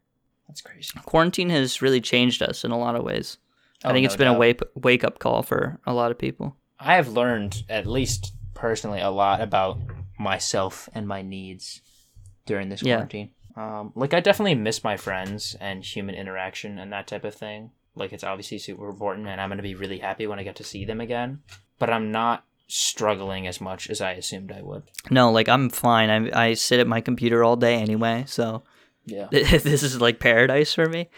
That's 0.48 0.60
crazy. 0.60 0.92
Quarantine 1.04 1.50
has 1.50 1.82
really 1.82 2.00
changed 2.00 2.40
us 2.42 2.64
in 2.64 2.70
a 2.70 2.78
lot 2.78 2.94
of 2.94 3.02
ways. 3.04 3.38
I 3.84 3.88
Oh, 3.88 3.92
think 3.92 4.04
no 4.04 4.06
it's 4.06 4.16
been 4.16 4.28
a 4.28 4.38
wake 4.38 4.60
wake 4.74 5.02
up 5.04 5.18
call 5.18 5.42
for 5.42 5.80
a 5.86 5.92
lot 5.92 6.10
of 6.12 6.18
people. 6.18 6.56
I 6.78 6.94
have 6.94 7.08
learned, 7.08 7.64
at 7.68 7.86
least 7.86 8.32
personally, 8.54 9.00
a 9.00 9.10
lot 9.10 9.40
about 9.40 9.80
myself 10.18 10.88
and 10.94 11.08
my 11.08 11.22
needs 11.22 11.80
during 12.46 12.68
this 12.68 12.82
Yeah. 12.82 12.96
quarantine. 12.96 13.30
Um, 13.56 13.92
like, 13.94 14.12
I 14.12 14.20
definitely 14.20 14.54
miss 14.54 14.84
my 14.84 14.96
friends 14.96 15.56
and 15.60 15.82
human 15.82 16.14
interaction 16.14 16.78
and 16.78 16.92
that 16.92 17.06
type 17.06 17.24
of 17.24 17.34
thing. 17.34 17.70
Like, 17.94 18.12
it's 18.12 18.24
obviously 18.24 18.58
super 18.58 18.88
important, 18.88 19.26
and 19.26 19.40
I'm 19.40 19.48
going 19.48 19.56
to 19.56 19.62
be 19.62 19.74
really 19.74 19.98
happy 19.98 20.26
when 20.26 20.38
I 20.38 20.42
get 20.42 20.56
to 20.56 20.64
see 20.64 20.84
them 20.84 21.00
again. 21.00 21.40
But 21.78 21.90
I'm 21.90 22.12
not 22.12 22.44
struggling 22.68 23.46
as 23.46 23.60
much 23.60 23.88
as 23.88 24.00
I 24.00 24.12
assumed 24.12 24.52
I 24.52 24.62
would. 24.62 24.84
No, 25.10 25.30
like 25.30 25.48
I'm 25.48 25.70
fine. 25.70 26.10
I 26.10 26.48
I 26.48 26.54
sit 26.54 26.80
at 26.80 26.86
my 26.86 27.00
computer 27.00 27.44
all 27.44 27.56
day 27.56 27.76
anyway, 27.76 28.24
so 28.26 28.62
Yeah. 29.04 29.28
this 29.30 29.82
is 29.82 30.00
like 30.00 30.18
paradise 30.18 30.74
for 30.74 30.86
me. 30.86 31.08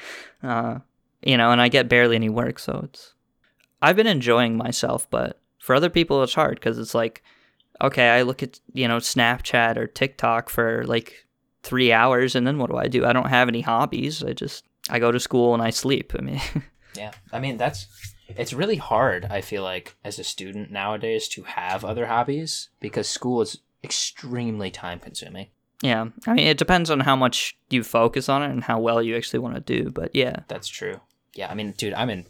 Uh, 0.43 0.81
you 1.23 1.37
know, 1.37 1.51
and 1.51 1.61
I 1.61 1.69
get 1.69 1.89
barely 1.89 2.17
any 2.17 2.29
work, 2.29 2.59
so 2.59 2.83
it's 2.85 3.15
I've 3.81 3.97
been 3.97 4.07
enjoying 4.07 4.57
myself, 4.57 5.09
but 5.11 5.41
for 5.59 5.75
other 5.75 5.91
people 5.91 6.23
it's 6.23 6.35
hard 6.35 6.57
because 6.57 6.79
it's 6.79 6.95
like 6.95 7.23
okay, 7.81 8.09
I 8.11 8.23
look 8.23 8.43
at 8.43 8.61
you 8.73 8.89
know 8.89 8.99
Snapchat 8.99 9.77
or 9.77 9.87
TikTok 9.87 10.51
for 10.51 10.85
like 10.87 11.27
three 11.69 11.93
hours, 11.93 12.35
and 12.35 12.47
then 12.47 12.59
what 12.59 12.71
do 12.71 12.77
I 12.77 12.89
do? 12.89 13.05
I 13.05 13.13
don't 13.13 13.29
have 13.29 13.49
any 13.49 13.61
hobbies. 13.61 14.23
I 14.25 14.33
just 14.33 14.65
I 14.91 14.99
go 14.99 15.13
to 15.13 15.21
school 15.21 15.53
and 15.55 15.63
I 15.63 15.71
sleep. 15.71 16.13
I 16.19 16.23
mean, 16.23 16.41
Yeah, 16.97 17.13
I 17.33 17.39
mean 17.39 17.57
that's 17.59 17.87
it's 18.29 18.53
really 18.53 18.77
hard. 18.77 19.27
I 19.31 19.41
feel 19.41 19.63
like 19.63 19.95
as 20.05 20.19
a 20.19 20.25
student 20.25 20.71
nowadays 20.71 21.29
to 21.29 21.43
have 21.45 21.85
other 21.85 22.07
hobbies 22.07 22.71
because 22.81 23.09
school 23.09 23.41
is 23.43 23.59
extremely 23.85 24.71
time 24.71 24.99
consuming. 24.99 25.47
yeah. 25.83 26.07
I 26.27 26.35
mean, 26.35 26.47
it 26.47 26.59
depends 26.59 26.91
on 26.91 27.01
how 27.01 27.17
much 27.17 27.57
you 27.71 27.83
focus 27.85 28.29
on 28.29 28.43
it 28.43 28.51
and 28.51 28.65
how 28.65 28.81
well 28.81 29.01
you 29.03 29.17
actually 29.17 29.39
want 29.39 29.55
to 29.55 29.61
do. 29.61 29.91
But 29.91 30.15
yeah, 30.15 30.37
That's 30.49 30.69
true. 30.69 31.01
Yeah, 31.35 31.49
I 31.51 31.55
mean, 31.55 31.73
dude, 31.73 31.95
I'm 31.95 32.11
in 32.11 32.27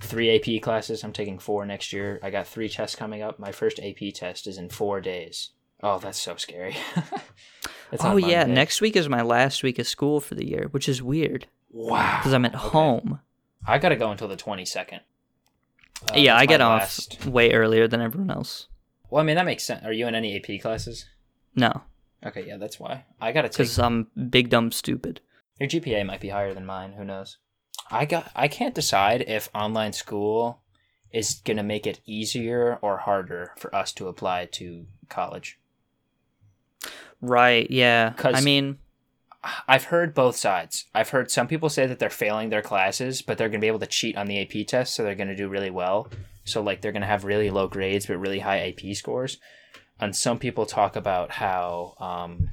three 0.00 0.28
AP 0.34 0.62
classes. 0.62 1.04
I'm 1.04 1.12
taking 1.12 1.38
four 1.38 1.64
next 1.64 1.92
year. 1.92 2.18
I 2.22 2.30
got 2.30 2.46
three 2.48 2.68
tests 2.68 2.96
coming 2.96 3.22
up. 3.22 3.38
My 3.38 3.52
first 3.52 3.78
AP 3.78 4.12
test 4.14 4.46
is 4.46 4.58
in 4.58 4.68
four 4.68 5.00
days. 5.00 5.50
Oh, 5.82 5.98
that's 5.98 6.18
so 6.20 6.36
scary. 6.36 6.76
It's 7.92 8.04
oh 8.04 8.16
yeah, 8.16 8.44
next 8.44 8.80
week 8.80 8.96
is 8.96 9.08
my 9.08 9.22
last 9.22 9.62
week 9.62 9.78
of 9.78 9.86
school 9.86 10.20
for 10.20 10.34
the 10.34 10.46
year, 10.48 10.68
which 10.70 10.88
is 10.88 11.02
weird 11.02 11.46
Wow. 11.70 12.18
because 12.18 12.32
I'm 12.32 12.44
at 12.44 12.54
Okay. 12.54 12.68
home. 12.68 13.20
I 13.66 13.78
gotta 13.78 13.96
go 13.96 14.10
until 14.10 14.28
the 14.28 14.36
22nd. 14.36 15.00
Uh, 16.10 16.14
yeah, 16.16 16.36
I 16.36 16.46
get 16.46 16.60
my 16.60 16.66
off 16.66 17.26
way 17.26 17.52
earlier 17.52 17.86
than 17.86 18.00
everyone 18.00 18.30
else. 18.30 18.66
Well, 19.10 19.20
I 19.22 19.24
mean 19.24 19.36
that 19.36 19.44
makes 19.44 19.62
sense. 19.64 19.84
Are 19.84 19.92
you 19.92 20.06
in 20.06 20.14
any 20.14 20.34
AP 20.36 20.60
classes? 20.60 21.06
No, 21.54 21.82
Okay, 22.24 22.46
yeah, 22.46 22.56
that's 22.56 22.78
why. 22.80 23.04
I 23.20 23.32
gotta 23.32 23.48
take 23.48 23.58
because 23.58 23.78
I'm 23.78 24.06
big 24.30 24.48
dumb 24.48 24.72
stupid. 24.72 25.20
Your 25.60 25.68
GPA 25.68 26.04
might 26.06 26.20
be 26.20 26.28
higher 26.30 26.54
than 26.54 26.64
mine. 26.64 26.92
Who 26.94 27.04
knows? 27.04 27.38
I 27.90 28.04
got. 28.06 28.30
I 28.34 28.48
can't 28.48 28.74
decide 28.74 29.22
if 29.28 29.48
online 29.54 29.92
school 29.92 30.62
is 31.12 31.42
gonna 31.44 31.62
make 31.64 31.86
it 31.86 32.00
easier 32.06 32.78
or 32.80 32.98
harder 32.98 33.52
for 33.58 33.74
us 33.74 33.92
to 33.94 34.08
apply 34.08 34.46
to 34.52 34.86
college. 35.08 35.58
Right? 37.20 37.70
Yeah. 37.70 38.12
'Cause- 38.16 38.34
I 38.36 38.40
mean, 38.40 38.78
I've 39.66 39.84
heard 39.84 40.14
both 40.14 40.36
sides. 40.36 40.86
I've 40.94 41.08
heard 41.10 41.30
some 41.30 41.48
people 41.48 41.68
say 41.68 41.86
that 41.86 41.98
they're 41.98 42.10
failing 42.10 42.50
their 42.50 42.62
classes, 42.62 43.22
but 43.22 43.38
they're 43.38 43.48
gonna 43.48 43.58
be 43.60 43.66
able 43.66 43.80
to 43.80 43.86
cheat 43.86 44.16
on 44.16 44.26
the 44.26 44.38
AP 44.38 44.64
test, 44.64 44.94
so 44.94 45.02
they're 45.02 45.14
gonna 45.16 45.34
do 45.36 45.48
really 45.48 45.70
well. 45.70 46.08
So 46.44 46.62
like 46.62 46.80
they're 46.80 46.92
gonna 46.92 47.06
have 47.06 47.24
really 47.24 47.50
low 47.50 47.66
grades 47.68 48.06
but 48.06 48.18
really 48.18 48.40
high 48.40 48.60
AP 48.60 48.94
scores. 48.94 49.38
And 50.00 50.14
some 50.16 50.38
people 50.38 50.66
talk 50.66 50.96
about 50.96 51.32
how 51.32 51.94
um, 52.00 52.50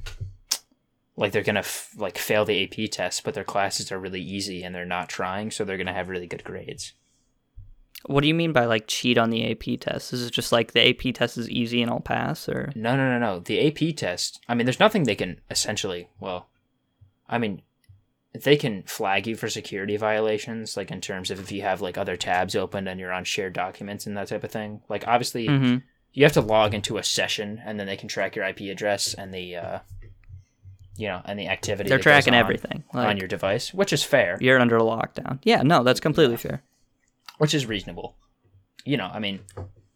like 1.16 1.32
they're 1.32 1.42
gonna 1.42 1.60
f- 1.60 1.90
like 1.96 2.18
fail 2.18 2.44
the 2.44 2.62
AP 2.64 2.88
test, 2.90 3.24
but 3.24 3.34
their 3.34 3.44
classes 3.44 3.90
are 3.92 3.98
really 3.98 4.22
easy 4.22 4.62
and 4.62 4.74
they're 4.74 4.84
not 4.86 5.08
trying, 5.08 5.50
so 5.50 5.64
they're 5.64 5.76
gonna 5.78 5.92
have 5.92 6.08
really 6.08 6.26
good 6.26 6.44
grades. 6.44 6.92
What 8.06 8.22
do 8.22 8.28
you 8.28 8.34
mean 8.34 8.52
by 8.52 8.64
like 8.64 8.86
cheat 8.86 9.18
on 9.18 9.30
the 9.30 9.50
AP 9.50 9.80
test? 9.80 10.12
Is 10.12 10.26
it 10.26 10.32
just 10.32 10.52
like 10.52 10.72
the 10.72 10.88
AP 10.88 11.14
test 11.14 11.36
is 11.38 11.50
easy 11.50 11.82
and 11.82 11.90
I'll 11.90 12.00
pass, 12.00 12.48
or 12.48 12.72
No, 12.74 12.96
no, 12.96 13.10
no, 13.10 13.18
no. 13.18 13.40
The 13.40 13.66
AP 13.66 13.96
test. 13.96 14.40
I 14.48 14.54
mean, 14.54 14.66
there's 14.66 14.80
nothing 14.80 15.04
they 15.04 15.14
can 15.14 15.40
essentially. 15.50 16.08
Well, 16.18 16.48
I 17.28 17.38
mean, 17.38 17.62
they 18.32 18.56
can 18.56 18.84
flag 18.84 19.26
you 19.26 19.36
for 19.36 19.48
security 19.48 19.96
violations, 19.96 20.76
like 20.76 20.90
in 20.90 21.00
terms 21.00 21.30
of 21.30 21.40
if 21.40 21.52
you 21.52 21.62
have 21.62 21.80
like 21.80 21.98
other 21.98 22.16
tabs 22.16 22.56
open 22.56 22.88
and 22.88 22.98
you're 22.98 23.12
on 23.12 23.24
shared 23.24 23.52
documents 23.52 24.06
and 24.06 24.16
that 24.16 24.28
type 24.28 24.44
of 24.44 24.50
thing. 24.50 24.82
Like, 24.88 25.06
obviously, 25.06 25.46
hmm 25.46 25.76
you 26.12 26.24
have 26.24 26.32
to 26.32 26.40
log 26.40 26.74
into 26.74 26.98
a 26.98 27.04
session 27.04 27.62
and 27.64 27.78
then 27.78 27.86
they 27.86 27.96
can 27.96 28.08
track 28.08 28.34
your 28.34 28.44
IP 28.44 28.62
address 28.62 29.14
and 29.14 29.32
the 29.32 29.56
uh, 29.56 29.78
you 30.96 31.06
know 31.06 31.22
and 31.24 31.38
the 31.38 31.48
activity. 31.48 31.88
They're 31.88 31.98
tracking 31.98 32.34
on 32.34 32.40
everything 32.40 32.84
on 32.92 33.16
your 33.16 33.28
device, 33.28 33.72
which 33.72 33.92
is 33.92 34.02
fair, 34.02 34.36
You're 34.40 34.58
under 34.58 34.78
lockdown. 34.78 35.38
Yeah, 35.44 35.62
no, 35.62 35.84
that's 35.84 36.00
completely 36.00 36.36
fair. 36.36 36.62
Which 37.40 37.54
is 37.54 37.64
reasonable. 37.64 38.16
You 38.84 38.98
know, 38.98 39.10
I 39.10 39.18
mean, 39.18 39.40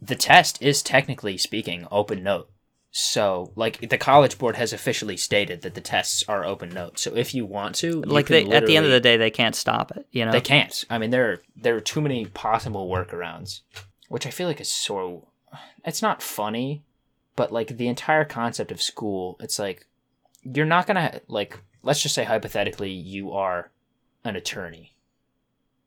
the 0.00 0.16
test 0.16 0.62
is 0.62 0.83
technically 0.83 1.37
speaking 1.37 1.87
open 1.90 2.22
note. 2.22 2.50
So, 2.90 3.52
like 3.54 3.90
the 3.90 3.98
college 3.98 4.38
board 4.38 4.57
has 4.57 4.72
officially 4.72 5.18
stated 5.18 5.61
that 5.61 5.74
the 5.74 5.83
tests 5.83 6.24
are 6.26 6.42
open 6.42 6.70
note. 6.70 6.98
So, 6.98 7.14
if 7.14 7.35
you 7.35 7.44
want 7.44 7.74
to, 7.76 7.88
you 7.88 8.00
Like 8.00 8.28
can 8.28 8.48
they, 8.48 8.57
at 8.57 8.64
the 8.64 8.78
end 8.78 8.87
of 8.87 8.92
the 8.92 9.00
day, 9.00 9.18
they 9.18 9.30
can't 9.30 9.54
stop 9.54 9.90
it. 9.94 10.07
You 10.11 10.24
know, 10.24 10.33
They 10.33 10.40
can't. 10.40 10.85
I 10.88 10.96
mean, 10.96 11.11
there 11.11 11.33
are, 11.33 11.42
there 11.54 11.76
are 11.76 11.83
too 11.83 12.00
many 12.00 12.24
possible 12.24 12.88
workarounds, 12.88 13.61
which 14.09 14.26
I 14.26 14.30
feel 14.30 14.48
like 14.48 14.61
is 14.61 14.72
so. 14.72 15.28
It's 15.85 16.00
not 16.00 16.22
funny, 16.22 16.83
but 17.37 17.52
like 17.52 17.76
the 17.76 17.88
entire 17.88 18.24
concept 18.24 18.72
of 18.72 18.80
school, 18.80 19.37
it's 19.38 19.59
like 19.59 19.87
you're 20.42 20.64
not 20.64 20.87
gonna 20.87 21.20
like. 21.28 21.59
Let's 21.83 22.00
just 22.00 22.14
say 22.14 22.24
hypothetically, 22.24 22.90
you 22.90 23.33
are 23.33 23.70
an 24.24 24.35
attorney. 24.35 24.93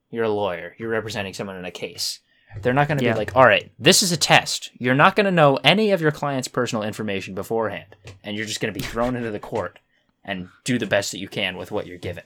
You're 0.10 0.26
a 0.26 0.30
lawyer. 0.30 0.76
You're 0.78 0.90
representing 0.90 1.34
someone 1.34 1.58
in 1.58 1.66
a 1.66 1.72
case. 1.72 2.20
They're 2.62 2.74
not 2.74 2.88
going 2.88 2.98
to 2.98 3.04
Yeah. 3.04 3.14
be 3.14 3.18
like, 3.20 3.36
all 3.36 3.46
right, 3.46 3.72
this 3.78 4.02
is 4.02 4.12
a 4.12 4.18
test. 4.18 4.72
You're 4.78 4.96
not 4.96 5.16
going 5.16 5.26
to 5.26 5.32
know 5.32 5.58
any 5.64 5.92
of 5.92 6.02
your 6.02 6.12
client's 6.12 6.48
personal 6.48 6.84
information 6.84 7.36
beforehand, 7.36 7.96
and 8.24 8.36
you're 8.38 8.46
just 8.46 8.62
going 8.62 8.74
to 8.74 8.80
be 8.80 8.86
thrown 8.86 9.16
into 9.16 9.32
the 9.32 9.40
court 9.40 9.80
and 10.24 10.50
do 10.64 10.78
the 10.80 10.86
best 10.86 11.12
that 11.12 11.20
you 11.20 11.28
can 11.28 11.58
with 11.58 11.72
what 11.72 11.88
you're 11.88 11.98
given. 11.98 12.24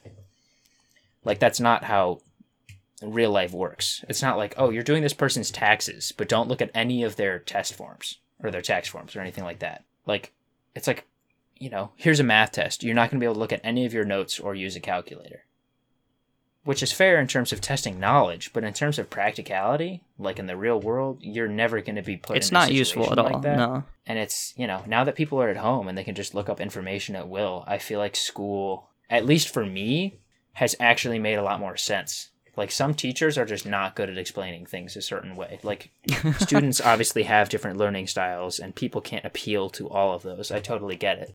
Like 1.24 1.40
that's 1.40 1.60
not 1.60 1.84
how 1.86 2.22
real 3.02 3.32
life 3.32 3.52
works. 3.52 4.04
It's 4.10 4.22
not 4.22 4.38
like, 4.38 4.54
oh, 4.58 4.70
you're 4.70 4.84
doing 4.84 5.04
this 5.04 5.14
person's 5.14 5.52
taxes, 5.52 6.12
but 6.16 6.30
don't 6.30 6.48
look 6.48 6.62
at 6.62 6.72
any 6.74 7.04
of 7.04 7.16
their 7.16 7.40
test 7.40 7.74
forms 7.74 8.18
or 8.44 8.52
their 8.52 8.62
tax 8.62 8.88
forms 8.88 9.16
or 9.16 9.22
anything 9.22 9.44
like 9.44 9.60
that. 9.60 9.84
Like 10.06 10.32
it's 10.76 10.88
like, 10.88 11.06
you 11.58 11.70
know, 11.70 11.92
here's 11.96 12.20
a 12.20 12.24
math 12.24 12.52
test. 12.54 12.84
You're 12.84 12.96
not 12.96 13.10
going 13.12 13.20
to 13.20 13.24
be 13.24 13.26
able 13.26 13.36
to 13.36 13.40
look 13.40 13.54
at 13.54 13.62
any 13.64 13.86
of 13.86 13.94
your 13.94 14.06
notes 14.06 14.40
or 14.40 14.56
use 14.56 14.76
a 14.76 14.80
calculator. 14.80 15.44
Which 16.64 16.84
is 16.84 16.92
fair 16.92 17.20
in 17.20 17.28
terms 17.28 17.52
of 17.52 17.60
testing 17.60 18.00
knowledge, 18.00 18.54
but 18.54 18.64
in 18.64 18.74
terms 18.74 19.00
of 19.00 19.10
practicality, 19.10 20.04
like 20.20 20.38
in 20.38 20.46
the 20.46 20.56
real 20.56 20.80
world, 20.80 21.18
you're 21.22 21.48
never 21.48 21.82
going 21.82 21.96
to 21.96 22.04
be 22.04 22.18
put. 22.18 22.38
it's 22.38 22.50
in 22.50 22.56
a 22.56 22.60
not 22.60 22.72
useful 22.72 23.12
at 23.12 23.18
all. 23.18 23.26
like 23.26 23.42
that 23.42 23.58
no. 23.58 23.84
and 24.06 24.20
it's 24.20 24.54
you 24.58 24.68
know 24.68 24.84
now 24.88 25.04
that 25.04 25.16
people 25.16 25.42
are 25.42 25.50
at 25.50 25.58
home 25.58 25.88
and 25.88 25.98
they 25.98 26.04
can 26.04 26.16
just 26.16 26.36
look 26.36 26.50
up 26.50 26.62
information 26.62 27.16
at 27.16 27.28
will 27.28 27.64
i 27.68 27.78
feel 27.78 28.00
like 28.00 28.16
school 28.16 28.90
at 29.10 29.26
least 29.26 29.50
for 29.54 29.66
me 29.66 30.20
has 30.54 30.76
actually 30.80 31.20
made 31.20 31.36
a 31.36 31.44
lot 31.44 31.60
more 31.60 31.78
sense 31.78 32.30
like 32.58 32.72
some 32.72 32.94
teachers 32.94 33.38
are 33.38 33.46
just 33.46 33.66
not 33.66 33.96
good 33.96 34.10
at 34.10 34.18
explaining 34.18 34.66
things 34.66 34.96
a 34.96 35.02
certain 35.02 35.36
way 35.36 35.60
like 35.64 35.92
students 36.40 36.82
obviously 36.82 37.24
have 37.24 37.50
different 37.50 37.78
learning 37.78 38.08
styles 38.08 38.60
and 38.60 38.76
people 38.76 39.02
can't 39.02 39.26
appeal 39.26 39.70
to 39.70 39.90
all 39.90 40.14
of 40.14 40.24
those 40.24 40.52
i 40.52 40.60
totally 40.60 40.96
get 40.96 41.18
it 41.20 41.34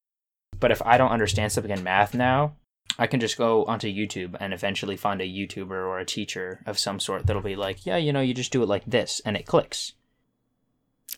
but 0.60 0.70
if 0.70 0.82
i 0.82 0.96
don't 0.96 1.10
understand 1.10 1.50
something 1.50 1.72
in 1.76 1.82
math 1.82 2.14
now 2.14 2.54
i 2.98 3.06
can 3.06 3.20
just 3.20 3.36
go 3.36 3.64
onto 3.66 3.86
youtube 3.92 4.36
and 4.40 4.52
eventually 4.54 4.96
find 4.96 5.20
a 5.20 5.24
youtuber 5.26 5.70
or 5.86 5.98
a 5.98 6.04
teacher 6.04 6.60
of 6.66 6.78
some 6.78 6.98
sort 7.00 7.26
that'll 7.26 7.42
be 7.42 7.56
like 7.56 7.84
yeah 7.86 7.96
you 7.96 8.12
know 8.12 8.20
you 8.20 8.32
just 8.34 8.52
do 8.52 8.62
it 8.62 8.68
like 8.68 8.84
this 8.86 9.20
and 9.24 9.36
it 9.36 9.46
clicks 9.46 9.92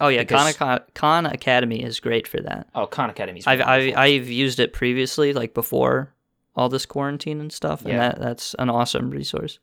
Oh 0.00 0.08
yeah, 0.08 0.20
Because- 0.20 0.56
Khan, 0.56 0.80
Khan 0.94 1.26
Academy 1.26 1.82
is 1.82 1.98
great 1.98 2.28
for 2.28 2.40
that. 2.42 2.68
oh 2.74 2.86
khan 2.86 3.10
academy's 3.10 3.46
I've, 3.48 3.60
I've. 3.60 3.96
I've 3.96 4.28
used 4.28 4.60
it 4.60 4.72
previously, 4.72 5.32
like 5.32 5.54
before 5.54 6.14
all 6.54 6.68
this 6.68 6.86
quarantine 6.86 7.40
and 7.40 7.52
stuff, 7.52 7.80
and 7.80 7.90
Yeah. 7.94 7.98
that 8.10 8.20
that's 8.20 8.54
an 8.60 8.70
awesome 8.70 9.10
resource. 9.10 9.58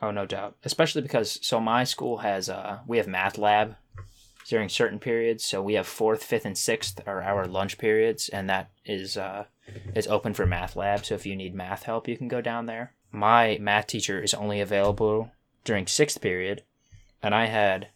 Oh, 0.00 0.10
no 0.10 0.24
doubt. 0.24 0.56
Especially 0.64 1.02
because 1.02 1.38
so 1.46 1.60
my 1.60 1.84
school 1.84 2.18
has 2.18 2.48
uh 2.48 2.78
we 2.86 2.96
have 2.96 3.06
math 3.08 3.36
lab 3.36 3.76
during 4.48 4.70
certain 4.70 4.98
periods. 4.98 5.44
So 5.44 5.60
we 5.60 5.74
have 5.74 5.86
fourth, 5.86 6.24
fifth, 6.24 6.46
and 6.46 6.56
sixth 6.56 7.00
are 7.06 7.22
our 7.22 7.46
lunch 7.46 7.76
periods, 7.76 8.30
and 8.30 8.48
that 8.48 8.70
is 8.86 9.18
uh 9.18 9.44
is 9.94 10.06
open 10.06 10.34
for 10.34 10.46
math 10.46 10.76
lab. 10.76 11.04
So 11.04 11.14
if 11.14 11.26
you 11.26 11.36
need 11.36 11.54
math 11.54 11.84
help, 11.84 12.08
you 12.08 12.16
can 12.16 12.28
go 12.28 12.40
down 12.40 12.66
there. 12.66 12.92
My 13.10 13.58
math 13.60 13.86
teacher 13.86 14.22
is 14.22 14.34
only 14.34 14.60
available 14.60 15.32
during 15.64 15.86
sixth 15.86 16.20
period, 16.20 16.62
and 17.22 17.34
I 17.34 17.46
had, 17.46 17.88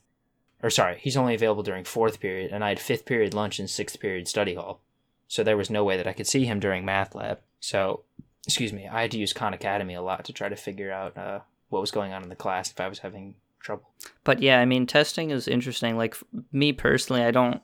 or 0.62 0.70
sorry, 0.70 0.98
he's 1.00 1.16
only 1.16 1.35
available 1.35 1.62
during 1.62 1.85
fourth 1.85 2.20
period, 2.20 2.50
and 2.52 2.64
I 2.64 2.70
had 2.70 2.80
fifth 2.80 3.04
period 3.04 3.35
lunch 3.35 3.58
and 3.58 3.68
sixth 3.68 4.00
period 4.00 4.26
study 4.28 4.54
hall. 4.54 4.80
So 5.28 5.42
there 5.42 5.56
was 5.56 5.70
no 5.70 5.85
way 5.85 5.96
that 5.96 6.06
I 6.06 6.12
could 6.12 6.26
see 6.26 6.44
him 6.44 6.61
during 6.61 6.85
math 6.85 7.14
lab. 7.14 7.40
So, 7.61 8.02
excuse 8.46 8.72
me, 8.72 8.88
I 8.88 9.02
had 9.02 9.11
to 9.12 9.18
use 9.18 9.32
Khan 9.32 9.54
Academy 9.54 9.94
a 9.94 10.02
lot 10.02 10.24
to 10.26 10.32
try 10.32 10.48
to 10.48 10.56
figure 10.56 10.92
out 10.92 11.16
uh, 11.16 11.40
what 11.68 11.80
was 11.80 11.90
going 11.90 12.12
on 12.12 12.22
in 12.22 12.28
the 12.28 12.37
class 12.37 12.70
if 12.70 12.80
I 12.80 12.88
was 12.88 12.98
having 12.98 13.35
trouble. 13.61 13.88
But 14.24 14.42
yeah, 14.42 14.61
I 14.61 14.64
mean, 14.64 14.87
testing 14.87 15.30
is 15.30 15.48
interesting. 15.48 15.96
Like 15.96 16.16
me 16.52 16.72
personally, 16.72 17.22
I 17.22 17.30
don't, 17.30 17.62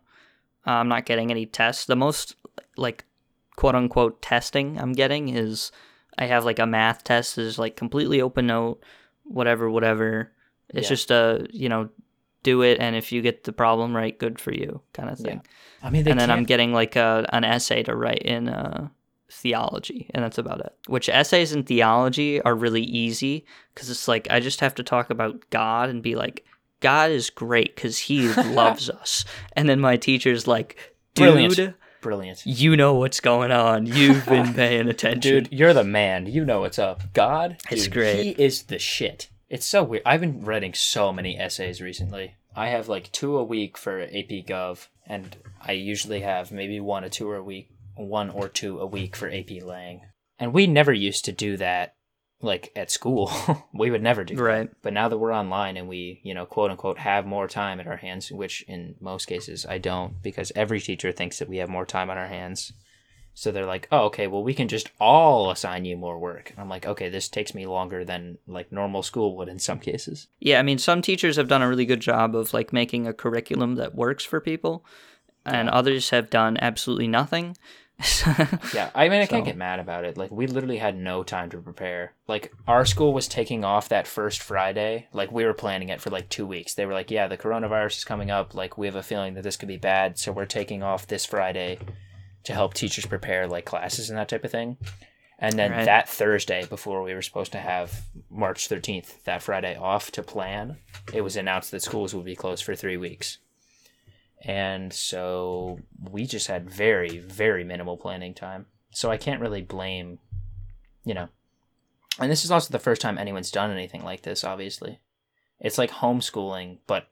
uh, 0.66 0.70
I'm 0.70 0.88
not 0.88 1.06
getting 1.06 1.30
any 1.30 1.44
tests. 1.44 1.84
The 1.84 1.96
most 1.96 2.36
like 2.76 3.04
quote 3.58 3.74
unquote 3.74 4.22
testing 4.22 4.78
I'm 4.80 4.92
getting 4.92 5.30
is 5.30 5.72
I 6.16 6.26
have 6.26 6.44
like 6.44 6.60
a 6.60 6.66
math 6.66 7.02
test 7.02 7.38
is 7.38 7.58
like 7.58 7.74
completely 7.74 8.20
open 8.20 8.46
note, 8.46 8.80
whatever, 9.24 9.68
whatever. 9.68 10.30
It's 10.68 10.84
Yeah. 10.84 10.88
just 10.88 11.10
a 11.10 11.48
you 11.50 11.68
know, 11.68 11.88
do 12.44 12.62
it, 12.62 12.78
and 12.78 12.94
if 12.94 13.10
you 13.10 13.20
get 13.20 13.42
the 13.42 13.52
problem 13.52 13.96
right, 13.96 14.16
good 14.16 14.38
for 14.38 14.52
you, 14.52 14.80
kind 14.92 15.10
of 15.10 15.18
thing. 15.18 15.42
I 15.82 15.90
mean, 15.90 16.04
they 16.04 16.12
and 16.12 16.20
then 16.20 16.30
I'm 16.30 16.44
getting 16.44 16.72
like 16.72 16.94
a, 16.94 17.28
an 17.32 17.42
essay 17.42 17.82
to 17.82 17.96
write 17.96 18.22
in 18.22 18.48
uh, 18.48 18.90
theology, 19.28 20.08
and 20.14 20.22
that's 20.24 20.38
about 20.38 20.60
it. 20.60 20.72
Which 20.86 21.08
essays 21.08 21.52
in 21.52 21.64
theology 21.64 22.40
are 22.42 22.54
really 22.54 22.84
easy 22.84 23.44
because 23.74 23.90
it's 23.90 24.06
like 24.06 24.28
I 24.30 24.38
just 24.38 24.60
have 24.60 24.76
to 24.76 24.84
talk 24.84 25.10
about 25.10 25.50
God 25.50 25.88
and 25.88 26.00
be 26.00 26.14
like, 26.14 26.44
God 26.78 27.10
is 27.10 27.28
great 27.28 27.74
because 27.74 27.98
He 27.98 28.28
loves 28.44 28.88
us, 28.88 29.24
and 29.54 29.68
then 29.68 29.80
my 29.80 29.96
teacher's 29.96 30.46
like, 30.46 30.76
dude. 31.14 31.24
Brilliant. 31.24 31.74
Brilliant. 32.00 32.42
You 32.44 32.76
know 32.76 32.94
what's 32.94 33.20
going 33.20 33.50
on. 33.50 33.86
You've 33.86 34.24
been 34.26 34.54
paying 34.54 34.88
attention. 34.88 35.20
Dude, 35.20 35.52
you're 35.52 35.74
the 35.74 35.84
man. 35.84 36.26
You 36.26 36.44
know 36.44 36.60
what's 36.60 36.78
up. 36.78 37.02
God, 37.12 37.58
It's 37.70 37.84
dude, 37.84 37.92
great. 37.92 38.22
He 38.36 38.42
is 38.42 38.64
the 38.64 38.78
shit. 38.78 39.28
It's 39.48 39.66
so 39.66 39.82
weird. 39.82 40.02
I've 40.04 40.20
been 40.20 40.44
writing 40.44 40.74
so 40.74 41.12
many 41.12 41.38
essays 41.38 41.80
recently. 41.80 42.34
I 42.54 42.68
have 42.68 42.88
like 42.88 43.10
two 43.12 43.36
a 43.38 43.44
week 43.44 43.78
for 43.78 44.02
AP 44.02 44.44
Gov, 44.46 44.88
and 45.06 45.36
I 45.60 45.72
usually 45.72 46.20
have 46.20 46.50
maybe 46.52 46.80
one 46.80 47.04
or 47.04 47.08
two 47.08 47.32
a 47.32 47.42
week, 47.42 47.70
one 47.94 48.30
or 48.30 48.48
two 48.48 48.80
a 48.80 48.86
week 48.86 49.16
for 49.16 49.30
AP 49.30 49.62
Lang. 49.62 50.02
And 50.38 50.52
we 50.52 50.66
never 50.66 50.92
used 50.92 51.24
to 51.26 51.32
do 51.32 51.56
that, 51.56 51.94
like 52.40 52.72
at 52.76 52.90
school. 52.90 53.30
we 53.74 53.90
would 53.90 54.02
never 54.02 54.24
do 54.24 54.36
that. 54.36 54.42
Right. 54.42 54.70
But 54.82 54.92
now 54.92 55.08
that 55.08 55.18
we're 55.18 55.34
online 55.34 55.76
and 55.76 55.88
we, 55.88 56.20
you 56.22 56.34
know, 56.34 56.46
quote 56.46 56.70
unquote, 56.70 56.98
have 56.98 57.26
more 57.26 57.48
time 57.48 57.80
at 57.80 57.86
our 57.86 57.96
hands, 57.96 58.30
which 58.30 58.62
in 58.68 58.94
most 59.00 59.26
cases 59.26 59.66
I 59.66 59.78
don't, 59.78 60.22
because 60.22 60.52
every 60.54 60.80
teacher 60.80 61.12
thinks 61.12 61.38
that 61.38 61.48
we 61.48 61.58
have 61.58 61.68
more 61.68 61.86
time 61.86 62.10
on 62.10 62.18
our 62.18 62.28
hands. 62.28 62.72
So 63.34 63.52
they're 63.52 63.66
like, 63.66 63.86
oh, 63.92 64.06
okay, 64.06 64.26
well, 64.26 64.42
we 64.42 64.52
can 64.52 64.66
just 64.66 64.90
all 64.98 65.52
assign 65.52 65.84
you 65.84 65.96
more 65.96 66.18
work. 66.18 66.50
And 66.50 66.58
I'm 66.58 66.68
like, 66.68 66.86
okay, 66.86 67.08
this 67.08 67.28
takes 67.28 67.54
me 67.54 67.66
longer 67.66 68.04
than 68.04 68.38
like 68.48 68.72
normal 68.72 69.04
school 69.04 69.36
would 69.36 69.48
in 69.48 69.60
some 69.60 69.78
cases. 69.78 70.26
Yeah, 70.40 70.58
I 70.58 70.62
mean, 70.62 70.78
some 70.78 71.02
teachers 71.02 71.36
have 71.36 71.46
done 71.46 71.62
a 71.62 71.68
really 71.68 71.86
good 71.86 72.00
job 72.00 72.34
of 72.34 72.52
like 72.52 72.72
making 72.72 73.06
a 73.06 73.12
curriculum 73.12 73.76
that 73.76 73.94
works 73.94 74.24
for 74.24 74.40
people, 74.40 74.84
and 75.46 75.68
others 75.68 76.10
have 76.10 76.30
done 76.30 76.58
absolutely 76.60 77.06
nothing. 77.06 77.56
Yeah, 78.74 78.90
I 78.94 79.08
mean, 79.08 79.20
I 79.20 79.26
can't 79.26 79.44
get 79.44 79.56
mad 79.56 79.80
about 79.80 80.04
it. 80.04 80.16
Like, 80.16 80.30
we 80.30 80.46
literally 80.46 80.78
had 80.78 80.96
no 80.96 81.22
time 81.22 81.50
to 81.50 81.58
prepare. 81.58 82.12
Like, 82.26 82.52
our 82.66 82.84
school 82.84 83.12
was 83.12 83.26
taking 83.26 83.64
off 83.64 83.88
that 83.88 84.06
first 84.06 84.40
Friday. 84.42 85.08
Like, 85.12 85.32
we 85.32 85.44
were 85.44 85.54
planning 85.54 85.88
it 85.88 86.00
for 86.00 86.10
like 86.10 86.28
two 86.28 86.46
weeks. 86.46 86.74
They 86.74 86.86
were 86.86 86.92
like, 86.92 87.10
yeah, 87.10 87.26
the 87.26 87.36
coronavirus 87.38 87.98
is 87.98 88.04
coming 88.04 88.30
up. 88.30 88.54
Like, 88.54 88.76
we 88.78 88.86
have 88.86 88.96
a 88.96 89.02
feeling 89.02 89.34
that 89.34 89.42
this 89.42 89.56
could 89.56 89.68
be 89.68 89.76
bad. 89.78 90.18
So 90.18 90.32
we're 90.32 90.44
taking 90.46 90.82
off 90.82 91.06
this 91.06 91.24
Friday 91.26 91.78
to 92.44 92.52
help 92.52 92.74
teachers 92.74 93.06
prepare 93.06 93.46
like 93.46 93.64
classes 93.64 94.10
and 94.10 94.18
that 94.18 94.28
type 94.28 94.44
of 94.44 94.50
thing. 94.50 94.76
And 95.38 95.58
then 95.58 95.70
Right. 95.70 95.84
that 95.84 96.08
Thursday, 96.08 96.66
before 96.66 97.02
we 97.02 97.14
were 97.14 97.22
supposed 97.22 97.52
to 97.52 97.58
have 97.58 98.02
March 98.30 98.68
13th, 98.68 99.22
that 99.24 99.42
Friday 99.42 99.76
off 99.76 100.10
to 100.12 100.22
plan, 100.22 100.78
it 101.12 101.20
was 101.22 101.36
announced 101.36 101.70
that 101.70 101.82
schools 101.82 102.14
would 102.14 102.24
be 102.24 102.34
closed 102.36 102.64
for 102.64 102.74
three 102.74 102.96
weeks. 102.96 103.38
And 104.44 104.92
so 104.92 105.80
we 106.10 106.26
just 106.26 106.46
had 106.46 106.70
very, 106.70 107.18
very 107.18 107.64
minimal 107.64 107.96
planning 107.96 108.34
time. 108.34 108.66
So 108.90 109.10
I 109.10 109.16
can't 109.16 109.40
really 109.40 109.62
blame, 109.62 110.18
you 111.04 111.14
know. 111.14 111.28
And 112.18 112.30
this 112.30 112.44
is 112.44 112.50
also 112.50 112.72
the 112.72 112.78
first 112.78 113.00
time 113.00 113.18
anyone's 113.18 113.50
done 113.50 113.70
anything 113.70 114.02
like 114.02 114.22
this, 114.22 114.44
obviously. 114.44 115.00
It's 115.60 115.78
like 115.78 115.90
homeschooling, 115.90 116.78
but 116.86 117.08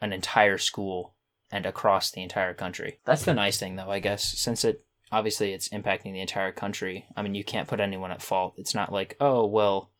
an 0.00 0.12
entire 0.12 0.58
school 0.58 1.14
and 1.50 1.66
across 1.66 2.10
the 2.10 2.22
entire 2.22 2.54
country. 2.54 2.98
That's 3.04 3.24
the 3.24 3.34
nice 3.34 3.58
thing, 3.58 3.76
though, 3.76 3.90
I 3.90 4.00
guess, 4.00 4.24
since 4.24 4.64
it 4.64 4.84
obviously 5.10 5.52
it's 5.52 5.68
impacting 5.70 6.12
the 6.12 6.20
entire 6.20 6.52
country. 6.52 7.06
I 7.16 7.22
mean, 7.22 7.34
you 7.34 7.44
can't 7.44 7.68
put 7.68 7.80
anyone 7.80 8.10
at 8.10 8.22
fault. 8.22 8.54
It's 8.56 8.74
not 8.74 8.92
like, 8.92 9.16
oh, 9.20 9.46
well, 9.46 9.90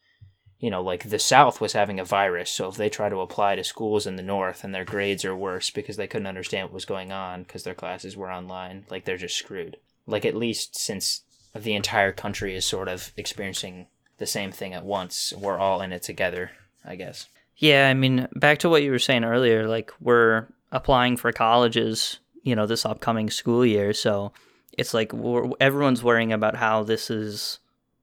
you 0.59 0.71
know, 0.71 0.83
like 0.83 1.09
the 1.09 1.19
South 1.19 1.61
was 1.61 1.73
having 1.73 2.01
a 2.01 2.05
virus, 2.05 2.51
so 2.51 2.69
if 2.69 2.77
they 2.77 2.89
try 2.89 3.09
to 3.09 3.21
apply 3.21 3.57
to 3.57 3.65
schools 3.65 4.07
in 4.07 4.17
the 4.17 4.23
North 4.23 4.65
and 4.65 4.75
their 4.75 4.85
grades 4.85 5.25
are 5.25 5.37
worse 5.37 5.71
because 5.71 5.97
they 5.97 6.09
couldn't 6.09 6.27
understand 6.27 6.69
what 6.69 6.75
was 6.75 6.85
going 6.85 7.13
on 7.13 7.45
because 7.45 7.63
their 7.63 7.75
classes 7.75 8.17
were 8.17 8.33
online, 8.33 8.85
like 8.91 9.05
they're 9.05 9.17
just 9.17 9.37
screwed. 9.37 9.77
Like, 10.07 10.25
at 10.25 10.35
least 10.35 10.77
since 10.77 11.23
the 11.55 11.75
entire 11.75 12.13
country 12.13 12.57
is 12.57 12.65
sort 12.65 12.89
of 12.89 13.13
experiencing 13.17 13.87
the 14.19 14.27
same 14.27 14.51
thing 14.51 14.75
at 14.75 14.85
once, 14.85 15.33
we're 15.37 15.59
all 15.59 15.81
in 15.81 15.93
it 15.93 16.03
together, 16.03 16.51
I 16.85 16.97
guess. 16.97 17.29
Yeah, 17.57 17.89
I 17.89 17.95
mean, 17.95 18.29
back 18.35 18.59
to 18.61 18.69
what 18.69 18.83
you 18.83 18.91
were 18.91 18.99
saying 18.99 19.25
earlier, 19.25 19.69
like 19.69 19.93
we're 20.01 20.47
applying 20.73 21.17
for 21.17 21.33
colleges, 21.33 22.19
you 22.43 22.55
know, 22.57 22.67
this 22.67 22.87
upcoming 22.87 23.31
school 23.31 23.65
year. 23.65 23.93
So 23.93 24.33
it's 24.73 24.95
like 24.95 25.13
everyone's 25.61 26.03
worrying 26.03 26.33
about 26.33 26.57
how 26.57 26.83
this 26.83 27.11
is 27.11 27.59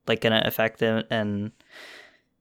like 0.07 0.21
going 0.21 0.33
to 0.33 0.47
affect 0.47 0.79
them 0.79 1.03
and 1.09 1.51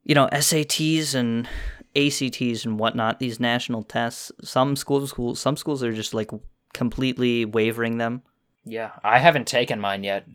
you 0.05 0.15
know 0.15 0.29
SATs 0.33 1.15
and 1.15 1.49
ACTs 1.97 2.65
and 2.65 2.79
whatnot. 2.79 3.19
These 3.19 3.41
national 3.41 3.83
tests. 3.83 4.33
Some 4.43 4.77
schools, 4.77 5.11
schools, 5.11 5.41
some 5.41 5.57
schools 5.57 5.83
are 5.83 5.93
just 5.93 6.15
like 6.15 6.31
completely 6.73 7.45
wavering 7.45 7.99
them. 7.99 8.23
Yeah, 8.65 8.93
I 9.03 9.19
haven't 9.19 9.47
taken 9.47 9.81
mine 9.81 10.05
yet. 10.05 10.27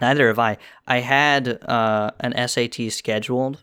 Neither 0.00 0.26
have 0.28 0.38
I. 0.40 0.58
I 0.86 0.98
had 1.00 1.62
uh, 1.68 2.10
an 2.20 2.48
SAT 2.48 2.90
scheduled. 2.92 3.62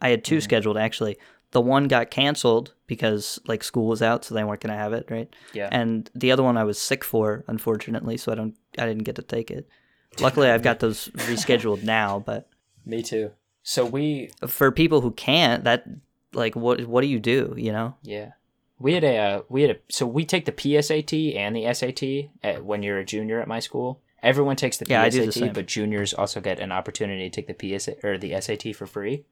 I 0.00 0.08
had 0.10 0.24
2 0.24 0.38
Mhm. 0.38 0.42
scheduled 0.42 0.76
actually. 0.78 1.18
The 1.50 1.60
one 1.60 1.88
got 1.88 2.10
canceled 2.10 2.74
because 2.86 3.38
like 3.46 3.62
school 3.64 3.86
was 3.86 4.02
out, 4.02 4.24
so 4.24 4.34
they 4.34 4.44
weren't 4.44 4.60
gonna 4.60 4.76
have 4.76 4.92
it, 4.92 5.06
right? 5.10 5.34
Yeah. 5.52 5.68
And 5.72 6.10
the 6.14 6.32
other 6.32 6.42
one 6.42 6.56
I 6.56 6.64
was 6.64 6.78
sick 6.78 7.02
for, 7.04 7.44
unfortunately, 7.48 8.16
so 8.16 8.32
I 8.32 8.34
don't, 8.34 8.54
I 8.78 8.86
didn't 8.86 9.04
get 9.04 9.16
to 9.16 9.22
take 9.22 9.50
it. 9.50 9.68
Luckily, 10.20 10.48
I've 10.48 10.62
got 10.62 10.80
those 10.80 11.08
rescheduled 11.28 11.82
now. 11.82 12.18
But 12.24 12.48
Me 12.86 13.02
too. 13.02 13.30
So 13.68 13.84
we 13.84 14.30
for 14.46 14.72
people 14.72 15.02
who 15.02 15.10
can't, 15.10 15.64
that 15.64 15.84
like, 16.32 16.56
what, 16.56 16.86
what 16.86 17.02
do 17.02 17.06
you 17.06 17.18
do? 17.20 17.52
You 17.54 17.70
know? 17.70 17.96
Yeah, 18.02 18.30
we 18.78 18.94
had 18.94 19.04
a 19.04 19.16
uh, 19.18 19.42
we 19.50 19.60
had 19.60 19.72
a 19.72 19.76
so 19.90 20.06
we 20.06 20.24
take 20.24 20.46
the 20.46 20.52
PSAT 20.52 21.36
and 21.36 21.54
the 21.54 21.74
SAT 21.74 22.30
at, 22.42 22.64
when 22.64 22.82
you're 22.82 22.96
a 22.96 23.04
junior 23.04 23.42
at 23.42 23.46
my 23.46 23.60
school. 23.60 24.00
Everyone 24.22 24.56
takes 24.56 24.78
the 24.78 24.86
Yeah, 24.88 25.06
the 25.06 25.18
PSAT, 25.18 25.32
same. 25.34 25.52
but 25.52 25.66
juniors 25.66 26.14
also 26.14 26.40
get 26.40 26.60
an 26.60 26.72
opportunity 26.72 27.28
to 27.28 27.42
take 27.42 27.46
the 27.58 27.78
PSA 27.78 27.96
or 28.02 28.16
the 28.16 28.40
SAT 28.40 28.74
for 28.74 28.86
free. 28.86 29.26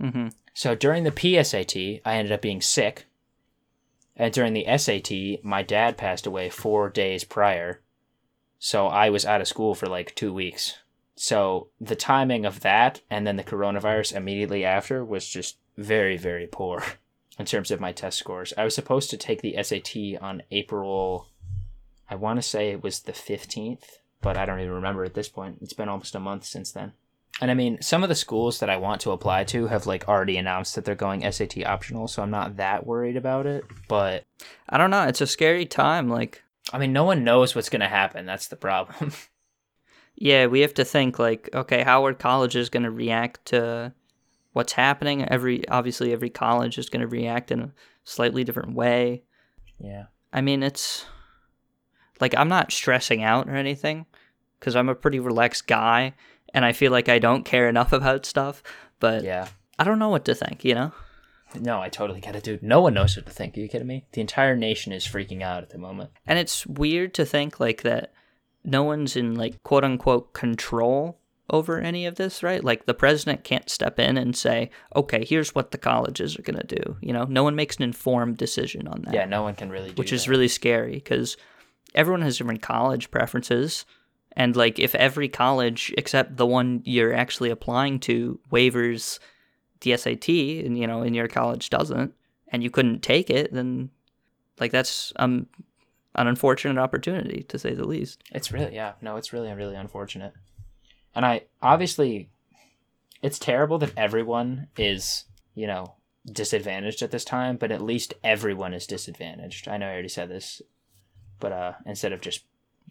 hmm 0.00 0.28
So 0.54 0.76
during 0.76 1.02
the 1.02 1.10
PSAT, 1.10 2.00
I 2.04 2.14
ended 2.14 2.30
up 2.30 2.42
being 2.42 2.60
sick, 2.60 3.06
and 4.14 4.32
during 4.32 4.52
the 4.52 4.66
SAT, 4.78 5.44
my 5.44 5.64
dad 5.64 5.96
passed 5.96 6.28
away 6.28 6.48
four 6.48 6.90
days 6.90 7.24
prior, 7.24 7.80
so 8.60 8.86
I 8.86 9.10
was 9.10 9.26
out 9.26 9.40
of 9.40 9.48
school 9.48 9.74
for 9.74 9.88
like 9.88 10.14
two 10.14 10.32
weeks. 10.32 10.78
So 11.16 11.68
the 11.80 11.96
timing 11.96 12.44
of 12.44 12.60
that 12.60 13.00
and 13.08 13.26
then 13.26 13.36
the 13.36 13.44
coronavirus 13.44 14.16
immediately 14.16 14.64
after 14.64 15.04
was 15.04 15.28
just 15.28 15.58
very, 15.76 16.16
very 16.16 16.46
poor 16.46 16.82
in 17.38 17.46
terms 17.46 17.70
of 17.70 17.80
my 17.80 17.92
test 17.92 18.18
scores. 18.18 18.52
I 18.56 18.64
was 18.64 18.74
supposed 18.74 19.10
to 19.10 19.16
take 19.16 19.42
the 19.42 19.56
SAT 19.62 20.20
on 20.20 20.42
April, 20.50 21.28
I 22.08 22.16
want 22.16 22.38
to 22.38 22.42
say 22.42 22.70
it 22.70 22.82
was 22.82 23.00
the 23.00 23.12
15th, 23.12 23.98
but 24.20 24.36
I 24.36 24.44
don't 24.44 24.60
even 24.60 24.72
remember 24.72 25.04
at 25.04 25.14
this 25.14 25.28
point. 25.28 25.58
It's 25.62 25.72
been 25.72 25.88
almost 25.88 26.14
a 26.14 26.20
month 26.20 26.44
since 26.44 26.72
then. 26.72 26.92
And 27.40 27.50
I 27.50 27.54
mean, 27.54 27.82
some 27.82 28.02
of 28.02 28.08
the 28.08 28.14
schools 28.14 28.60
that 28.60 28.70
I 28.70 28.76
want 28.76 29.00
to 29.02 29.10
apply 29.10 29.44
to 29.44 29.66
have 29.66 29.86
like 29.86 30.08
already 30.08 30.36
announced 30.36 30.74
that 30.74 30.84
they're 30.84 30.94
going 30.94 31.30
SAT 31.30 31.64
optional, 31.66 32.06
so 32.06 32.22
I'm 32.22 32.30
not 32.30 32.56
that 32.56 32.86
worried 32.86 33.16
about 33.16 33.46
it. 33.46 33.64
But 33.88 34.24
I 34.68 34.78
don't 34.78 34.90
know. 34.90 35.02
It's 35.08 35.20
a 35.20 35.26
scary 35.26 35.66
time. 35.66 36.08
Like, 36.08 36.44
I 36.72 36.78
mean, 36.78 36.92
no 36.92 37.04
one 37.04 37.24
knows 37.24 37.54
what's 37.54 37.70
going 37.70 37.80
to 37.80 37.88
happen. 37.88 38.24
That's 38.24 38.48
the 38.48 38.56
problem. 38.56 39.12
yeah, 40.16 40.46
we 40.46 40.60
have 40.60 40.74
to 40.74 40.84
think 40.84 41.18
like, 41.18 41.48
okay, 41.54 41.82
how 41.82 42.04
are 42.06 42.14
colleges 42.14 42.70
going 42.70 42.84
to 42.84 42.90
react 42.90 43.46
to 43.46 43.92
what's 44.52 44.72
happening? 44.72 45.24
Every 45.28 45.66
obviously 45.68 46.12
every 46.12 46.30
college 46.30 46.78
is 46.78 46.88
going 46.88 47.02
to 47.02 47.08
react 47.08 47.50
in 47.50 47.60
a 47.60 47.72
slightly 48.04 48.44
different 48.44 48.74
way. 48.74 49.22
yeah. 49.78 50.04
I 50.32 50.40
mean, 50.40 50.64
it's 50.64 51.06
like 52.20 52.34
I'm 52.36 52.48
not 52.48 52.72
stressing 52.72 53.22
out 53.22 53.48
or 53.48 53.54
anything 53.54 54.06
because 54.58 54.74
I'm 54.74 54.88
a 54.88 54.94
pretty 54.94 55.20
relaxed 55.20 55.66
guy 55.66 56.14
and 56.52 56.64
I 56.64 56.72
feel 56.72 56.90
like 56.90 57.08
I 57.08 57.18
don't 57.18 57.44
care 57.44 57.68
enough 57.68 57.92
about 58.00 58.26
stuff. 58.26 58.62
But 59.00 59.24
Yeah. 59.24 59.48
I 59.78 59.84
don't 59.84 59.98
know 59.98 60.08
what 60.08 60.24
to 60.26 60.34
think, 60.34 60.64
you 60.64 60.74
know? 60.74 60.92
No, 61.60 61.80
I 61.80 61.88
totally 61.88 62.20
get 62.20 62.36
it, 62.36 62.44
dude. 62.44 62.62
No 62.62 62.80
one 62.80 62.94
knows 62.94 63.16
what 63.16 63.26
to 63.26 63.32
think. 63.32 63.56
Are 63.56 63.60
you 63.60 63.68
kidding 63.68 63.86
me? 63.86 64.06
The 64.12 64.20
entire 64.20 64.56
nation 64.56 64.92
is 64.92 65.04
freaking 65.06 65.42
out 65.42 65.62
at 65.62 65.70
the 65.70 65.78
moment. 65.78 66.10
And 66.26 66.38
it's 66.38 66.66
weird 66.66 67.14
to 67.14 67.24
think 67.24 67.60
like 67.60 67.82
that 67.82 68.12
no 68.64 68.82
one's 68.82 69.16
in 69.16 69.34
like 69.34 69.62
quote 69.62 69.84
unquote 69.84 70.32
control 70.32 71.18
over 71.50 71.78
any 71.78 72.06
of 72.06 72.14
this, 72.14 72.42
right? 72.42 72.64
Like 72.64 72.86
the 72.86 72.94
president 72.94 73.44
can't 73.44 73.68
step 73.68 73.98
in 73.98 74.16
and 74.16 74.34
say, 74.34 74.70
okay, 74.96 75.24
here's 75.24 75.54
what 75.54 75.70
the 75.70 75.78
colleges 75.78 76.38
are 76.38 76.42
going 76.42 76.58
to 76.58 76.76
do. 76.76 76.96
You 77.00 77.12
know, 77.12 77.24
no 77.24 77.42
one 77.42 77.54
makes 77.54 77.76
an 77.76 77.82
informed 77.82 78.38
decision 78.38 78.88
on 78.88 79.02
that. 79.02 79.14
Yeah, 79.14 79.26
no 79.26 79.42
one 79.42 79.54
can 79.54 79.70
really 79.70 79.90
do 79.90 79.94
which 79.94 80.12
is 80.12 80.28
really 80.28 80.48
scary 80.48 80.94
because 80.94 81.36
everyone 81.94 82.22
has 82.22 82.38
different 82.38 82.62
college 82.62 83.10
preferences. 83.10 83.84
And 84.32 84.56
like, 84.56 84.78
if 84.78 84.94
every 84.94 85.28
college 85.28 85.92
except 85.98 86.36
the 86.36 86.46
one 86.46 86.82
you're 86.84 87.14
actually 87.14 87.50
applying 87.50 88.00
to 88.00 88.40
waivers 88.50 89.18
the 89.80 89.96
SAT, 89.96 90.28
and 90.28 90.78
you 90.78 90.86
know, 90.86 91.02
and 91.02 91.14
your 91.14 91.28
college 91.28 91.68
doesn't, 91.68 92.14
and 92.48 92.62
you 92.62 92.70
couldn't 92.70 93.02
take 93.02 93.28
it, 93.28 93.52
then 93.52 93.90
like 94.58 94.72
that's 94.72 95.12
um 95.16 95.46
an 96.14 96.26
unfortunate 96.26 96.80
opportunity 96.80 97.44
to 97.48 97.58
say 97.58 97.74
the 97.74 97.86
least. 97.86 98.22
It's 98.32 98.52
really 98.52 98.74
yeah, 98.74 98.92
no, 99.00 99.16
it's 99.16 99.32
really 99.32 99.52
really 99.52 99.76
unfortunate. 99.76 100.32
And 101.14 101.24
I 101.24 101.42
obviously 101.62 102.30
it's 103.22 103.38
terrible 103.38 103.78
that 103.78 103.92
everyone 103.96 104.68
is, 104.76 105.24
you 105.54 105.66
know, 105.66 105.94
disadvantaged 106.30 107.02
at 107.02 107.10
this 107.10 107.24
time, 107.24 107.56
but 107.56 107.72
at 107.72 107.82
least 107.82 108.14
everyone 108.22 108.74
is 108.74 108.86
disadvantaged. 108.86 109.68
I 109.68 109.76
know 109.76 109.86
I 109.86 109.92
already 109.92 110.08
said 110.08 110.28
this, 110.28 110.62
but 111.40 111.52
uh 111.52 111.72
instead 111.86 112.12
of 112.12 112.20
just, 112.20 112.44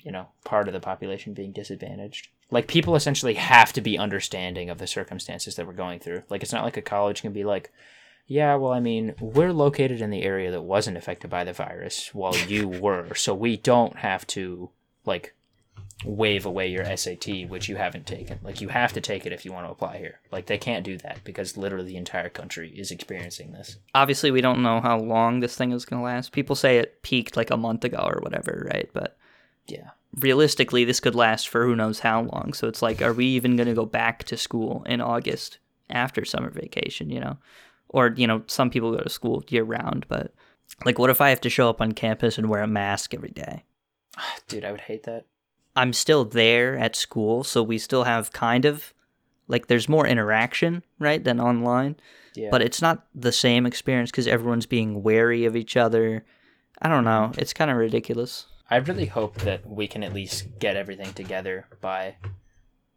you 0.03 0.11
know, 0.11 0.28
part 0.43 0.67
of 0.67 0.74
the 0.74 0.80
population 0.80 1.34
being 1.34 1.51
disadvantaged. 1.51 2.30
Like 2.51 2.67
people 2.67 2.95
essentially 2.95 3.36
have 3.36 3.74
to 3.74 3.82
be 3.82 3.97
understanding 3.97 4.69
of 4.69 4.78
the 4.78 4.88
circumstances 4.88 5.55
that 5.55 5.65
we're 5.65 5.74
going 5.74 5.99
through. 5.99 6.24
Like 6.30 6.43
it's 6.43 6.53
not 6.53 6.63
like 6.63 6.78
a 6.78 6.82
college 6.82 7.21
can 7.21 7.34
be 7.34 7.43
like 7.43 7.71
yeah, 8.28 8.55
well, 8.55 8.71
I 8.71 8.80
mean, 8.80 9.15
we're 9.19 9.53
located 9.53 10.01
in 10.01 10.09
the 10.09 10.24
area 10.24 10.51
that 10.51 10.61
wasn't 10.61 10.97
affected 10.97 11.30
by 11.30 11.43
the 11.43 11.53
virus 11.53 12.13
while 12.13 12.38
you 12.38 12.67
were, 12.86 13.13
so 13.15 13.34
we 13.34 13.57
don't 13.57 13.97
have 13.97 14.26
to 14.28 14.69
like 15.05 15.36
wave 16.05 16.45
away 16.45 16.67
your 16.67 16.86
SAT, 16.97 17.47
which 17.47 17.69
you 17.69 17.76
haven't 17.78 18.05
taken. 18.05 18.39
Like 18.43 18.61
you 18.61 18.67
have 18.69 18.93
to 18.93 19.01
take 19.01 19.26
it 19.26 19.32
if 19.32 19.45
you 19.45 19.53
want 19.53 19.67
to 19.67 19.71
apply 19.71 19.97
here. 19.97 20.19
Like 20.32 20.47
they 20.47 20.57
can't 20.57 20.84
do 20.84 20.97
that 20.97 21.24
because 21.24 21.55
literally 21.57 21.88
the 21.89 21.97
entire 21.97 22.30
country 22.30 22.69
is 22.69 22.91
experiencing 22.91 23.51
this. 23.51 23.78
Obviously, 23.95 24.32
we 24.32 24.41
don't 24.41 24.63
know 24.63 24.82
how 24.82 24.97
long 24.99 25.39
this 25.39 25.55
thing 25.55 25.71
is 25.71 25.86
going 25.86 26.01
to 26.01 26.05
last. 26.05 26.32
People 26.32 26.55
say 26.55 26.78
it 26.78 27.01
peaked 27.03 27.38
like 27.38 27.51
a 27.51 27.57
month 27.57 27.84
ago 27.86 27.99
or 27.99 28.19
whatever, 28.21 28.67
right? 28.74 28.89
But 28.93 29.17
Yeah. 29.67 29.91
realistically, 30.17 30.84
this 30.84 30.99
could 30.99 31.15
last 31.15 31.47
for 31.47 31.65
who 31.65 31.76
knows 31.76 31.99
how 31.99 32.21
long. 32.24 32.53
So 32.53 32.67
it's 32.67 32.82
like, 32.82 33.01
are 33.01 33.13
we 33.13 33.26
even 33.28 33.55
going 33.55 33.67
to 33.69 33.74
go 33.74 33.86
back 33.86 34.24
to 34.26 34.38
school 34.38 34.84
in 34.86 34.99
August 34.99 35.59
after 35.89 36.26
summer 36.26 36.49
vacation, 36.49 37.09
you 37.09 37.19
know? 37.19 37.38
Or, 37.94 38.14
you 38.18 38.28
know, 38.28 38.44
some 38.48 38.70
people 38.70 38.91
go 38.91 39.02
to 39.02 39.10
school 39.10 39.44
year 39.48 39.64
round, 39.64 40.06
but 40.10 40.34
like, 40.84 41.00
what 41.00 41.10
if 41.10 41.22
I 41.22 41.30
have 41.30 41.39
to 41.41 41.50
show 41.50 41.70
up 41.70 41.80
on 41.80 41.94
campus 41.94 42.38
and 42.38 42.50
wear 42.50 42.62
a 42.62 42.68
mask 42.68 43.14
every 43.14 43.30
day? 43.30 43.64
Dude, 44.50 44.66
I 44.66 44.72
would 44.72 44.82
hate 44.82 45.04
that. 45.04 45.26
I'm 45.76 45.94
still 45.94 46.26
there 46.26 46.78
at 46.78 46.96
school, 46.96 47.44
so 47.44 47.64
we 47.64 47.78
still 47.78 48.04
have 48.04 48.34
kind 48.34 48.66
of 48.66 48.94
like 49.48 49.68
there's 49.68 49.89
more 49.89 50.06
interaction, 50.08 50.84
right, 51.00 51.24
than 51.24 51.39
online, 51.39 51.96
Yeah. 52.36 52.50
but 52.52 52.62
it's 52.62 52.82
not 52.82 53.06
the 53.16 53.32
same 53.32 53.66
experience 53.66 54.10
because 54.12 54.28
everyone's 54.28 54.66
being 54.66 55.04
wary 55.04 55.46
of 55.46 55.56
each 55.56 55.76
other. 55.78 56.26
I 56.82 56.89
don't 56.89 57.04
know. 57.04 57.32
Mm. 57.34 57.38
It's 57.39 57.54
kind 57.54 57.70
of 57.72 57.78
ridiculous. 57.78 58.46
I 58.70 58.78
really 58.78 59.06
hope 59.06 59.38
that 59.41 59.68
we 59.70 59.88
can 59.88 60.04
at 60.04 60.14
least 60.14 60.60
get 60.60 60.76
everything 60.76 61.14
together 61.14 61.68
by 61.82 62.16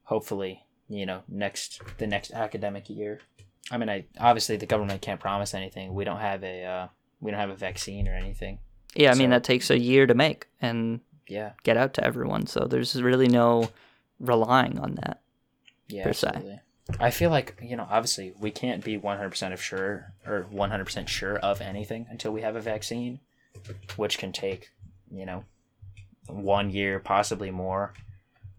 hopefully, 0.04 0.64
you 0.88 1.04
know, 1.04 1.22
next 1.28 1.82
the 1.98 2.06
next 2.06 2.30
academic 2.32 2.88
year. 2.88 3.20
I 3.70 3.78
mean, 3.78 3.88
I 3.88 4.04
obviously 4.18 4.56
the 4.56 4.66
government 4.66 5.02
can't 5.02 5.20
promise 5.20 5.54
anything. 5.54 5.94
We 5.94 6.04
don't 6.04 6.20
have 6.20 6.42
a 6.44 6.64
uh, 6.64 6.88
we 7.20 7.30
don't 7.30 7.40
have 7.40 7.50
a 7.50 7.56
vaccine 7.56 8.06
or 8.08 8.14
anything. 8.14 8.58
Yeah, 8.94 9.10
I 9.10 9.14
mean 9.14 9.30
that 9.30 9.44
takes 9.44 9.70
a 9.70 9.78
year 9.78 10.06
to 10.06 10.14
make 10.14 10.46
and 10.60 11.00
Yeah. 11.28 11.52
get 11.64 11.76
out 11.76 11.94
to 11.94 12.04
everyone, 12.04 12.46
so 12.46 12.66
there's 12.66 13.00
really 13.02 13.28
no 13.28 13.70
relying 14.20 14.78
on 14.78 14.94
that. 15.02 15.20
Yeah, 15.88 16.04
per 16.04 16.12
se. 16.12 16.28
absolutely. 16.28 16.60
I 17.00 17.10
feel 17.10 17.30
like 17.30 17.58
you 17.62 17.76
know, 17.76 17.86
obviously, 17.90 18.32
we 18.38 18.50
can't 18.52 18.84
be 18.84 18.96
one 18.96 19.16
hundred 19.16 19.30
percent 19.30 19.52
of 19.52 19.60
sure 19.62 20.12
or 20.26 20.46
one 20.50 20.70
hundred 20.70 20.84
percent 20.84 21.08
sure 21.08 21.36
of 21.38 21.60
anything 21.60 22.06
until 22.08 22.32
we 22.32 22.42
have 22.42 22.54
a 22.56 22.60
vaccine, 22.60 23.18
which 23.96 24.18
can 24.18 24.32
take 24.32 24.70
you 25.10 25.26
know 25.26 25.44
one 26.28 26.70
year, 26.70 26.98
possibly 27.00 27.50
more. 27.50 27.92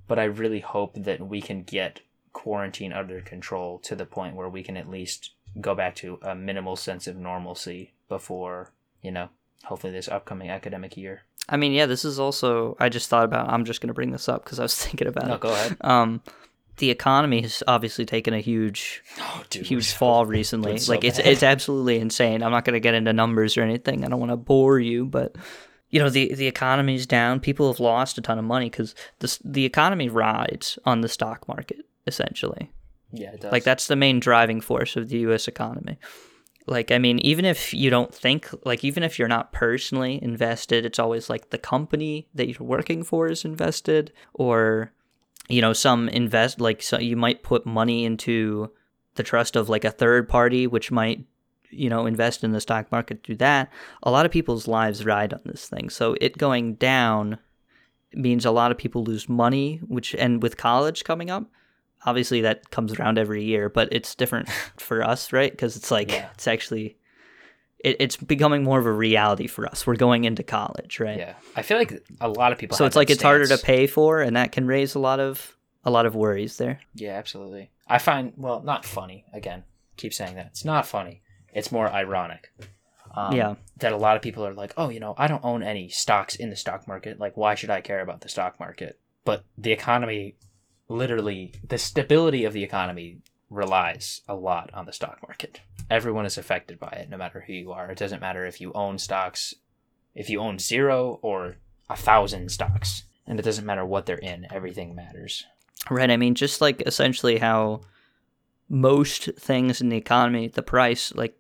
But 0.08 0.20
I 0.20 0.26
really 0.26 0.60
hope 0.62 0.94
that 0.96 1.26
we 1.26 1.42
can 1.42 1.64
get 1.64 2.02
quarantine 2.38 2.94
under 2.94 3.20
control 3.22 3.80
to 3.80 3.96
the 3.96 4.06
point 4.06 4.36
where 4.36 4.48
we 4.48 4.62
can 4.62 4.78
at 4.78 4.88
least 4.88 5.32
go 5.60 5.74
back 5.74 5.96
to 5.96 6.20
a 6.22 6.36
minimal 6.36 6.76
sense 6.76 7.08
of 7.08 7.16
normalcy 7.16 7.94
before 8.08 8.72
you 9.02 9.12
know, 9.12 9.30
hopefully 9.64 9.94
this 9.94 10.08
upcoming 10.08 10.50
academic 10.50 10.98
year. 10.98 11.22
I 11.50 11.58
mean, 11.58 11.72
yeah, 11.72 11.86
this 11.86 12.04
is 12.04 12.20
also 12.20 12.76
I 12.80 12.90
just 12.90 13.10
thought 13.10 13.24
about. 13.24 13.50
I'm 13.50 13.66
just 13.66 13.82
gonna 13.82 13.94
bring 13.94 14.12
this 14.12 14.28
up 14.28 14.44
because 14.44 14.60
I 14.60 14.64
was 14.64 14.76
thinking 14.84 15.08
about 15.08 15.26
it. 15.26 15.28
No, 15.28 15.36
it. 15.36 15.42
go 15.42 15.54
ahead. 15.54 15.78
Um, 15.82 16.22
the 16.78 16.92
economy 16.92 17.42
has 17.42 17.64
obviously 17.68 18.06
taken 18.06 18.34
a 18.34 18.40
huge 18.40 19.04
Oh, 19.20 19.44
dude, 19.50 19.66
huge 19.66 19.92
fall 19.94 20.26
recently. 20.26 20.78
so 20.78 20.92
like 20.92 21.04
it's 21.04 21.20
it's 21.20 21.44
absolutely 21.44 22.00
insane. 22.00 22.44
I'm 22.44 22.52
not 22.52 22.66
going 22.66 22.74
to 22.74 22.80
get 22.80 22.94
into 22.94 23.14
numbers 23.14 23.58
or 23.58 23.62
anything. 23.62 24.04
I 24.04 24.10
don't 24.10 24.20
want 24.20 24.32
to 24.32 24.38
bore 24.38 24.80
you, 24.80 25.06
but 25.06 25.36
you 25.90 26.00
know 26.00 26.10
the 26.10 26.34
the 26.34 26.48
economy's 26.48 27.08
down. 27.08 27.40
People 27.40 27.72
have 27.72 27.80
lost 27.80 28.18
a 28.18 28.22
ton 28.22 28.38
of 28.38 28.46
money 28.46 28.70
because 28.70 28.94
the 29.20 29.40
the 29.46 29.66
economy 29.66 30.10
rides 30.10 30.78
on 30.86 31.02
the 31.02 31.10
stock 31.10 31.48
market 31.48 31.86
essentially. 32.08 32.72
Yeah, 33.12 33.32
it 33.34 33.42
does. 33.42 33.52
Like 33.52 33.64
that's 33.64 33.88
the 33.88 33.96
main 33.96 34.20
driving 34.20 34.62
force 34.62 34.96
of 34.96 35.10
the 35.10 35.20
U.S. 35.20 35.48
economy. 35.48 35.98
Like, 36.70 36.92
I 36.92 36.98
mean, 36.98 37.20
even 37.20 37.46
if 37.46 37.74
you 37.74 37.90
don't 37.90 38.14
think, 38.14 38.50
like, 38.66 38.84
even 38.84 39.02
if 39.02 39.18
you're 39.18 39.30
not 39.30 39.54
personally 39.54 40.22
invested, 40.22 40.86
it's 40.86 41.00
always 41.00 41.30
like 41.30 41.50
the 41.50 41.58
company 41.58 42.28
that 42.36 42.50
you're 42.50 42.68
working 42.68 43.04
for 43.04 43.30
is 43.30 43.46
invested, 43.46 44.12
or, 44.34 44.92
you 45.48 45.62
know, 45.62 45.72
some 45.72 46.10
invest, 46.10 46.60
like, 46.60 46.82
so 46.82 47.00
you 47.00 47.16
might 47.16 47.42
put 47.42 47.66
money 47.66 48.04
into 48.04 48.70
the 49.16 49.24
trust 49.24 49.56
of 49.56 49.70
like 49.70 49.86
a 49.86 49.92
third 49.92 50.28
party, 50.28 50.68
which 50.68 50.92
might, 50.92 51.24
you 51.70 51.90
know, 51.90 52.06
invest 52.06 52.44
in 52.44 52.52
the 52.52 52.60
stock 52.60 52.92
market 52.92 53.24
through 53.24 53.38
that. 53.38 53.72
A 54.04 54.12
lot 54.12 54.26
of 54.26 54.32
people's 54.34 54.68
lives 54.68 55.06
ride 55.06 55.34
on 55.34 55.42
this 55.46 55.70
thing. 55.70 55.90
So 55.90 56.18
it 56.20 56.38
going 56.38 56.76
down 56.76 57.38
means 58.12 58.46
a 58.46 58.52
lot 58.52 58.72
of 58.72 58.78
people 58.78 59.06
lose 59.06 59.30
money, 59.30 59.80
which, 59.88 60.14
and 60.16 60.44
with 60.44 60.58
college 60.58 61.06
coming 61.06 61.30
up, 61.30 61.50
obviously 62.06 62.42
that 62.42 62.70
comes 62.72 62.94
around 62.94 63.18
every 63.18 63.44
year, 63.44 63.70
but 63.70 63.90
it's 63.92 64.16
different 64.16 64.50
for 64.78 65.04
us, 65.04 65.32
right? 65.34 65.52
Because 65.52 65.76
it's 65.76 65.92
like 65.92 66.12
Yeah. 66.12 66.30
it's 66.34 66.48
actually 66.48 66.98
it, 67.80 67.98
it's 68.00 68.18
becoming 68.18 68.64
more 68.64 68.80
of 68.80 68.86
a 68.88 68.92
reality 68.92 69.46
for 69.48 69.66
us. 69.68 69.86
We're 69.86 69.96
going 69.98 70.24
into 70.24 70.42
college, 70.44 71.00
right? 71.00 71.18
Yeah, 71.20 71.36
I 71.56 71.62
feel 71.62 71.78
like 71.78 72.04
a 72.20 72.28
lot 72.28 72.52
of 72.52 72.58
people. 72.58 72.76
So 72.76 72.84
have 72.84 72.90
it's 72.90 72.96
like 72.96 73.10
it's 73.12 73.22
harder 73.22 73.46
to 73.48 73.58
pay 73.60 73.86
for, 73.86 74.20
and 74.22 74.36
that 74.36 74.52
can 74.52 74.66
raise 74.66 74.96
a 74.96 75.00
lot 75.00 75.20
of 75.20 75.56
a 75.86 75.92
lot 75.92 76.06
of 76.06 76.16
worries 76.16 76.58
there. 76.58 76.80
Yeah, 76.96 77.12
absolutely. 77.14 77.70
I 77.88 78.00
find 78.00 78.34
well, 78.36 78.62
not 78.64 78.84
funny. 78.84 79.26
Again, 79.32 79.64
keep 79.96 80.14
saying 80.14 80.36
that 80.36 80.48
it's 80.48 80.66
not 80.66 80.88
funny. 80.88 81.22
It's 81.54 81.72
more 81.72 81.88
ironic. 81.90 82.52
Um, 83.16 83.34
Yeah. 83.36 83.56
that 83.78 83.94
a 83.94 83.98
lot 83.98 84.16
of 84.16 84.22
people 84.22 84.46
are 84.46 84.54
like, 84.54 84.74
oh, 84.78 84.90
you 84.90 85.00
know, 85.00 85.16
I 85.18 85.28
don't 85.28 85.44
own 85.46 85.64
any 85.64 85.88
stocks 85.90 86.36
in 86.36 86.50
the 86.50 86.56
stock 86.56 86.88
market. 86.88 87.20
Like, 87.20 87.38
why 87.38 87.56
should 87.56 87.70
I 87.70 87.82
care 87.82 88.02
about 88.02 88.22
the 88.22 88.30
stock 88.30 88.60
market? 88.60 89.00
But 89.24 89.44
the 89.58 89.72
economy, 89.72 90.36
literally, 90.90 91.54
the 91.68 91.78
stability 91.78 92.46
of 92.46 92.54
the 92.54 92.64
economy 92.64 93.20
relies 93.50 94.22
a 94.28 94.36
lot 94.36 94.70
on 94.74 94.86
the 94.86 94.94
stock 94.94 95.20
market. 95.22 95.62
Everyone 95.90 96.26
is 96.26 96.38
affected 96.38 96.80
by 96.80 96.90
it, 96.90 97.10
no 97.10 97.18
matter 97.18 97.44
who 97.46 97.54
you 97.54 97.72
are. 97.72 97.90
It 97.92 97.98
doesn't 97.98 98.22
matter 98.22 98.46
if 98.46 98.60
you 98.60 98.74
own 98.74 98.98
stocks, 98.98 99.54
if 100.16 100.30
you 100.30 100.40
own 100.40 100.60
zero 100.60 101.20
or 101.22 101.58
a 101.90 101.96
thousand 101.96 102.52
stocks, 102.52 103.04
and 103.26 103.40
it 103.40 103.44
doesn't 103.44 103.66
matter 103.66 103.86
what 103.86 104.06
they're 104.06 104.18
in. 104.18 104.48
Everything 104.52 104.96
matters. 104.96 105.46
Right. 105.90 106.12
I 106.12 106.18
mean, 106.18 106.36
just 106.36 106.60
like 106.60 106.82
essentially 106.86 107.38
how 107.38 107.82
most 108.70 109.30
things 109.38 109.80
in 109.80 109.90
the 109.90 109.98
economy, 109.98 110.48
the 110.48 110.64
price, 110.64 111.14
like, 111.16 111.40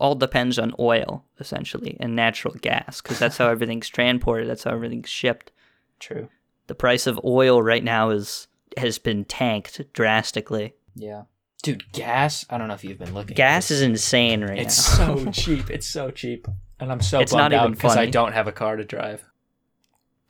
all 0.00 0.14
depends 0.14 0.58
on 0.58 0.74
oil, 0.78 1.24
essentially, 1.40 1.96
and 2.00 2.14
natural 2.14 2.54
gas, 2.54 3.00
because 3.00 3.18
that's 3.18 3.36
how 3.36 3.48
everything's 3.50 3.88
transported, 3.88 4.48
that's 4.48 4.64
how 4.64 4.72
everything's 4.72 5.08
shipped. 5.08 5.50
True. 5.98 6.28
The 6.68 6.74
price 6.74 7.06
of 7.06 7.20
oil 7.24 7.62
right 7.62 7.82
now 7.82 8.10
is 8.10 8.46
has 8.78 8.98
been 8.98 9.24
tanked 9.24 9.92
drastically. 9.92 10.74
Yeah. 10.94 11.22
Dude, 11.62 11.90
gas, 11.92 12.46
I 12.48 12.56
don't 12.58 12.68
know 12.68 12.74
if 12.74 12.84
you've 12.84 12.98
been 12.98 13.14
looking. 13.14 13.34
Gas 13.34 13.70
is 13.70 13.82
insane 13.82 14.42
right 14.42 14.58
It's 14.58 14.98
now. 14.98 15.14
It's 15.14 15.22
so 15.24 15.30
cheap. 15.56 15.70
It's 15.70 15.86
so 15.86 16.10
cheap. 16.10 16.46
And 16.80 16.92
I'm 16.92 17.00
so 17.00 17.18
It's 17.20 17.32
bummed 17.32 17.50
not 17.50 17.52
out 17.52 17.64
even 17.64 17.72
because 17.72 17.96
I 17.96 18.06
don't 18.06 18.32
have 18.32 18.46
a 18.46 18.52
car 18.52 18.76
to 18.76 18.84
drive. 18.84 19.24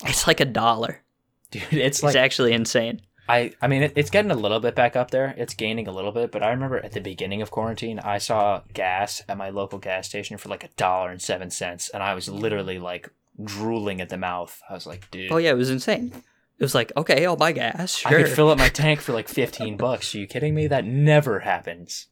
it's 0.06 0.26
like 0.26 0.40
a 0.40 0.44
dollar. 0.46 1.02
Dude, 1.50 1.62
it's 1.64 1.98
It's 1.98 2.02
like 2.02 2.16
actually 2.16 2.52
insane. 2.52 3.02
I 3.28 3.52
I 3.60 3.66
mean 3.68 3.82
it, 3.82 3.92
it's 3.94 4.08
getting 4.08 4.30
a 4.30 4.34
little 4.34 4.58
bit 4.58 4.74
back 4.74 4.96
up 4.96 5.10
there. 5.10 5.34
It's 5.36 5.52
gaining 5.52 5.86
a 5.86 5.92
little 5.92 6.12
bit, 6.12 6.32
but 6.32 6.42
I 6.42 6.48
remember 6.48 6.78
at 6.82 6.92
the 6.92 7.00
beginning 7.00 7.42
of 7.42 7.50
quarantine, 7.50 7.98
I 7.98 8.16
saw 8.16 8.62
gas 8.72 9.22
at 9.28 9.36
my 9.36 9.50
local 9.50 9.78
gas 9.78 10.06
station 10.06 10.38
for 10.38 10.48
like 10.48 10.64
a 10.64 10.68
dollar 10.78 11.10
and 11.10 11.20
7 11.20 11.50
cents 11.50 11.90
and 11.90 12.02
I 12.02 12.14
was 12.14 12.30
literally 12.30 12.78
like 12.78 13.10
drooling 13.42 14.00
at 14.00 14.08
the 14.08 14.16
mouth. 14.16 14.62
I 14.70 14.72
was 14.72 14.86
like, 14.86 15.10
dude. 15.10 15.30
Oh 15.30 15.36
yeah, 15.36 15.50
it 15.50 15.56
was 15.58 15.68
insane. 15.68 16.22
It 16.58 16.64
was 16.64 16.74
like, 16.74 16.92
okay, 16.96 17.24
I'll 17.24 17.36
buy 17.36 17.52
gas. 17.52 17.94
Sure. 17.96 18.10
I 18.18 18.22
could 18.22 18.32
fill 18.32 18.50
up 18.50 18.58
my 18.58 18.68
tank 18.70 19.00
for 19.00 19.12
like 19.12 19.28
15 19.28 19.76
bucks. 19.76 20.14
Are 20.14 20.18
you 20.18 20.26
kidding 20.26 20.54
me? 20.54 20.66
That 20.66 20.84
never 20.84 21.40
happens. 21.40 22.06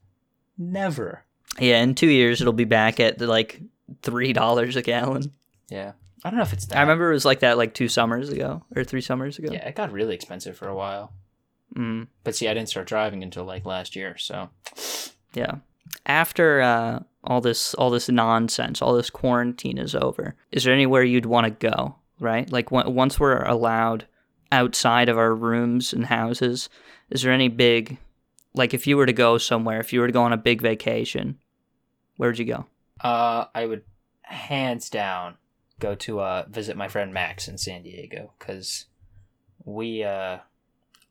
Never. 0.58 1.24
yeah, 1.58 1.82
in 1.82 1.94
two 1.94 2.08
years 2.08 2.40
it'll 2.40 2.52
be 2.52 2.64
back 2.64 3.00
at 3.00 3.20
like 3.20 3.60
three 4.02 4.32
dollars 4.32 4.76
a 4.76 4.82
gallon. 4.82 5.32
Yeah. 5.68 5.92
I 6.24 6.30
don't 6.30 6.38
know 6.38 6.42
if 6.44 6.52
it's 6.52 6.66
that. 6.66 6.78
I 6.78 6.80
remember 6.80 7.10
it 7.10 7.14
was 7.14 7.24
like 7.24 7.40
that 7.40 7.56
like 7.58 7.74
two 7.74 7.88
summers 7.88 8.30
ago 8.30 8.64
or 8.74 8.84
three 8.84 9.00
summers 9.00 9.38
ago. 9.38 9.50
Yeah, 9.52 9.66
it 9.68 9.74
got 9.76 9.92
really 9.92 10.14
expensive 10.14 10.56
for 10.56 10.66
a 10.68 10.74
while. 10.74 11.12
Mm, 11.76 12.06
But 12.24 12.34
see, 12.34 12.48
I 12.48 12.54
didn't 12.54 12.68
start 12.68 12.86
driving 12.86 13.22
until 13.22 13.44
like 13.44 13.64
last 13.66 13.94
year, 13.96 14.16
so 14.16 14.48
yeah. 15.34 15.56
After 16.06 16.62
uh, 16.62 17.00
all 17.22 17.40
this 17.40 17.74
all 17.74 17.90
this 17.90 18.08
nonsense, 18.08 18.80
all 18.80 18.94
this 18.94 19.10
quarantine 19.10 19.78
is 19.78 19.94
over, 19.94 20.34
is 20.50 20.64
there 20.64 20.72
anywhere 20.74 21.02
you'd 21.04 21.26
want 21.26 21.44
to 21.44 21.70
go? 21.70 21.96
Right, 22.18 22.50
like 22.50 22.70
w- 22.70 22.90
once 22.90 23.20
we're 23.20 23.42
allowed 23.42 24.06
outside 24.52 25.08
of 25.08 25.18
our 25.18 25.34
rooms 25.34 25.92
and 25.92 26.06
houses, 26.06 26.68
is 27.10 27.22
there 27.22 27.32
any 27.32 27.48
big, 27.48 27.98
like 28.54 28.74
if 28.74 28.86
you 28.86 28.96
were 28.96 29.06
to 29.06 29.12
go 29.12 29.38
somewhere, 29.38 29.80
if 29.80 29.92
you 29.92 30.00
were 30.00 30.06
to 30.06 30.12
go 30.12 30.22
on 30.22 30.32
a 30.32 30.36
big 30.38 30.62
vacation, 30.62 31.38
where'd 32.16 32.38
you 32.38 32.44
go? 32.44 32.66
uh, 33.00 33.46
I 33.54 33.66
would 33.66 33.82
hands 34.22 34.90
down 34.90 35.36
go 35.78 35.94
to 35.94 36.20
uh 36.20 36.44
visit 36.48 36.76
my 36.76 36.88
friend 36.88 37.12
Max 37.12 37.46
in 37.48 37.58
San 37.58 37.82
Diego 37.82 38.32
because 38.38 38.86
we 39.64 40.02
uh 40.02 40.38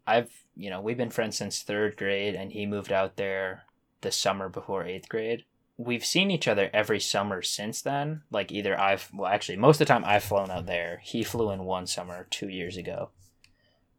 I've 0.07 0.31
you 0.55 0.69
know 0.69 0.81
we've 0.81 0.97
been 0.97 1.11
friends 1.11 1.37
since 1.37 1.61
third 1.61 1.95
grade 1.95 2.35
and 2.35 2.51
he 2.51 2.65
moved 2.65 2.91
out 2.91 3.15
there 3.15 3.63
the 4.01 4.11
summer 4.11 4.49
before 4.49 4.83
eighth 4.83 5.07
grade. 5.07 5.45
We've 5.77 6.05
seen 6.05 6.31
each 6.31 6.47
other 6.47 6.69
every 6.73 6.99
summer 6.99 7.41
since 7.41 7.81
then. 7.81 8.23
Like 8.31 8.51
either 8.51 8.77
I've 8.77 9.09
well 9.13 9.31
actually 9.31 9.57
most 9.57 9.79
of 9.79 9.87
the 9.87 9.93
time 9.93 10.03
I've 10.03 10.23
flown 10.23 10.51
out 10.51 10.65
there. 10.65 10.99
He 11.03 11.23
flew 11.23 11.51
in 11.51 11.63
one 11.63 11.87
summer 11.87 12.27
two 12.29 12.49
years 12.49 12.75
ago. 12.75 13.11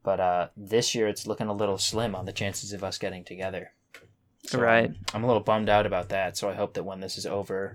But 0.07 0.20
uh 0.20 0.48
this 0.57 0.94
year 0.94 1.09
it's 1.09 1.26
looking 1.26 1.48
a 1.48 1.52
little 1.52 1.78
slim 1.78 2.14
on 2.14 2.26
the 2.26 2.32
chances 2.32 2.72
of 2.72 2.84
us 2.84 2.96
getting 2.96 3.24
together. 3.24 3.72
So, 4.46 4.61
Right. 4.61 4.94
I'm 5.12 5.24
a 5.24 5.26
little 5.26 5.42
bummed 5.42 5.68
out 5.68 5.84
about 5.84 6.11
that, 6.11 6.36
so 6.36 6.48
I 6.48 6.54
hope 6.54 6.74
that 6.74 6.84
when 6.84 7.00
this 7.00 7.18
is 7.18 7.26
over, 7.26 7.74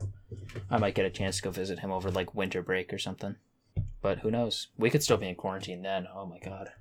I 0.69 0.77
might 0.77 0.95
get 0.95 1.05
a 1.05 1.09
chance 1.09 1.35
to 1.35 1.43
go 1.43 1.51
visit 1.51 1.79
him 1.79 1.91
over 1.91 2.09
like 2.09 2.33
winter 2.33 2.61
break 2.61 2.93
or 2.93 2.97
something. 2.97 3.35
But 4.01 4.19
who 4.19 4.31
knows? 4.31 4.67
We 4.77 4.89
could 4.89 5.03
still 5.03 5.17
be 5.17 5.27
in 5.27 5.35
quarantine 5.35 5.81
then. 5.81 6.07
Oh 6.15 6.25
my 6.25 6.39
god. 6.39 6.71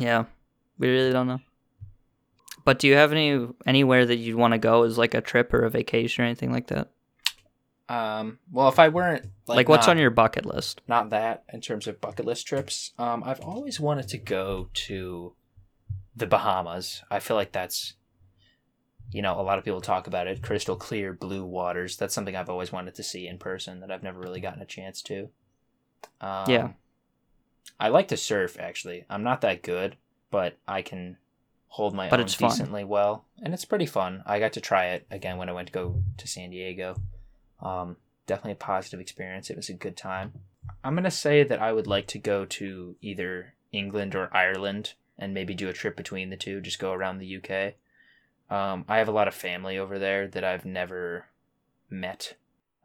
Yeah, 0.00 0.24
we 0.80 0.88
really 0.88 1.12
don't 1.12 1.28
know. 1.28 1.40
But 2.64 2.80
do 2.80 2.88
you 2.88 2.94
have 2.96 3.12
any 3.12 3.46
anywhere 3.66 4.04
that 4.04 4.16
you'd 4.16 4.34
want 4.34 4.52
to 4.54 4.58
go 4.58 4.82
as 4.82 4.98
like 4.98 5.14
a 5.14 5.20
trip 5.20 5.54
or 5.54 5.62
a 5.64 5.70
vacation 5.70 6.24
or 6.24 6.26
anything 6.26 6.50
like 6.50 6.66
that? 6.66 6.90
Um. 7.88 8.38
Well, 8.52 8.68
if 8.68 8.78
I 8.78 8.88
weren't 8.88 9.24
like, 9.46 9.56
Like, 9.56 9.68
what's 9.68 9.86
not, 9.86 9.92
on 9.96 9.98
your 9.98 10.10
bucket 10.10 10.44
list? 10.44 10.82
not 10.88 11.10
that 11.10 11.44
in 11.52 11.60
terms 11.60 11.86
of 11.86 12.00
bucket 12.00 12.26
list 12.26 12.46
trips, 12.46 12.92
um, 12.98 13.22
I've 13.24 13.40
always 13.40 13.80
wanted 13.80 14.08
to 14.08 14.18
go 14.18 14.68
to 14.74 15.34
the 16.14 16.26
Bahamas. 16.26 17.02
I 17.10 17.18
feel 17.20 17.36
like 17.36 17.52
that's, 17.52 17.94
you 19.10 19.22
know, 19.22 19.40
a 19.40 19.42
lot 19.42 19.56
of 19.58 19.64
people 19.64 19.80
talk 19.80 20.06
about 20.06 20.26
it. 20.26 20.42
Crystal 20.42 20.76
clear 20.76 21.12
blue 21.14 21.44
waters. 21.44 21.96
That's 21.96 22.14
something 22.14 22.36
I've 22.36 22.50
always 22.50 22.72
wanted 22.72 22.94
to 22.96 23.02
see 23.02 23.26
in 23.26 23.38
person 23.38 23.80
that 23.80 23.90
I've 23.90 24.02
never 24.02 24.20
really 24.20 24.40
gotten 24.40 24.60
a 24.60 24.66
chance 24.66 25.00
to. 25.02 25.30
Um, 26.20 26.44
Yeah. 26.50 26.68
I 27.80 27.88
like 27.88 28.08
to 28.08 28.16
surf. 28.16 28.58
Actually, 28.58 29.04
I'm 29.08 29.22
not 29.22 29.40
that 29.42 29.62
good, 29.62 29.96
but 30.30 30.58
I 30.66 30.82
can 30.82 31.16
hold 31.68 31.94
my 31.94 32.08
But 32.10 32.18
own 32.20 32.26
it's 32.26 32.34
fun. 32.34 32.50
decently 32.50 32.82
well, 32.84 33.24
and 33.42 33.54
it's 33.54 33.64
pretty 33.64 33.86
fun. 33.86 34.22
I 34.26 34.40
got 34.40 34.52
to 34.54 34.60
try 34.60 34.86
it 34.86 35.06
again 35.10 35.36
when 35.38 35.48
I 35.48 35.52
went 35.52 35.68
to 35.68 35.72
go 35.72 36.02
to 36.16 36.26
San 36.26 36.50
Diego. 36.50 36.96
Um, 37.60 37.96
definitely 38.26 38.52
a 38.52 38.56
positive 38.56 39.00
experience. 39.00 39.50
It 39.50 39.56
was 39.56 39.68
a 39.68 39.74
good 39.74 39.96
time. 39.96 40.32
I'm 40.84 40.94
gonna 40.94 41.10
say 41.10 41.42
that 41.42 41.60
I 41.60 41.72
would 41.72 41.86
like 41.86 42.06
to 42.08 42.18
go 42.18 42.44
to 42.44 42.96
either 43.00 43.54
England 43.72 44.14
or 44.14 44.34
Ireland 44.34 44.94
and 45.18 45.34
maybe 45.34 45.54
do 45.54 45.68
a 45.68 45.72
trip 45.72 45.96
between 45.96 46.30
the 46.30 46.36
two. 46.36 46.60
Just 46.60 46.78
go 46.78 46.92
around 46.92 47.18
the 47.18 47.36
UK. 47.36 47.74
Um, 48.50 48.84
I 48.88 48.98
have 48.98 49.08
a 49.08 49.12
lot 49.12 49.28
of 49.28 49.34
family 49.34 49.78
over 49.78 49.98
there 49.98 50.28
that 50.28 50.44
I've 50.44 50.64
never 50.64 51.26
met 51.90 52.34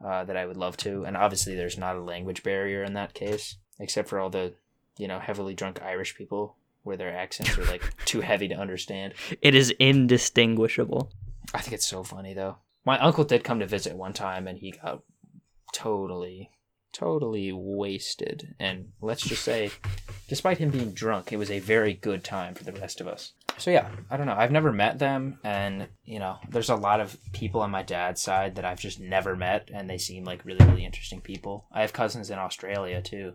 uh, 0.03 0.23
that 0.25 0.35
I 0.35 0.45
would 0.45 0.57
love 0.57 0.75
to, 0.77 1.05
and 1.05 1.15
obviously 1.15 1.55
there's 1.55 1.77
not 1.77 1.95
a 1.95 2.01
language 2.01 2.43
barrier 2.43 2.83
in 2.83 2.93
that 2.93 3.13
case, 3.13 3.57
except 3.79 4.09
for 4.09 4.19
all 4.19 4.29
the 4.29 4.53
you 4.97 5.07
know 5.07 5.19
heavily 5.19 5.53
drunk 5.53 5.81
Irish 5.81 6.15
people 6.15 6.55
where 6.83 6.97
their 6.97 7.15
accents 7.15 7.57
are 7.57 7.65
like 7.65 7.81
too 8.05 8.21
heavy 8.21 8.47
to 8.49 8.55
understand. 8.55 9.13
It 9.41 9.55
is 9.55 9.71
indistinguishable. 9.79 11.11
I 11.53 11.61
think 11.61 11.73
it's 11.73 11.87
so 11.87 12.03
funny 12.03 12.33
though. 12.33 12.57
My 12.85 12.99
uncle 12.99 13.23
did 13.23 13.43
come 13.43 13.59
to 13.59 13.67
visit 13.67 13.95
one 13.95 14.13
time 14.13 14.47
and 14.47 14.57
he 14.57 14.71
got 14.71 15.03
totally, 15.73 16.51
totally 16.91 17.51
wasted. 17.51 18.55
And 18.59 18.89
let's 19.01 19.23
just 19.23 19.43
say, 19.43 19.71
despite 20.27 20.57
him 20.57 20.69
being 20.69 20.91
drunk, 20.91 21.31
it 21.31 21.37
was 21.37 21.51
a 21.51 21.59
very 21.59 21.93
good 21.93 22.23
time 22.23 22.53
for 22.55 22.63
the 22.63 22.73
rest 22.73 23.01
of 23.01 23.07
us. 23.07 23.33
So 23.57 23.71
yeah, 23.71 23.89
I 24.09 24.17
don't 24.17 24.27
know. 24.27 24.35
I've 24.35 24.51
never 24.51 24.71
met 24.71 24.97
them, 24.97 25.37
and 25.43 25.87
you 26.05 26.17
know, 26.17 26.37
there's 26.49 26.71
a 26.71 26.75
lot 26.75 26.99
of 26.99 27.15
people 27.33 27.61
on 27.61 27.69
my 27.69 27.83
dad's 27.83 28.21
side 28.21 28.55
that 28.55 28.65
I've 28.65 28.79
just 28.79 28.99
never 28.99 29.35
met, 29.35 29.69
and 29.71 29.87
they 29.87 29.99
seem 29.99 30.23
like 30.23 30.43
really, 30.43 30.65
really 30.65 30.85
interesting 30.85 31.21
people. 31.21 31.65
I 31.71 31.81
have 31.81 31.93
cousins 31.93 32.31
in 32.31 32.39
Australia 32.39 33.01
too. 33.01 33.33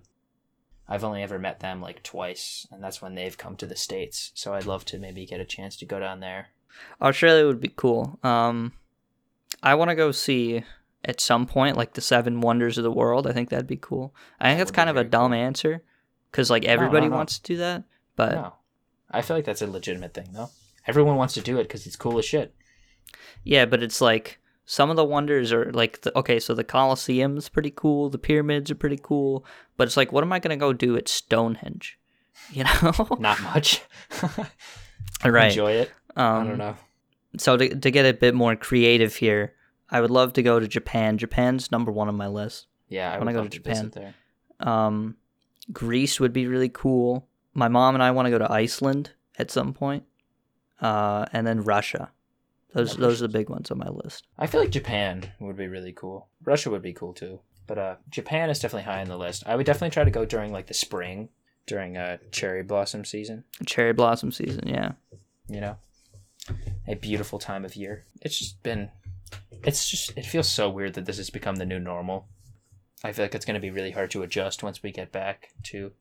I've 0.89 1.05
only 1.05 1.23
ever 1.23 1.39
met 1.39 1.61
them 1.61 1.81
like 1.81 2.03
twice, 2.03 2.67
and 2.73 2.83
that's 2.83 3.01
when 3.01 3.15
they've 3.15 3.37
come 3.39 3.57
to 3.57 3.67
the 3.67 3.77
states. 3.77 4.33
So 4.35 4.55
I'd 4.55 4.67
love 4.67 4.85
to 4.87 4.99
maybe 4.99 5.25
get 5.27 5.41
a 5.41 5.45
chance 5.45 5.77
to 5.77 5.87
go 5.87 6.01
down 6.01 6.21
there. 6.21 6.49
Australia 7.01 7.47
would 7.47 7.61
be 7.61 7.73
cool. 7.75 8.19
Um, 8.23 8.73
I 9.63 9.75
want 9.75 9.91
to 9.91 9.95
go 9.95 10.13
see 10.13 10.63
at 11.05 11.21
some 11.21 11.47
point 11.47 11.77
like 11.77 11.95
the 11.95 12.01
seven 12.01 12.41
wonders 12.41 12.77
of 12.79 12.85
the 12.85 12.91
world. 12.91 13.27
I 13.27 13.33
think 13.33 13.51
that'd 13.51 13.67
be 13.67 13.77
cool. 13.77 14.15
I 14.41 14.49
think 14.49 14.59
That 14.59 14.65
that's 14.67 14.71
kind 14.77 14.91
of 14.91 14.97
a 14.97 15.05
dumb 15.05 15.33
cool. 15.33 15.41
answer 15.41 15.83
because 16.31 16.51
like 16.51 16.65
everybody 16.65 17.09
no. 17.09 17.17
wants 17.17 17.39
to 17.39 17.43
do 17.53 17.57
that, 17.59 17.85
but 18.17 18.33
No. 18.33 18.55
I 19.11 19.23
feel 19.23 19.37
like 19.37 19.47
that's 19.47 19.63
a 19.63 19.67
legitimate 19.67 20.13
thing, 20.13 20.29
though. 20.33 20.51
Everyone 20.87 21.17
wants 21.17 21.35
to 21.35 21.41
do 21.41 21.59
it 21.59 21.63
because 21.65 21.87
it's 21.87 21.97
cool 21.97 22.19
as 22.19 22.25
shit. 22.25 22.55
yeah, 23.43 23.65
but 23.65 23.83
it's 23.83 24.01
like 24.01 24.39
some 24.67 24.91
of 24.91 24.97
the 24.97 25.05
wonders 25.05 25.51
are 25.53 25.73
like 25.73 26.03
the, 26.03 26.17
okay, 26.19 26.39
so 26.39 26.55
the 26.55 26.65
Colosseum's 26.65 27.49
pretty 27.49 27.71
cool, 27.71 28.11
the 28.11 28.19
pyramids 28.19 28.71
are 28.71 28.75
pretty 28.75 28.99
cool, 29.03 29.47
but 29.79 29.87
it's 29.89 29.97
like, 29.97 30.13
what 30.13 30.23
am 30.25 30.33
I 30.33 30.39
gonna 30.41 30.57
go 30.59 30.73
do 30.75 30.97
at 30.97 31.09
Stonehenge? 31.09 31.99
You 32.53 32.65
know, 32.65 33.17
Not 33.19 33.43
much. 33.43 33.83
right? 35.25 35.49
Enjoy 35.51 35.73
it. 35.73 35.91
Um, 36.17 36.25
I 36.25 36.45
don't 36.49 36.59
know. 36.59 36.77
So 37.39 37.57
to 37.57 37.75
to 37.75 37.91
get 37.91 38.07
a 38.07 38.13
bit 38.13 38.35
more 38.35 38.57
creative 38.57 39.17
here, 39.17 39.55
I 39.91 40.01
would 40.01 40.11
love 40.11 40.33
to 40.35 40.43
go 40.43 40.61
to 40.61 40.69
Japan. 40.69 41.19
Japan's 41.19 41.71
number 41.71 41.91
one 41.91 42.09
on 42.09 42.17
my 42.17 42.29
list. 42.29 42.67
Yeah, 42.89 43.13
I 43.13 43.19
wanna 43.19 43.33
go 43.33 43.45
to 43.45 43.49
Japan. 43.49 43.91
there. 43.95 44.15
Um, 44.61 45.17
Greece 45.73 46.19
would 46.19 46.33
be 46.33 46.47
really 46.47 46.69
cool. 46.69 47.29
My 47.55 47.69
mom 47.69 47.95
and 47.95 48.03
I 48.03 48.11
want 48.11 48.27
to 48.27 48.31
go 48.31 48.39
to 48.39 48.51
Iceland 48.51 49.11
at 49.39 49.51
some 49.51 49.73
point, 49.73 50.05
uh, 50.81 51.27
and 51.33 51.47
then 51.47 51.63
Russia. 51.63 52.11
Those 52.75 52.95
Yeah, 52.95 53.01
those 53.01 53.23
are 53.23 53.27
the 53.27 53.33
big 53.33 53.49
ones 53.49 53.71
on 53.71 53.79
my 53.79 53.89
list. 53.89 54.27
I 54.39 54.47
feel 54.47 54.61
like 54.61 54.71
Japan 54.71 55.33
would 55.41 55.57
be 55.57 55.69
really 55.69 55.93
cool. 55.93 56.29
Russia 56.45 56.71
would 56.71 56.83
be 56.83 56.93
cool 56.93 57.15
too. 57.15 57.41
But 57.67 57.79
uh, 57.79 57.97
Japan 58.09 58.51
is 58.51 58.59
definitely 58.59 58.91
high 58.91 59.01
on 59.03 59.09
the 59.09 59.19
list. 59.19 59.45
I 59.47 59.55
would 59.55 59.67
definitely 59.67 59.91
try 59.91 60.05
to 60.05 60.11
go 60.11 60.25
during 60.25 60.53
like 60.53 60.67
the 60.67 60.75
spring, 60.75 61.29
during 61.67 61.97
uh, 61.97 62.17
cherry 62.33 62.63
blossom 62.63 63.05
season. 63.05 63.45
Cherry 63.67 63.93
blossom 63.93 64.33
season, 64.33 64.67
yeah. 64.67 64.93
You 65.49 65.61
know, 65.61 65.77
a 66.87 66.95
beautiful 66.95 67.39
time 67.39 67.65
of 67.65 67.77
year. 67.77 68.05
It's 68.23 68.39
just 68.39 68.63
been, 68.63 68.91
it's 69.65 69.89
just 69.89 70.17
it 70.17 70.27
feels 70.27 70.49
so 70.49 70.69
weird 70.71 70.95
that 70.95 71.07
this 71.07 71.17
has 71.19 71.31
become 71.31 71.57
the 71.57 71.67
new 71.67 71.79
normal. 71.79 72.29
I 73.05 73.13
feel 73.13 73.25
like 73.25 73.35
it's 73.35 73.45
going 73.45 73.55
to 73.55 73.61
be 73.61 73.71
really 73.71 73.93
hard 73.93 74.11
to 74.13 74.23
adjust 74.23 74.63
once 74.63 74.83
we 74.83 74.91
get 74.91 75.13
back 75.13 75.51
to 75.65 75.93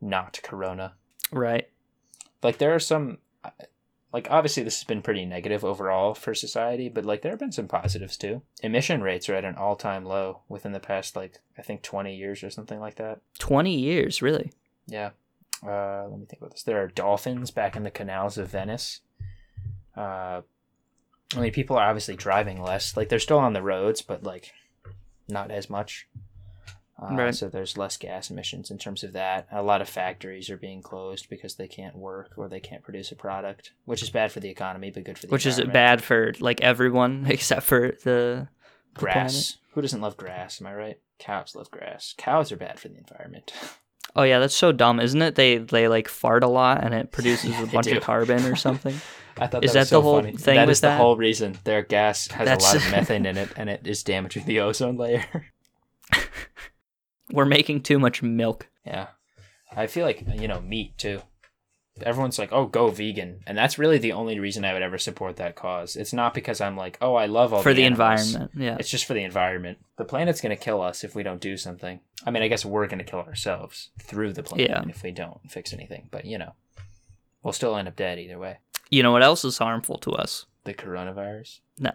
not 0.00 0.40
Corona. 0.42 0.94
Right. 1.32 1.68
like 2.42 2.58
there 2.58 2.74
are 2.74 2.80
some 2.80 3.18
like 4.12 4.26
obviously 4.30 4.64
this 4.64 4.78
has 4.80 4.84
been 4.84 5.02
pretty 5.02 5.24
negative 5.24 5.64
overall 5.64 6.12
for 6.14 6.34
society 6.34 6.88
but 6.88 7.04
like 7.04 7.22
there 7.22 7.30
have 7.30 7.38
been 7.38 7.52
some 7.52 7.68
positives 7.68 8.16
too 8.16 8.42
emission 8.64 9.00
rates 9.00 9.28
are 9.28 9.34
at 9.36 9.44
an 9.44 9.54
all-time 9.54 10.04
low 10.04 10.40
within 10.48 10.72
the 10.72 10.80
past 10.80 11.14
like 11.14 11.38
i 11.56 11.62
think 11.62 11.82
20 11.82 12.16
years 12.16 12.42
or 12.42 12.50
something 12.50 12.80
like 12.80 12.96
that 12.96 13.20
Twenty 13.38 13.78
years, 13.78 14.20
really. 14.20 14.50
yeah 14.88 15.10
uh, 15.64 16.08
let 16.08 16.18
me 16.18 16.26
think 16.26 16.40
about 16.40 16.50
this 16.50 16.64
there 16.64 16.82
are 16.82 16.88
dolphins 16.88 17.52
back 17.52 17.76
in 17.76 17.84
the 17.84 17.90
canals 17.92 18.36
of 18.38 18.48
venice 18.48 19.02
uh, 19.96 20.40
i 21.36 21.40
mean 21.40 21.52
people 21.52 21.76
are 21.76 21.88
obviously 21.88 22.16
driving 22.16 22.60
less 22.62 22.96
like 22.96 23.08
they're 23.08 23.18
still 23.18 23.38
on 23.38 23.52
the 23.52 23.62
roads 23.62 24.02
but 24.02 24.22
like 24.22 24.52
not 25.28 25.50
as 25.50 25.68
much 25.70 26.08
uh, 27.02 27.14
Right. 27.14 27.34
So 27.34 27.48
there's 27.48 27.78
less 27.78 27.96
gas 27.96 28.30
emissions 28.30 28.70
in 28.70 28.76
terms 28.76 29.02
of 29.02 29.14
that. 29.14 29.46
A 29.50 29.62
lot 29.62 29.80
of 29.80 29.88
factories 29.88 30.50
are 30.50 30.58
being 30.58 30.82
closed 30.82 31.30
because 31.30 31.54
they 31.54 31.66
can't 31.66 31.96
work 31.96 32.32
or 32.36 32.46
they 32.46 32.60
can't 32.60 32.82
produce 32.82 33.10
a 33.10 33.16
product, 33.16 33.72
which 33.86 34.02
is 34.02 34.10
bad 34.10 34.30
for 34.32 34.40
the 34.40 34.50
economy 34.50 34.90
but 34.90 35.04
good 35.04 35.18
for 35.18 35.26
the 35.26 35.32
Which 35.32 35.46
is 35.46 35.58
bad 35.62 36.02
for 36.04 36.34
like 36.40 36.60
everyone 36.60 37.24
except 37.30 37.62
for 37.62 37.96
the 38.04 38.48
the 38.94 39.00
Grass. 39.00 39.56
Who 39.72 39.80
doesn't 39.80 40.00
love 40.02 40.16
grass? 40.18 40.60
Am 40.60 40.66
I 40.66 40.74
right? 40.74 40.98
Cows 41.18 41.54
love 41.54 41.70
grass. 41.70 42.14
Cows 42.18 42.52
are 42.52 42.56
bad 42.56 42.78
for 42.78 42.88
the 42.88 42.98
environment. 42.98 43.52
Oh 44.16 44.24
yeah, 44.24 44.40
that's 44.40 44.56
so 44.56 44.72
dumb, 44.72 44.98
isn't 44.98 45.22
it? 45.22 45.36
They 45.36 45.58
they 45.58 45.86
like 45.86 46.08
fart 46.08 46.42
a 46.42 46.48
lot 46.48 46.82
and 46.82 46.92
it 46.92 47.12
produces 47.12 47.50
Yeah, 47.50 47.62
a 47.62 47.66
bunch 47.66 47.86
do. 47.86 47.96
of 47.96 48.02
carbon 48.02 48.44
or 48.44 48.56
something. 48.56 49.00
I 49.38 49.46
thought 49.46 49.64
Is 49.64 49.72
that, 49.72 49.80
was 49.80 49.88
that 49.90 49.94
the 49.94 50.00
so 50.00 50.02
whole 50.02 50.20
funny. 50.20 50.36
thing 50.36 50.56
That 50.56 50.74
the 50.80 50.96
whole 50.96 51.16
reason. 51.16 51.58
Their 51.64 51.82
gas 51.82 52.28
has 52.28 52.46
That's- 52.46 52.74
a 52.74 52.76
lot 52.78 52.84
of 52.86 52.90
methane 52.92 53.26
in 53.26 53.36
it 53.36 53.50
and 53.56 53.68
it 53.70 53.86
is 53.86 54.02
damaging 54.02 54.44
the 54.46 54.60
ozone 54.60 54.96
layer. 54.96 55.24
We're 57.32 57.44
making 57.44 57.82
too 57.82 57.98
much 57.98 58.22
milk. 58.22 58.68
Yeah. 58.84 59.08
I 59.74 59.86
feel 59.86 60.04
like, 60.04 60.24
you 60.34 60.48
know, 60.48 60.60
meat 60.60 60.98
too. 60.98 61.22
Everyone's 62.02 62.38
like, 62.38 62.50
oh, 62.50 62.66
go 62.66 62.88
vegan. 62.88 63.40
And 63.46 63.56
that's 63.58 63.78
really 63.78 63.98
the 63.98 64.12
only 64.12 64.40
reason 64.40 64.64
I 64.64 64.72
would 64.72 64.82
ever 64.82 64.96
support 64.98 65.36
that 65.36 65.54
cause. 65.54 65.96
It's 65.96 66.12
not 66.12 66.34
because 66.34 66.60
I'm 66.60 66.76
like, 66.76 66.96
oh, 67.00 67.14
I 67.14 67.26
love 67.26 67.52
all 67.52 67.62
for 67.62 67.74
the 67.74 67.84
animals. 67.84 68.26
environment. 68.34 68.50
Yeah. 68.56 68.76
It's 68.80 68.88
just 68.90 69.04
for 69.04 69.12
the 69.14 69.22
environment. 69.22 69.78
The 69.96 70.04
planet's 70.04 70.40
going 70.40 70.56
to 70.56 70.62
kill 70.62 70.80
us 70.80 71.04
if 71.04 71.14
we 71.14 71.22
don't 71.22 71.40
do 71.40 71.56
something. 71.56 72.00
I 72.26 72.30
mean, 72.30 72.42
I 72.42 72.48
guess 72.48 72.64
we're 72.64 72.86
going 72.86 72.98
to 72.98 73.04
kill 73.04 73.20
ourselves 73.20 73.90
through 74.02 74.32
the 74.32 74.42
planet 74.42 74.70
Yeah. 74.70 74.82
if 74.88 75.02
we 75.02 75.10
don't 75.12 75.38
fix 75.50 75.72
anything. 75.72 76.08
But, 76.10 76.24
you 76.24 76.38
know, 76.38 76.54
we'll 77.42 77.52
still 77.52 77.76
end 77.76 77.86
up 77.86 77.96
dead 77.96 78.18
either 78.18 78.38
way. 78.38 78.58
You 78.90 79.02
know 79.02 79.12
what 79.12 79.22
else 79.22 79.44
is 79.44 79.58
harmful 79.58 79.98
to 79.98 80.10
us? 80.12 80.46
The 80.64 80.74
coronavirus. 80.74 81.60
Nah. 81.78 81.92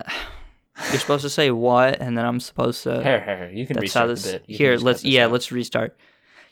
You're 0.90 1.00
supposed 1.00 1.24
to 1.24 1.30
say 1.30 1.52
what, 1.52 2.02
and 2.02 2.18
then 2.18 2.26
I'm 2.26 2.40
supposed 2.40 2.84
to. 2.84 3.02
Here, 3.04 3.24
here. 3.24 3.52
You 3.54 3.66
can 3.66 3.76
that's 3.76 3.94
how 3.94 4.08
restart 4.08 4.10
this. 4.10 4.24
the 4.24 4.32
bit. 4.34 4.44
You 4.48 4.58
Here, 4.58 4.78
let's 4.78 5.04
yeah, 5.06 5.26
out. 5.26 5.32
let's 5.32 5.52
restart. 5.52 5.98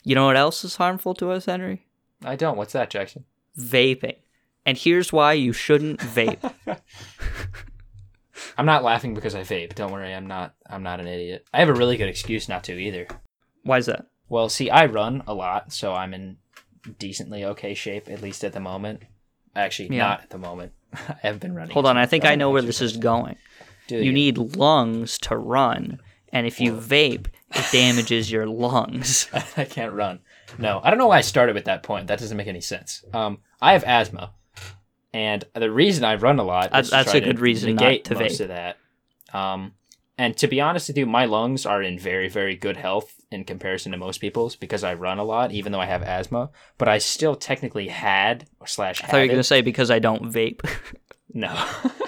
You 0.03 0.15
know 0.15 0.25
what 0.25 0.37
else 0.37 0.63
is 0.63 0.75
harmful 0.75 1.13
to 1.15 1.31
us, 1.31 1.45
Henry? 1.45 1.85
I 2.23 2.35
don't. 2.35 2.57
What's 2.57 2.73
that, 2.73 2.89
Jackson? 2.89 3.25
Vaping. 3.57 4.15
And 4.65 4.77
here's 4.77 5.11
why 5.11 5.33
you 5.33 5.51
shouldn't 5.51 5.99
vape. 5.99 6.53
I'm 8.57 8.65
not 8.65 8.83
laughing 8.83 9.13
because 9.13 9.35
I 9.35 9.41
vape. 9.41 9.75
Don't 9.75 9.91
worry. 9.91 10.13
I'm 10.13 10.27
not. 10.27 10.55
I'm 10.69 10.83
not 10.83 10.99
an 10.99 11.07
idiot. 11.07 11.45
I 11.53 11.59
have 11.59 11.69
a 11.69 11.73
really 11.73 11.97
good 11.97 12.09
excuse 12.09 12.47
not 12.47 12.63
to 12.65 12.73
either. 12.77 13.07
why 13.63 13.77
is 13.77 13.87
that? 13.87 14.07
Well, 14.29 14.49
see, 14.49 14.69
I 14.69 14.85
run 14.85 15.23
a 15.27 15.33
lot, 15.33 15.73
so 15.73 15.93
I'm 15.93 16.13
in 16.13 16.37
decently 16.97 17.43
okay 17.45 17.73
shape, 17.73 18.09
at 18.09 18.21
least 18.21 18.43
at 18.43 18.53
the 18.53 18.59
moment. 18.59 19.03
Actually, 19.55 19.95
Yeah. 19.95 20.03
not 20.07 20.21
at 20.23 20.29
the 20.29 20.37
moment. 20.37 20.71
I 20.93 21.15
haven't 21.21 21.41
been 21.41 21.55
running. 21.55 21.73
Hold 21.73 21.85
on, 21.85 21.97
I 21.97 22.05
think 22.05 22.25
I 22.25 22.35
know 22.35 22.49
where 22.51 22.61
this 22.61 22.81
is 22.81 22.97
going. 22.97 23.35
Do 23.87 23.97
You 23.97 24.13
need 24.13 24.37
lungs 24.55 25.17
to 25.19 25.35
run, 25.37 25.99
and 26.31 26.47
if 26.47 26.59
you 26.61 26.73
vape, 26.73 27.27
it 27.53 27.65
damages 27.71 28.31
your 28.31 28.47
lungs. 28.47 29.27
I 29.57 29.65
can't 29.65 29.93
run. 29.93 30.19
No, 30.57 30.79
I 30.83 30.89
don't 30.89 30.99
know 30.99 31.07
why 31.07 31.17
I 31.17 31.21
started 31.21 31.53
with 31.55 31.65
that 31.65 31.83
point. 31.83 32.07
That 32.07 32.19
doesn't 32.19 32.37
make 32.37 32.47
any 32.47 32.61
sense. 32.61 33.03
Um, 33.13 33.39
I 33.61 33.73
have 33.73 33.83
asthma, 33.83 34.33
and 35.13 35.43
the 35.53 35.71
reason 35.71 36.03
I 36.03 36.15
run 36.15 36.39
a 36.39 36.43
lot 36.43 36.71
That's- 36.71 36.85
to 36.89 36.91
that's 36.91 37.11
try 37.11 37.19
a 37.19 37.23
good 37.23 37.37
to 37.37 37.41
reason 37.41 37.75
not 37.75 38.03
to 38.05 38.15
most 38.15 38.39
vape. 38.39 38.41
of 38.41 38.47
that. 38.49 38.77
Um, 39.33 39.73
and 40.17 40.37
to 40.37 40.47
be 40.47 40.61
honest 40.61 40.87
with 40.89 40.97
you, 40.97 41.05
my 41.05 41.25
lungs 41.25 41.65
are 41.65 41.81
in 41.81 41.97
very, 41.99 42.29
very 42.29 42.55
good 42.55 42.77
health 42.77 43.15
in 43.33 43.43
comparison 43.43 43.91
to 43.91 43.97
most 43.97 44.19
people's 44.19 44.55
because 44.55 44.83
I 44.83 44.93
run 44.93 45.19
a 45.19 45.23
lot, 45.23 45.51
even 45.51 45.71
though 45.71 45.81
I 45.81 45.85
have 45.85 46.03
asthma. 46.03 46.51
But 46.77 46.87
I 46.87 46.99
still 46.99 47.35
technically 47.35 47.87
had 47.87 48.47
or 48.59 48.67
slash 48.67 49.03
I 49.03 49.07
thought 49.07 49.17
you 49.17 49.23
were 49.23 49.27
gonna 49.27 49.39
it. 49.39 49.43
say 49.43 49.61
because 49.61 49.91
I 49.91 49.99
don't 49.99 50.31
vape. 50.31 50.61
No. 51.33 51.53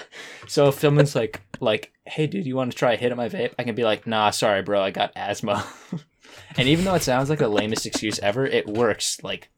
so 0.46 0.68
if 0.68 0.78
someone's 0.78 1.14
like, 1.14 1.42
like, 1.60 1.92
hey, 2.04 2.26
dude, 2.26 2.46
you 2.46 2.56
want 2.56 2.70
to 2.70 2.78
try 2.78 2.92
a 2.92 2.96
hit 2.96 3.12
of 3.12 3.18
my 3.18 3.28
vape? 3.28 3.52
I 3.58 3.64
can 3.64 3.74
be 3.74 3.84
like, 3.84 4.06
nah, 4.06 4.30
sorry, 4.30 4.62
bro, 4.62 4.80
I 4.80 4.90
got 4.90 5.12
asthma. 5.16 5.66
and 6.56 6.68
even 6.68 6.84
though 6.84 6.94
it 6.94 7.02
sounds 7.02 7.28
like 7.28 7.40
the 7.40 7.48
lamest 7.48 7.86
excuse 7.86 8.18
ever, 8.20 8.46
it 8.46 8.66
works 8.66 9.22
like 9.22 9.50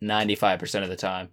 ninety 0.00 0.34
five 0.34 0.58
percent 0.58 0.84
of 0.84 0.90
the 0.90 0.96
time. 0.96 1.30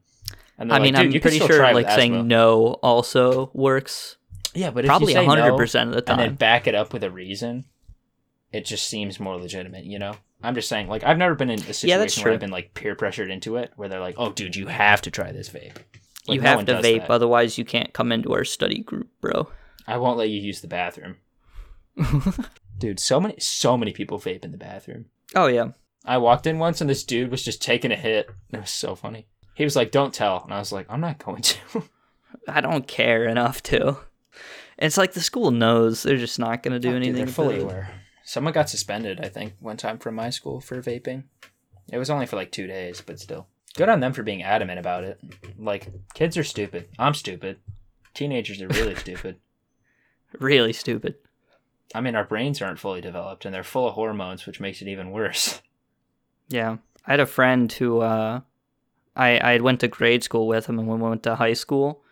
And 0.57 0.71
I 0.71 0.75
they're 0.75 0.83
mean, 0.83 0.95
I'm 0.95 1.21
pretty 1.21 1.39
sure 1.39 1.61
like 1.73 1.89
saying 1.89 2.15
asthma." 2.15 2.23
no 2.23 2.73
also 2.81 3.51
works. 3.53 4.17
yeah, 4.55 4.71
but 4.71 4.85
if 4.85 4.89
Probably 4.89 5.13
hundred 5.13 5.49
no 5.49 5.57
percent 5.57 5.89
of 5.89 5.95
the 5.95 6.01
time, 6.01 6.19
and 6.19 6.31
then 6.31 6.35
back 6.35 6.67
it 6.67 6.73
up 6.73 6.93
with 6.93 7.03
a 7.03 7.11
reason, 7.11 7.65
it 8.51 8.65
just 8.65 8.87
seems 8.87 9.19
more 9.19 9.37
legitimate. 9.37 9.85
You 9.85 9.99
know, 9.99 10.15
I'm 10.41 10.55
just 10.55 10.69
saying, 10.69 10.87
like, 10.87 11.03
I've 11.03 11.17
never 11.17 11.35
been 11.35 11.49
in 11.49 11.59
a 11.59 11.73
situation 11.73 12.21
Yeah, 12.21 12.25
where. 12.25 12.33
I've 12.33 12.39
been 12.39 12.51
like 12.51 12.73
peer 12.73 12.95
pressured 12.95 13.29
into 13.31 13.55
it, 13.57 13.71
where 13.75 13.89
they're 13.89 13.99
like, 13.99 14.15
"Oh, 14.17 14.31
dude, 14.31 14.55
you 14.55 14.67
have 14.67 15.01
to 15.03 15.11
try 15.11 15.31
this 15.31 15.49
vape." 15.49 15.75
Like, 16.27 16.35
you 16.35 16.41
no 16.41 16.49
have 16.57 16.65
to 16.65 16.73
vape, 16.75 17.01
that. 17.01 17.09
otherwise 17.09 17.57
you 17.57 17.63
can't 17.65 17.93
come 17.93 18.11
into 18.11 18.33
our 18.33 18.43
study 18.43 18.79
group, 18.79 19.09
bro. 19.21 19.49
I 19.87 19.97
won't 19.97 20.17
let 20.17 20.29
you 20.29 20.41
use 20.41 20.59
the 20.61 20.67
bathroom. 20.67 21.15
Dude, 22.77 22.99
so 22.99 23.19
many 23.19 23.35
so 23.39 23.75
many 23.77 23.91
people 23.91 24.19
vape 24.19 24.43
in 24.45 24.51
the 24.51 24.57
bathroom. 24.57 25.05
oh 25.35 25.47
yeah. 25.47 25.69
I 26.05 26.17
walked 26.19 26.47
in 26.47 26.59
once 26.59 26.79
and 26.79 26.89
this 26.89 27.03
dude 27.03 27.31
was 27.31 27.43
just 27.43 27.61
taking 27.61 27.91
a 27.91 27.95
hit. 27.97 28.29
It 28.53 28.61
was 28.61 28.69
so 28.69 28.95
funny. 28.95 29.27
He 29.55 29.63
was 29.65 29.75
like, 29.75 29.91
"Don't 29.91 30.13
tell," 30.13 30.43
and 30.43 30.53
I 30.53 30.59
was 30.59 30.71
like, 30.71 30.85
"I'm 30.89 31.01
not 31.01 31.17
going 31.17 31.41
to." 31.41 31.83
I 32.47 32.61
don't 32.61 32.87
care 32.87 33.25
enough 33.25 33.61
to. 33.63 33.97
It's 34.77 34.97
like 34.97 35.13
the 35.13 35.21
school 35.21 35.51
knows 35.51 36.03
they're 36.03 36.15
just 36.17 36.39
not 36.39 36.61
gonna 36.63 36.79
do 36.79 36.89
Fuck, 36.89 36.93
dude, 36.93 37.03
anything. 37.03 37.25
they're 37.25 37.33
fully 37.33 37.59
aware. 37.61 37.89
Someone 38.27 38.51
got 38.51 38.69
suspended, 38.69 39.21
I 39.23 39.29
think, 39.29 39.53
one 39.61 39.77
time 39.77 39.97
from 39.97 40.15
my 40.15 40.29
school 40.31 40.59
for 40.59 40.81
vaping. 40.81 41.23
It 41.89 41.97
was 41.97 42.09
only 42.09 42.25
for 42.25 42.35
like 42.35 42.51
two 42.51 42.67
days, 42.67 42.99
but 42.99 43.21
still. 43.21 43.47
Good 43.77 43.87
on 43.87 44.01
them 44.01 44.11
for 44.11 44.21
being 44.21 44.43
adamant 44.43 44.79
about 44.79 45.05
it. 45.05 45.17
Like, 45.57 45.87
kids 46.13 46.35
are 46.35 46.43
stupid. 46.43 46.89
I'm 46.99 47.13
stupid. 47.13 47.59
Teenagers 48.13 48.61
are 48.61 48.67
really 48.67 48.95
stupid. 49.05 49.37
Really 50.39 50.73
stupid. 50.73 51.15
I 51.95 52.01
mean, 52.01 52.17
our 52.17 52.25
brains 52.25 52.61
aren't 52.61 52.79
fully 52.79 52.99
developed 52.99 53.45
and 53.45 53.55
they're 53.55 53.63
full 53.63 53.87
of 53.87 53.93
hormones, 53.93 54.45
which 54.45 54.59
makes 54.59 54.81
it 54.81 54.89
even 54.89 55.11
worse. 55.11 55.61
Yeah, 56.49 56.77
I 57.05 57.11
had 57.11 57.19
a 57.19 57.25
friend 57.25 57.69
who 57.69 57.99
uh, 57.99 58.39
I 59.17 59.37
I 59.37 59.57
went 59.57 59.81
to 59.81 59.89
grade 59.89 60.23
school 60.23 60.47
with 60.47 60.67
him, 60.67 60.79
and 60.79 60.87
when 60.87 61.01
we 61.01 61.09
went 61.09 61.23
to 61.23 61.35
high 61.35 61.51
school, 61.51 62.03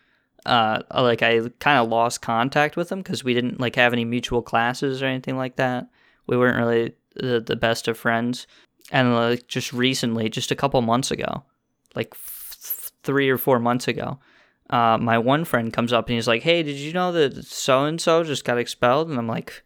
uh, 0.45 0.81
like 0.93 1.21
I 1.21 1.39
kind 1.59 1.79
of 1.79 1.87
lost 1.87 2.21
contact 2.21 2.75
with 2.75 2.91
him 2.91 2.99
because 2.99 3.23
we 3.23 3.33
didn't 3.33 3.61
like 3.61 3.77
have 3.77 3.93
any 3.93 4.03
mutual 4.03 4.41
classes 4.41 5.01
or 5.01 5.05
anything 5.05 5.37
like 5.37 5.55
that. 5.55 5.87
We 6.27 6.37
weren't 6.37 6.57
really 6.57 6.93
the, 7.15 7.39
the 7.39 7.55
best 7.55 7.87
of 7.87 7.97
friends, 7.97 8.47
and 8.91 9.13
like 9.15 9.47
just 9.47 9.71
recently, 9.73 10.29
just 10.29 10.51
a 10.51 10.55
couple 10.55 10.81
months 10.81 11.11
ago, 11.11 11.43
like 11.95 12.09
f- 12.13 12.91
three 13.03 13.29
or 13.29 13.37
four 13.37 13.59
months 13.59 13.87
ago. 13.87 14.19
Uh, 14.69 14.97
my 14.97 15.17
one 15.19 15.45
friend 15.45 15.71
comes 15.71 15.93
up 15.93 16.07
and 16.07 16.15
he's 16.15 16.27
like, 16.27 16.41
"Hey, 16.41 16.63
did 16.63 16.75
you 16.77 16.91
know 16.93 17.11
that 17.11 17.45
so 17.45 17.85
and 17.85 18.01
so 18.01 18.23
just 18.23 18.43
got 18.45 18.57
expelled?" 18.57 19.09
And 19.09 19.17
I'm 19.19 19.27
like, 19.27 19.63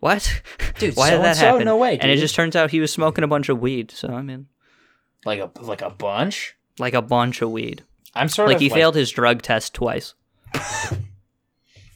"What? 0.00 0.42
Dude, 0.78 0.96
Why 0.96 1.10
did 1.10 1.20
that 1.22 1.36
happen?" 1.36 1.64
No 1.64 1.76
way, 1.76 1.96
And 1.98 2.10
it 2.10 2.16
just 2.16 2.34
turns 2.34 2.56
out 2.56 2.70
he 2.72 2.80
was 2.80 2.92
smoking 2.92 3.22
a 3.22 3.28
bunch 3.28 3.48
of 3.48 3.60
weed. 3.60 3.92
So 3.92 4.08
I 4.08 4.20
mean, 4.22 4.48
Like 5.24 5.38
a 5.38 5.50
like 5.62 5.82
a 5.82 5.90
bunch? 5.90 6.56
like 6.78 6.94
a 6.94 7.02
bunch 7.02 7.40
of 7.42 7.50
weed. 7.52 7.84
I'm 8.14 8.28
sort 8.28 8.48
Like 8.48 8.56
of 8.56 8.62
he 8.62 8.68
failed 8.68 8.94
his 8.96 9.10
drug 9.12 9.42
test 9.42 9.74
twice. 9.74 10.14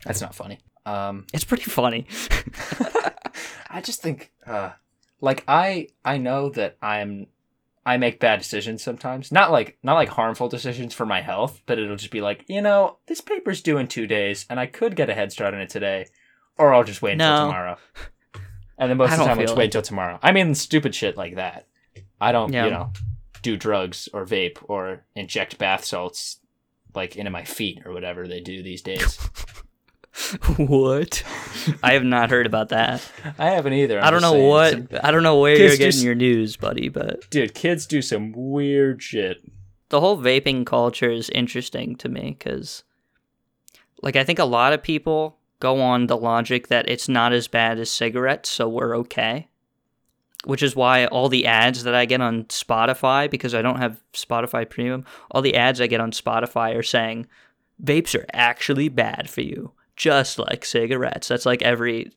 That's 0.04 0.20
not 0.20 0.34
funny. 0.34 0.58
Um, 0.86 1.26
It's 1.34 1.44
pretty 1.44 1.64
funny. 1.64 2.06
I 3.70 3.80
just 3.82 4.00
think, 4.00 4.32
uh, 4.46 4.70
like 5.20 5.44
I 5.48 5.88
I 6.04 6.18
know 6.18 6.48
that 6.50 6.76
I'm 6.80 7.26
I 7.84 7.96
make 7.98 8.18
bad 8.20 8.38
decisions 8.38 8.82
sometimes. 8.82 9.30
Not 9.30 9.50
like 9.52 9.78
not 9.82 9.94
like 9.94 10.08
harmful 10.08 10.48
decisions 10.48 10.94
for 10.94 11.04
my 11.06 11.20
health, 11.20 11.60
but 11.66 11.78
it'll 11.78 11.96
just 11.96 12.10
be 12.10 12.20
like, 12.20 12.44
you 12.48 12.62
know, 12.62 12.98
this 13.06 13.20
paper's 13.20 13.60
due 13.62 13.78
in 13.78 13.86
two 13.88 14.06
days, 14.06 14.46
and 14.48 14.58
I 14.58 14.66
could 14.66 14.96
get 14.96 15.10
a 15.10 15.14
head 15.14 15.32
start 15.32 15.54
on 15.54 15.60
it 15.60 15.68
today, 15.68 16.06
or 16.58 16.72
I'll 16.72 16.84
just 16.84 17.02
wait 17.02 17.12
until 17.12 17.36
tomorrow. 17.46 17.76
And 18.78 18.90
then 18.90 18.96
most 18.96 19.12
of 19.12 19.18
the 19.18 19.24
time, 19.24 19.38
I'll 19.38 19.44
just 19.44 19.54
it. 19.54 19.58
wait 19.58 19.64
until 19.66 19.82
tomorrow. 19.82 20.18
I 20.22 20.32
mean, 20.32 20.54
stupid 20.54 20.94
shit 20.94 21.16
like 21.16 21.36
that. 21.36 21.66
I 22.20 22.32
don't, 22.32 22.52
Yeah. 22.52 22.64
you 22.64 22.70
know, 22.70 22.92
do 23.42 23.56
drugs 23.56 24.08
or 24.12 24.24
vape 24.24 24.58
or 24.64 25.04
inject 25.14 25.58
bath 25.58 25.84
salts 25.84 26.40
like 26.94 27.16
into 27.16 27.30
my 27.30 27.44
feet 27.44 27.82
or 27.84 27.92
whatever 27.92 28.26
they 28.26 28.40
do 28.40 28.62
these 28.62 28.82
days. 28.82 29.18
what? 30.56 31.22
I 31.82 31.92
have 31.92 32.04
not 32.04 32.30
heard 32.30 32.46
about 32.46 32.70
that. 32.70 33.02
I 33.38 33.50
haven't 33.50 33.74
either. 33.74 34.00
I 34.00 34.06
I'm 34.06 34.12
don't 34.12 34.22
know 34.22 34.32
saying. 34.32 34.48
what. 34.48 34.70
Some- 34.72 34.88
I 35.02 35.10
don't 35.10 35.22
know 35.22 35.38
where 35.40 35.56
you're 35.56 35.70
getting 35.70 35.86
s- 35.88 36.02
your 36.02 36.14
news, 36.14 36.56
buddy. 36.56 36.88
But 36.88 37.28
dude, 37.30 37.54
kids 37.54 37.86
do 37.86 38.00
some 38.02 38.32
weird 38.32 39.02
shit. 39.02 39.42
the 39.90 40.00
whole 40.00 40.18
vaping 40.18 40.64
culture 40.66 41.10
is 41.10 41.28
interesting 41.30 41.96
to 41.96 42.08
me 42.08 42.36
because, 42.38 42.82
like, 44.02 44.16
I 44.16 44.24
think 44.24 44.38
a 44.38 44.44
lot 44.44 44.72
of 44.72 44.82
people 44.82 45.38
go 45.60 45.80
on 45.80 46.06
the 46.06 46.16
logic 46.16 46.68
that 46.68 46.88
it's 46.88 47.08
not 47.08 47.32
as 47.32 47.48
bad 47.48 47.78
as 47.78 47.90
cigarettes, 47.90 48.48
so 48.48 48.68
we're 48.68 48.96
okay. 48.98 49.48
Which 50.44 50.62
is 50.62 50.76
why 50.76 51.06
all 51.06 51.28
the 51.28 51.46
ads 51.46 51.82
that 51.84 51.94
I 51.94 52.04
get 52.04 52.20
on 52.20 52.44
Spotify, 52.44 53.28
because 53.30 53.54
I 53.54 53.62
don't 53.62 53.78
have 53.78 54.00
Spotify 54.12 54.68
Premium, 54.68 55.04
all 55.30 55.42
the 55.42 55.56
ads 55.56 55.80
I 55.80 55.88
get 55.88 56.00
on 56.00 56.12
Spotify 56.12 56.76
are 56.76 56.82
saying 56.84 57.26
vapes 57.82 58.14
are 58.18 58.26
actually 58.32 58.88
bad 58.88 59.28
for 59.28 59.40
you, 59.40 59.72
just 59.96 60.38
like 60.38 60.64
cigarettes. 60.64 61.28
That's 61.28 61.46
like 61.46 61.62
every 61.62 62.12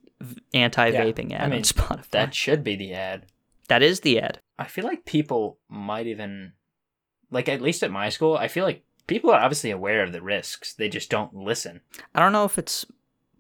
anti-vaping 0.53 1.33
ad 1.33 1.41
I 1.41 1.47
mean, 1.47 1.57
on 1.59 1.63
Spotify. 1.63 2.09
That 2.11 2.35
should 2.35 2.63
be 2.63 2.75
the 2.75 2.93
ad. 2.93 3.25
that 3.69 3.81
is 3.81 4.01
the 4.01 4.19
ad. 4.19 4.39
I 4.57 4.65
feel 4.65 4.83
like 4.83 5.05
people 5.05 5.57
might 5.69 6.07
even, 6.07 6.53
like, 7.31 7.47
at 7.47 7.61
least 7.61 7.81
at 7.83 7.91
my 7.91 8.09
school, 8.09 8.35
I 8.35 8.49
feel 8.49 8.65
like 8.65 8.83
people 9.07 9.31
are 9.31 9.39
obviously 9.39 9.71
aware 9.71 10.03
of 10.03 10.11
the 10.11 10.21
risks. 10.21 10.73
They 10.73 10.89
just 10.89 11.09
don't 11.09 11.33
listen. 11.33 11.79
I 12.13 12.19
don't 12.19 12.33
know 12.33 12.43
if 12.43 12.57
it's 12.57 12.85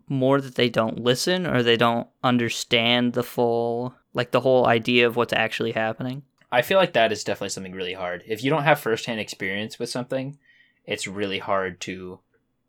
more 0.07 0.39
that 0.39 0.55
they 0.55 0.69
don't 0.69 1.03
listen 1.03 1.45
or 1.45 1.61
they 1.61 1.77
don't 1.77 2.07
understand 2.23 3.13
the 3.13 3.23
full, 3.23 3.93
like 4.13 4.31
the 4.31 4.39
whole 4.39 4.65
idea 4.65 5.05
of 5.05 5.15
what's 5.17 5.33
actually 5.33 5.73
happening. 5.73 6.23
I 6.51 6.61
feel 6.63 6.79
like 6.79 6.93
that 6.93 7.11
is 7.11 7.23
definitely 7.23 7.49
something 7.49 7.73
really 7.73 7.93
hard. 7.93 8.23
If 8.25 8.43
you 8.43 8.49
don't 8.49 8.63
have 8.63 8.79
firsthand 8.79 9.19
experience 9.19 9.77
with 9.77 9.89
something, 9.89 10.39
it's 10.85 11.07
really 11.07 11.39
hard 11.39 11.79
to 11.81 12.19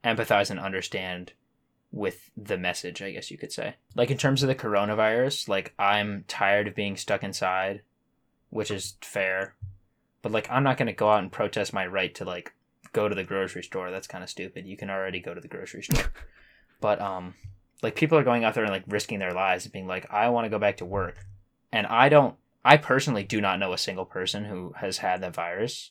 empathize 0.04 0.50
and 0.50 0.60
understand 0.60 1.32
with 1.92 2.30
the 2.36 2.56
message, 2.56 3.02
I 3.02 3.10
guess 3.10 3.30
you 3.30 3.38
could 3.38 3.52
say. 3.52 3.76
Like 3.94 4.10
in 4.10 4.18
terms 4.18 4.42
of 4.42 4.48
the 4.48 4.54
coronavirus, 4.54 5.48
like 5.48 5.74
I'm 5.78 6.24
tired 6.28 6.68
of 6.68 6.74
being 6.74 6.96
stuck 6.96 7.22
inside, 7.22 7.82
which 8.50 8.70
is 8.70 8.96
fair. 9.00 9.54
But 10.22 10.32
like 10.32 10.50
I'm 10.50 10.62
not 10.62 10.76
going 10.76 10.86
to 10.86 10.92
go 10.92 11.10
out 11.10 11.22
and 11.22 11.32
protest 11.32 11.72
my 11.72 11.86
right 11.86 12.14
to 12.16 12.24
like 12.24 12.52
go 12.92 13.08
to 13.08 13.14
the 13.14 13.24
grocery 13.24 13.62
store. 13.62 13.90
That's 13.90 14.06
kind 14.06 14.22
of 14.22 14.30
stupid. 14.30 14.66
You 14.66 14.76
can 14.76 14.90
already 14.90 15.20
go 15.20 15.34
to 15.34 15.40
the 15.40 15.48
grocery 15.48 15.82
store. 15.82 16.12
but 16.80 17.00
um 17.00 17.34
like 17.82 17.96
people 17.96 18.16
are 18.16 18.24
going 18.24 18.44
out 18.44 18.54
there 18.54 18.64
and 18.64 18.72
like 18.72 18.84
risking 18.86 19.18
their 19.18 19.32
lives 19.32 19.64
and 19.64 19.72
being 19.72 19.86
like 19.86 20.06
I 20.10 20.28
want 20.28 20.44
to 20.44 20.50
go 20.50 20.58
back 20.58 20.76
to 20.78 20.84
work. 20.84 21.26
And 21.72 21.86
I 21.86 22.08
don't 22.08 22.36
I 22.64 22.76
personally 22.76 23.24
do 23.24 23.40
not 23.40 23.58
know 23.58 23.72
a 23.72 23.78
single 23.78 24.04
person 24.04 24.44
who 24.44 24.74
has 24.76 24.98
had 24.98 25.22
that 25.22 25.34
virus. 25.34 25.90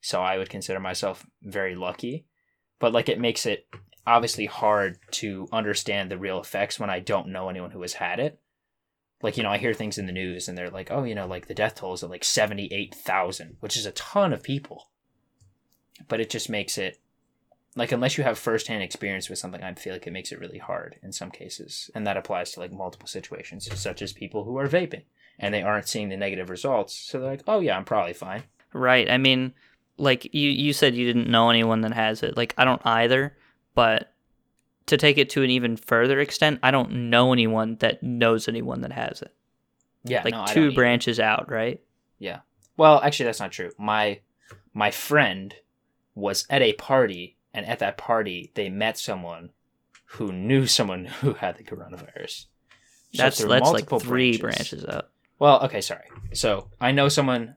So 0.00 0.22
I 0.22 0.38
would 0.38 0.48
consider 0.48 0.78
myself 0.78 1.26
very 1.42 1.74
lucky. 1.74 2.26
But 2.78 2.92
like 2.92 3.08
it 3.08 3.18
makes 3.18 3.46
it 3.46 3.66
obviously 4.06 4.46
hard 4.46 4.98
to 5.12 5.48
understand 5.52 6.10
the 6.10 6.18
real 6.18 6.40
effects 6.40 6.78
when 6.78 6.90
I 6.90 7.00
don't 7.00 7.28
know 7.28 7.48
anyone 7.48 7.70
who 7.70 7.82
has 7.82 7.94
had 7.94 8.18
it. 8.20 8.38
Like, 9.22 9.36
you 9.36 9.42
know, 9.42 9.50
I 9.50 9.58
hear 9.58 9.74
things 9.74 9.98
in 9.98 10.06
the 10.06 10.12
news 10.12 10.48
and 10.48 10.56
they're 10.56 10.70
like, 10.70 10.90
oh, 10.90 11.04
you 11.04 11.14
know, 11.14 11.26
like 11.26 11.46
the 11.46 11.54
death 11.54 11.74
toll 11.76 11.92
is 11.92 12.02
at 12.02 12.10
like 12.10 12.24
78,000, 12.24 13.56
which 13.60 13.76
is 13.76 13.86
a 13.86 13.92
ton 13.92 14.32
of 14.32 14.42
people. 14.42 14.88
But 16.08 16.20
it 16.20 16.30
just 16.30 16.48
makes 16.48 16.78
it, 16.78 16.98
like, 17.76 17.92
unless 17.92 18.16
you 18.16 18.24
have 18.24 18.38
firsthand 18.38 18.82
experience 18.82 19.28
with 19.28 19.38
something, 19.38 19.62
I 19.62 19.74
feel 19.74 19.92
like 19.92 20.06
it 20.06 20.12
makes 20.12 20.32
it 20.32 20.40
really 20.40 20.58
hard 20.58 20.96
in 21.02 21.12
some 21.12 21.30
cases. 21.30 21.90
And 21.94 22.06
that 22.06 22.16
applies 22.16 22.52
to 22.52 22.60
like 22.60 22.72
multiple 22.72 23.06
situations, 23.06 23.68
such 23.78 24.00
as 24.00 24.14
people 24.14 24.44
who 24.44 24.56
are 24.56 24.66
vaping 24.68 25.02
and 25.38 25.52
they 25.52 25.62
aren't 25.62 25.88
seeing 25.88 26.08
the 26.08 26.16
negative 26.16 26.48
results. 26.48 26.94
So 26.94 27.20
they're 27.20 27.30
like, 27.30 27.42
oh, 27.46 27.60
yeah, 27.60 27.76
I'm 27.76 27.84
probably 27.84 28.14
fine. 28.14 28.44
Right. 28.72 29.10
I 29.10 29.18
mean, 29.18 29.52
like 29.98 30.32
you, 30.32 30.48
you 30.48 30.72
said 30.72 30.94
you 30.94 31.06
didn't 31.06 31.30
know 31.30 31.50
anyone 31.50 31.82
that 31.82 31.92
has 31.92 32.22
it. 32.22 32.36
Like, 32.36 32.54
I 32.56 32.64
don't 32.64 32.82
either. 32.84 33.36
But 33.80 34.12
to 34.88 34.98
take 34.98 35.16
it 35.16 35.30
to 35.30 35.42
an 35.42 35.48
even 35.48 35.78
further 35.78 36.20
extent, 36.20 36.60
I 36.62 36.70
don't 36.70 37.08
know 37.08 37.32
anyone 37.32 37.76
that 37.76 38.02
knows 38.02 38.46
anyone 38.46 38.82
that 38.82 38.92
has 38.92 39.22
it. 39.22 39.34
Yeah. 40.04 40.20
Like 40.22 40.34
no, 40.34 40.44
two 40.46 40.66
either. 40.66 40.74
branches 40.74 41.18
out, 41.18 41.50
right? 41.50 41.80
Yeah. 42.18 42.40
Well, 42.76 43.00
actually, 43.02 43.24
that's 43.24 43.40
not 43.40 43.52
true. 43.52 43.70
My 43.78 44.20
my 44.74 44.90
friend 44.90 45.54
was 46.14 46.46
at 46.50 46.60
a 46.60 46.74
party, 46.74 47.38
and 47.54 47.64
at 47.64 47.78
that 47.78 47.96
party, 47.96 48.50
they 48.52 48.68
met 48.68 48.98
someone 48.98 49.48
who 50.04 50.30
knew 50.30 50.66
someone 50.66 51.04
who 51.22 51.32
had 51.32 51.56
the 51.56 51.64
coronavirus. 51.64 52.48
So 53.14 53.22
That's 53.22 53.42
that's 53.42 53.70
like 53.70 53.88
three 54.02 54.36
branches 54.36 54.84
up. 54.84 55.10
Well, 55.38 55.62
okay, 55.62 55.80
sorry. 55.80 56.04
So 56.34 56.68
I 56.82 56.92
know 56.92 57.08
someone 57.08 57.56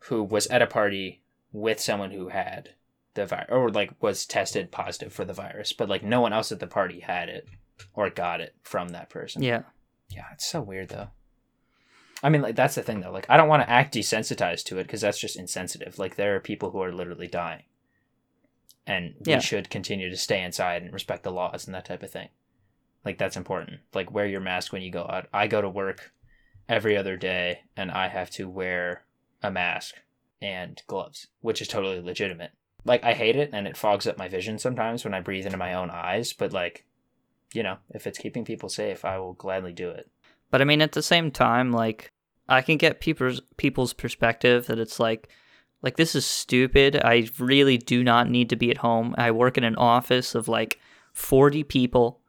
who 0.00 0.24
was 0.24 0.48
at 0.48 0.62
a 0.62 0.66
party 0.66 1.22
with 1.52 1.78
someone 1.78 2.10
who 2.10 2.26
had 2.26 2.70
the 3.14 3.26
virus, 3.26 3.48
or 3.50 3.70
like 3.70 3.92
was 4.00 4.24
tested 4.26 4.70
positive 4.70 5.12
for 5.12 5.24
the 5.24 5.32
virus, 5.32 5.72
but 5.72 5.88
like 5.88 6.02
no 6.02 6.20
one 6.20 6.32
else 6.32 6.52
at 6.52 6.60
the 6.60 6.66
party 6.66 7.00
had 7.00 7.28
it 7.28 7.48
or 7.94 8.10
got 8.10 8.40
it 8.40 8.54
from 8.62 8.88
that 8.88 9.10
person. 9.10 9.42
Yeah. 9.42 9.62
Yeah, 10.08 10.26
it's 10.32 10.46
so 10.46 10.60
weird 10.60 10.88
though. 10.88 11.08
I 12.22 12.28
mean, 12.28 12.42
like 12.42 12.56
that's 12.56 12.74
the 12.74 12.82
thing 12.82 13.00
though. 13.00 13.12
Like, 13.12 13.26
I 13.28 13.36
don't 13.36 13.48
want 13.48 13.62
to 13.62 13.70
act 13.70 13.94
desensitized 13.94 14.64
to 14.66 14.78
it 14.78 14.84
because 14.84 15.00
that's 15.00 15.18
just 15.18 15.36
insensitive. 15.36 15.98
Like, 15.98 16.16
there 16.16 16.36
are 16.36 16.40
people 16.40 16.70
who 16.70 16.82
are 16.82 16.92
literally 16.92 17.28
dying, 17.28 17.62
and 18.86 19.14
we 19.24 19.32
Yeah. 19.32 19.38
should 19.38 19.70
continue 19.70 20.10
to 20.10 20.16
stay 20.16 20.42
inside 20.42 20.82
and 20.82 20.92
respect 20.92 21.22
the 21.22 21.30
laws 21.32 21.66
and 21.66 21.74
that 21.74 21.86
type 21.86 22.02
of 22.02 22.10
thing. 22.10 22.28
Like, 23.04 23.16
that's 23.16 23.36
important. 23.36 23.80
Like, 23.94 24.10
wear 24.10 24.26
your 24.26 24.40
mask 24.40 24.72
when 24.72 24.82
you 24.82 24.90
go 24.90 25.04
out. 25.08 25.28
I 25.32 25.46
go 25.46 25.62
to 25.62 25.68
work 25.70 26.12
every 26.68 26.96
other 26.96 27.16
day, 27.16 27.62
and 27.74 27.90
I 27.90 28.08
have 28.08 28.30
to 28.32 28.48
wear 28.50 29.04
a 29.42 29.50
mask 29.50 29.94
and 30.42 30.82
gloves, 30.86 31.28
which 31.40 31.62
is 31.62 31.68
totally 31.68 32.00
legitimate. 32.00 32.52
Like, 32.84 33.04
I 33.04 33.12
hate 33.12 33.36
it, 33.36 33.50
and 33.52 33.66
it 33.66 33.76
fogs 33.76 34.06
up 34.06 34.18
my 34.18 34.28
vision 34.28 34.58
sometimes 34.58 35.04
when 35.04 35.14
I 35.14 35.20
breathe 35.20 35.46
into 35.46 35.58
my 35.58 35.74
own 35.74 35.90
eyes. 35.90 36.32
But 36.32 36.52
like, 36.52 36.84
you 37.52 37.62
know, 37.62 37.78
if 37.90 38.06
it's 38.06 38.18
keeping 38.18 38.44
people 38.44 38.68
safe, 38.68 39.04
I 39.04 39.18
will 39.18 39.34
gladly 39.34 39.72
do 39.72 39.90
it. 39.90 40.08
But 40.50 40.60
I 40.60 40.64
mean, 40.64 40.82
at 40.82 40.92
the 40.92 41.02
same 41.02 41.30
time, 41.30 41.72
like 41.72 42.12
I 42.48 42.62
can 42.62 42.76
get 42.76 43.00
people's 43.00 43.40
people's 43.56 43.92
perspective 43.92 44.66
that 44.66 44.78
it's 44.78 44.98
like, 44.98 45.28
like 45.82 45.96
this 45.96 46.14
is 46.14 46.26
stupid. 46.26 46.96
I 46.96 47.28
really 47.38 47.78
do 47.78 48.02
not 48.02 48.28
need 48.28 48.50
to 48.50 48.56
be 48.56 48.70
at 48.70 48.78
home. 48.78 49.14
I 49.16 49.30
work 49.30 49.56
in 49.58 49.64
an 49.64 49.76
office 49.76 50.34
of 50.34 50.48
like 50.48 50.78
forty 51.12 51.62
people. 51.62 52.20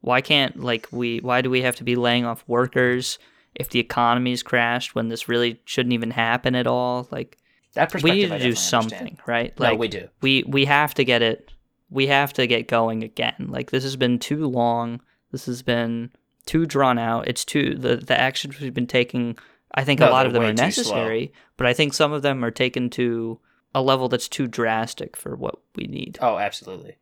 Why 0.00 0.20
can't 0.20 0.60
like 0.60 0.88
we? 0.90 1.18
Why 1.18 1.40
do 1.42 1.50
we 1.50 1.62
have 1.62 1.76
to 1.76 1.84
be 1.84 1.96
laying 1.96 2.24
off 2.24 2.44
workers 2.46 3.18
if 3.54 3.70
the 3.70 3.80
economy's 3.80 4.42
crashed 4.42 4.94
when 4.94 5.08
this 5.08 5.28
really 5.28 5.60
shouldn't 5.64 5.92
even 5.92 6.10
happen 6.10 6.54
at 6.54 6.66
all? 6.66 7.08
Like 7.10 7.38
That 7.78 7.88
we 7.90 7.92
perspective, 7.92 8.30
need 8.30 8.32
I 8.34 8.38
to 8.38 8.44
do 8.44 8.54
something, 8.54 8.98
understand. 8.98 9.20
right? 9.26 9.58
No, 9.58 9.64
Like 9.66 9.78
we 9.78 9.88
do. 9.88 10.08
we 10.20 10.44
we 10.46 10.64
have 10.66 10.94
to 10.94 11.04
get 11.04 11.22
it 11.22 11.52
we 11.90 12.06
have 12.08 12.32
to 12.34 12.46
get 12.46 12.68
going 12.68 13.02
again 13.02 13.46
like 13.48 13.70
this 13.70 13.82
has 13.82 13.96
been 13.96 14.18
too 14.18 14.46
long 14.46 15.00
this 15.32 15.46
has 15.46 15.62
been 15.62 16.10
too 16.44 16.66
drawn 16.66 16.98
out 16.98 17.26
it's 17.26 17.44
too 17.46 17.74
the 17.76 17.96
the 17.96 18.18
actions 18.20 18.60
we've 18.60 18.74
been 18.74 18.86
taking 18.86 19.38
i 19.74 19.82
think 19.84 20.00
No, 20.00 20.10
a 20.10 20.12
lot 20.12 20.26
of 20.26 20.34
them 20.34 20.42
are 20.42 20.46
way 20.48 20.52
too 20.52 20.56
slow. 20.56 20.66
necessary 20.96 21.32
but 21.56 21.66
i 21.66 21.72
think 21.72 21.94
some 21.94 22.12
of 22.12 22.20
them 22.20 22.44
are 22.44 22.50
taken 22.50 22.90
to 22.90 23.40
a 23.74 23.80
level 23.80 24.06
that's 24.10 24.28
too 24.28 24.46
drastic 24.46 25.16
for 25.16 25.34
what 25.34 25.54
we 25.76 25.84
need 25.86 26.18
Oh, 26.20 26.36
absolutely. 26.36 26.96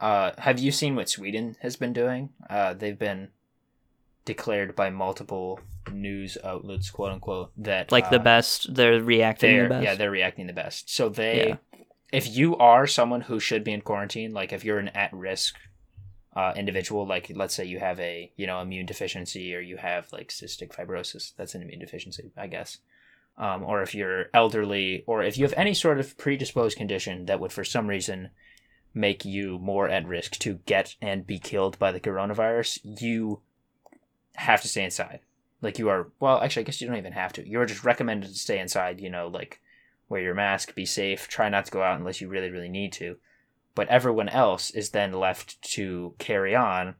Uh, 0.00 0.32
have 0.38 0.58
you 0.58 0.72
seen 0.72 0.96
what 0.96 1.08
Sweden 1.08 1.56
has 1.60 1.76
been 1.76 1.92
doing? 1.92 2.30
Uh, 2.50 2.74
they've 2.74 2.98
been 2.98 3.28
declared 4.24 4.74
by 4.74 4.90
multiple 4.90 5.60
news 5.92 6.38
outlets, 6.42 6.90
quote 6.90 7.12
unquote, 7.12 7.52
that 7.56 7.92
like 7.92 8.10
the 8.10 8.20
uh, 8.20 8.22
best 8.22 8.74
they're 8.74 9.02
reacting 9.02 9.50
They're 9.50 9.64
the 9.64 9.68
best 9.74 9.84
yeah, 9.84 9.94
they're 9.94 10.10
reacting 10.10 10.46
the 10.46 10.52
best. 10.52 10.94
So 10.94 11.08
they, 11.08 11.48
Yeah. 11.48 11.56
if 12.12 12.34
you 12.36 12.56
are 12.56 12.86
someone 12.86 13.22
who 13.22 13.38
should 13.40 13.64
be 13.64 13.72
in 13.72 13.80
quarantine, 13.82 14.32
like 14.32 14.52
if 14.52 14.64
you're 14.64 14.78
an 14.78 14.88
at 14.88 15.12
risk 15.12 15.56
uh, 16.34 16.52
individual, 16.56 17.06
like 17.06 17.30
let's 17.34 17.54
say 17.54 17.64
you 17.64 17.78
have 17.78 18.00
a 18.00 18.32
you 18.36 18.46
know 18.46 18.60
immune 18.60 18.86
deficiency 18.86 19.54
or 19.54 19.60
you 19.60 19.76
have 19.76 20.12
like 20.12 20.28
cystic 20.28 20.74
fibrosis, 20.74 21.32
that's 21.36 21.54
an 21.54 21.62
immune 21.62 21.80
deficiency, 21.80 22.32
I 22.36 22.46
guess. 22.46 22.78
Um, 23.36 23.64
or 23.64 23.82
if 23.82 23.94
you're 23.96 24.26
elderly, 24.32 25.02
or 25.06 25.22
if 25.22 25.36
you 25.36 25.44
have 25.44 25.54
any 25.56 25.74
sort 25.74 25.98
of 25.98 26.16
predisposed 26.16 26.76
condition 26.76 27.26
that 27.26 27.40
would 27.40 27.52
for 27.52 27.64
some 27.64 27.88
reason 27.88 28.30
make 28.94 29.24
you 29.24 29.58
more 29.58 29.88
at 29.88 30.06
risk 30.06 30.38
to 30.38 30.60
get 30.66 30.94
and 31.02 31.26
be 31.26 31.40
killed 31.40 31.76
by 31.80 31.90
the 31.90 31.98
coronavirus, 31.98 32.78
you 33.00 33.40
have 34.34 34.62
to 34.62 34.68
stay 34.68 34.84
inside. 34.84 35.20
Like 35.62 35.78
you 35.78 35.88
are, 35.88 36.08
well, 36.20 36.40
actually, 36.40 36.60
I 36.60 36.64
guess 36.64 36.80
you 36.80 36.86
don't 36.86 36.96
even 36.96 37.12
have 37.12 37.32
to. 37.34 37.48
You're 37.48 37.66
just 37.66 37.84
recommended 37.84 38.30
to 38.30 38.38
stay 38.38 38.58
inside, 38.58 39.00
you 39.00 39.10
know, 39.10 39.28
like 39.28 39.60
wear 40.08 40.20
your 40.20 40.34
mask, 40.34 40.74
be 40.74 40.84
safe, 40.84 41.28
try 41.28 41.48
not 41.48 41.66
to 41.66 41.70
go 41.70 41.82
out 41.82 41.98
unless 41.98 42.20
you 42.20 42.28
really, 42.28 42.50
really 42.50 42.68
need 42.68 42.92
to. 42.94 43.16
But 43.74 43.88
everyone 43.88 44.28
else 44.28 44.70
is 44.70 44.90
then 44.90 45.12
left 45.12 45.60
to 45.72 46.14
carry 46.18 46.54
on 46.54 46.94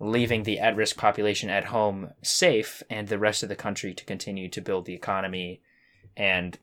leaving 0.00 0.42
the 0.42 0.58
at-risk 0.58 0.96
population 0.96 1.50
at 1.50 1.66
home 1.66 2.10
safe 2.22 2.82
and 2.88 3.08
the 3.08 3.18
rest 3.18 3.42
of 3.42 3.50
the 3.50 3.56
country 3.56 3.92
to 3.92 4.04
continue 4.06 4.48
to 4.48 4.62
build 4.62 4.86
the 4.86 4.94
economy 4.94 5.60
and 6.16 6.58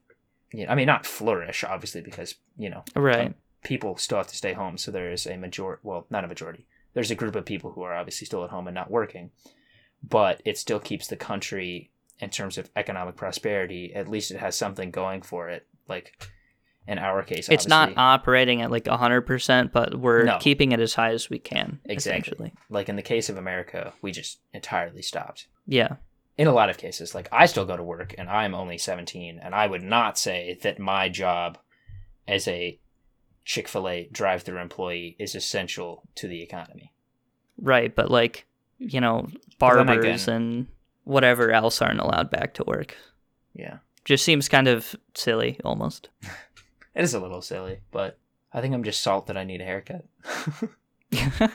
you 0.52 0.66
know, 0.66 0.72
I 0.72 0.76
mean 0.76 0.88
not 0.88 1.06
flourish 1.06 1.64
obviously 1.64 2.02
because 2.02 2.36
you 2.58 2.70
know 2.70 2.84
Right. 2.96 3.28
Um, 3.28 3.36
people 3.64 3.96
still 3.98 4.18
have 4.18 4.28
to 4.28 4.36
stay 4.36 4.54
home 4.54 4.78
so 4.78 4.90
there 4.90 5.12
is 5.12 5.28
a 5.28 5.38
majority 5.38 5.82
well 5.84 6.08
not 6.10 6.24
a 6.24 6.28
majority 6.28 6.66
there's 6.96 7.12
a 7.12 7.16
group 7.16 7.36
of 7.36 7.46
people 7.46 7.72
who 7.72 7.84
are 7.84 7.96
obviously 7.96 8.26
still 8.26 8.44
at 8.44 8.50
home 8.50 8.68
and 8.68 8.76
not 8.76 8.90
working 8.90 9.30
but 10.04 10.42
it 10.46 10.58
still 10.58 10.80
keeps 10.80 11.08
the 11.08 11.16
country 11.16 11.92
in 12.20 12.30
terms 12.30 12.58
of 12.58 12.70
economic 12.76 13.16
prosperity 13.16 13.94
at 13.94 14.08
least 14.08 14.32
it 14.32 14.38
has 14.40 14.56
something 14.56 14.90
going 14.92 15.22
for 15.22 15.50
it 15.50 15.68
like 15.88 16.28
in 16.88 16.98
our 16.98 17.22
case 17.22 17.50
It's 17.50 17.68
not 17.68 17.94
operating 17.98 18.62
at 18.62 18.72
like 18.72 18.86
100%, 18.86 19.72
but 19.74 20.00
we're 20.00 20.24
No. 20.24 20.38
keeping 20.40 20.72
it 20.72 20.80
as 20.80 20.94
high 20.94 21.12
as 21.12 21.30
we 21.30 21.38
can. 21.38 21.82
Exactly. 21.84 22.54
Like 22.70 22.88
in 22.88 22.96
the 22.96 23.02
case 23.02 23.28
of 23.30 23.38
america 23.38 23.94
we 24.02 24.12
just 24.12 24.40
entirely 24.54 25.02
stopped 25.02 25.48
Yeah. 25.66 25.98
in 26.38 26.48
a 26.48 26.54
lot 26.54 26.70
of 26.70 26.78
cases 26.78 27.14
like 27.14 27.28
i 27.32 27.46
still 27.46 27.66
go 27.66 27.76
to 27.78 27.84
work 27.84 28.16
and 28.18 28.30
i'm 28.30 28.56
only 28.56 28.78
17 28.78 29.40
and 29.44 29.54
i 29.54 29.68
would 29.68 29.84
not 29.84 30.18
say 30.18 30.58
that 30.64 30.80
my 30.80 31.10
job 31.10 31.58
as 32.28 32.48
a 32.48 32.80
chick-fil-a 33.46 34.10
drive-through 34.12 34.60
employee 34.60 35.16
is 35.20 35.36
essential 35.36 36.04
to 36.16 36.28
the 36.28 36.42
economy 36.42 36.92
Right. 37.60 37.96
But 37.96 38.12
like, 38.12 38.46
you 38.80 39.02
know, 39.02 39.28
barbers 39.60 40.24
again- 40.28 40.36
and 40.36 40.68
whatever 41.04 41.52
else 41.52 41.82
aren't 41.82 42.00
allowed 42.00 42.30
back 42.30 42.54
to 42.56 42.64
work. 42.66 42.96
yeah. 43.54 43.78
Just 44.06 44.24
seems 44.24 44.48
kind 44.48 44.68
of 44.70 44.96
silly 45.16 45.60
almost. 45.66 46.10
it 46.96 47.04
is 47.04 47.14
a 47.14 47.20
little 47.20 47.42
silly 47.42 47.80
but 47.92 48.18
i 48.54 48.62
think 48.62 48.74
i'm 48.74 48.84
just 48.84 49.02
salt 49.02 49.28
that 49.28 49.38
i 49.38 49.44
need 49.44 49.62
a 49.62 49.66
haircut. 49.66 50.06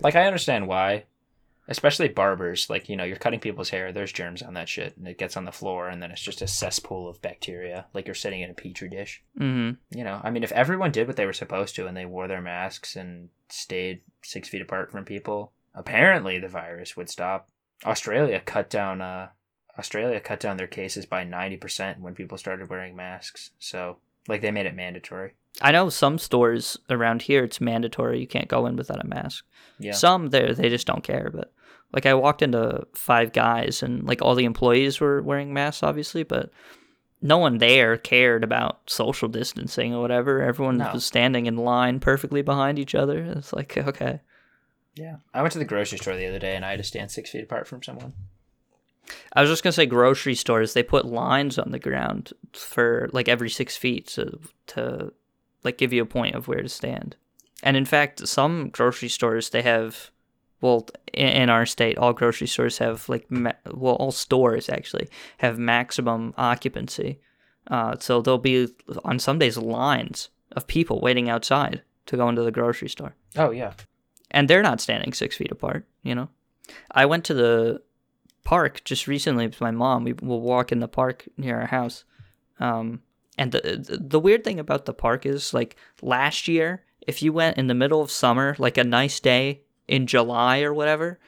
Like 0.00 0.14
i 0.14 0.26
understand 0.26 0.68
why 0.68 1.04
especially 1.68 2.06
barbers. 2.08 2.70
Like 2.70 2.88
you 2.88 2.96
know 2.96 3.02
you're 3.04 3.16
cutting 3.16 3.40
people's 3.40 3.70
hair 3.70 3.92
there's 3.92 4.12
germs 4.12 4.42
on 4.42 4.54
that 4.54 4.68
shit 4.68 4.96
and 4.96 5.08
it 5.08 5.18
gets 5.18 5.36
on 5.36 5.44
the 5.46 5.52
floor 5.52 5.88
and 5.88 6.00
then 6.02 6.10
it's 6.12 6.20
just 6.22 6.42
a 6.42 6.46
cesspool 6.46 7.08
of 7.08 7.20
bacteria. 7.22 7.86
Like 7.94 8.06
you're 8.06 8.14
sitting 8.14 8.40
in 8.42 8.50
a 8.50 8.54
petri 8.54 8.88
dish. 8.88 9.22
Hmm 9.38 9.70
you 9.90 10.04
know 10.04 10.20
i 10.22 10.30
mean 10.30 10.44
if 10.44 10.52
everyone 10.52 10.92
did 10.92 11.06
what 11.06 11.16
they 11.16 11.26
were 11.26 11.32
supposed 11.32 11.74
to 11.76 11.86
and 11.86 11.96
they 11.96 12.06
wore 12.06 12.28
their 12.28 12.42
masks 12.42 12.94
and 12.96 13.30
stayed 13.48 14.02
six 14.22 14.48
feet 14.48 14.62
apart 14.62 14.92
from 14.92 15.04
people 15.04 15.52
apparently 15.76 16.38
the 16.40 16.48
virus 16.48 16.96
would 16.96 17.08
stop 17.08 17.48
australia 17.84 18.40
cut 18.44 18.68
down 18.70 19.00
uh 19.00 19.28
australia 19.78 20.18
cut 20.18 20.40
down 20.40 20.56
their 20.56 20.66
cases 20.66 21.04
by 21.06 21.22
90% 21.24 22.00
when 22.00 22.14
people 22.14 22.38
started 22.38 22.68
wearing 22.70 22.96
masks 22.96 23.50
so 23.58 23.98
like 24.26 24.40
they 24.40 24.50
made 24.50 24.66
it 24.66 24.74
mandatory 24.74 25.34
I 25.62 25.72
know 25.72 25.88
some 25.88 26.18
stores 26.18 26.76
around 26.90 27.22
here 27.22 27.44
it's 27.44 27.60
mandatory 27.62 28.20
you 28.20 28.26
can't 28.26 28.48
go 28.48 28.66
in 28.66 28.76
without 28.76 29.02
a 29.02 29.06
mask. 29.08 29.44
yeah 29.78 29.92
Some 29.92 30.28
there 30.28 30.52
they 30.52 30.68
just 30.68 30.86
don't 30.86 31.02
care, 31.02 31.30
but 31.32 31.50
like 31.94 32.04
I 32.04 32.12
walked 32.12 32.42
into 32.42 32.86
Five 32.94 33.32
Guys 33.32 33.82
and 33.82 34.04
like 34.04 34.20
all 34.20 34.34
the 34.34 34.44
employees 34.44 35.00
were 35.00 35.22
wearing 35.22 35.54
masks 35.54 35.82
obviously, 35.82 36.24
but 36.24 36.50
no 37.22 37.38
one 37.38 37.56
there 37.56 37.96
cared 37.96 38.44
about 38.44 38.80
social 38.90 39.28
distancing 39.28 39.94
or 39.94 40.02
whatever. 40.02 40.42
Everyone 40.42 40.76
No. 40.76 40.90
was 40.92 41.06
standing 41.06 41.46
in 41.46 41.56
line 41.56 42.00
perfectly 42.00 42.42
behind 42.42 42.78
each 42.78 42.94
other. 42.94 43.24
It's 43.24 43.54
like 43.54 43.78
okay. 43.78 44.20
Yeah 44.96 45.16
i 45.32 45.40
went 45.40 45.52
to 45.52 45.58
the 45.58 45.64
grocery 45.64 45.98
store 45.98 46.16
the 46.16 46.26
other 46.26 46.38
day 46.38 46.56
and 46.56 46.64
i 46.64 46.70
had 46.70 46.78
to 46.78 46.84
stand 46.84 47.10
six 47.10 47.30
feet 47.30 47.44
apart 47.44 47.68
from 47.68 47.82
someone 47.82 48.12
I 49.32 49.40
was 49.40 49.50
just 49.50 49.62
gonna 49.62 49.72
say 49.72 49.86
grocery 49.86 50.34
stores. 50.34 50.72
They 50.72 50.82
put 50.82 51.06
lines 51.06 51.58
on 51.58 51.70
the 51.70 51.78
ground 51.78 52.32
for 52.52 53.08
like 53.12 53.28
every 53.28 53.50
six 53.50 53.76
feet 53.76 54.08
to 54.08 54.38
to 54.68 55.12
like 55.62 55.78
give 55.78 55.92
you 55.92 56.02
a 56.02 56.06
point 56.06 56.34
of 56.34 56.48
where 56.48 56.62
to 56.62 56.68
stand. 56.68 57.16
And 57.62 57.76
in 57.76 57.84
fact, 57.84 58.26
some 58.26 58.68
grocery 58.68 59.08
stores 59.08 59.50
they 59.50 59.62
have, 59.62 60.10
well, 60.60 60.88
in, 61.12 61.28
in 61.28 61.50
our 61.50 61.66
state, 61.66 61.98
all 61.98 62.12
grocery 62.12 62.46
stores 62.46 62.78
have 62.78 63.08
like 63.08 63.30
ma- 63.30 63.52
well, 63.72 63.94
all 63.94 64.12
stores 64.12 64.68
actually 64.68 65.08
have 65.38 65.58
maximum 65.58 66.34
occupancy. 66.36 67.20
Uh, 67.68 67.96
so 67.98 68.20
there'll 68.22 68.38
be 68.38 68.68
on 69.04 69.18
some 69.18 69.38
days 69.38 69.56
lines 69.56 70.28
of 70.52 70.66
people 70.66 71.00
waiting 71.00 71.28
outside 71.28 71.82
to 72.06 72.16
go 72.16 72.28
into 72.28 72.42
the 72.42 72.52
grocery 72.52 72.88
store 72.88 73.14
oh 73.36 73.50
yeah 73.50 73.72
and 74.30 74.48
they're 74.48 74.62
not 74.62 74.80
standing 74.80 75.12
six 75.12 75.36
feet 75.36 75.52
apart. 75.52 75.86
You 76.02 76.14
know, 76.14 76.28
I 76.90 77.06
went 77.06 77.24
to 77.26 77.34
the 77.34 77.82
park 78.44 78.82
just 78.84 79.06
recently 79.06 79.46
with 79.46 79.60
my 79.60 79.70
mom. 79.70 80.04
We 80.04 80.12
will 80.14 80.40
walk 80.40 80.72
in 80.72 80.80
the 80.80 80.88
park 80.88 81.28
near 81.36 81.60
our 81.60 81.66
house, 81.66 82.04
um, 82.60 83.02
and 83.38 83.52
the 83.52 83.98
the- 84.00 84.20
weird 84.20 84.44
thing 84.44 84.58
about 84.60 84.84
the 84.86 84.94
park 84.94 85.26
is 85.26 85.52
like 85.52 85.76
last 86.02 86.48
year, 86.48 86.82
if 87.06 87.22
you 87.22 87.32
went 87.32 87.58
in 87.58 87.66
the 87.66 87.74
middle 87.74 88.00
of 88.00 88.10
summer, 88.10 88.54
like 88.58 88.78
a 88.78 88.84
nice 88.84 89.20
day 89.20 89.62
in 89.88 90.06
July 90.06 90.62
or 90.62 90.72
whatever, 90.74 91.18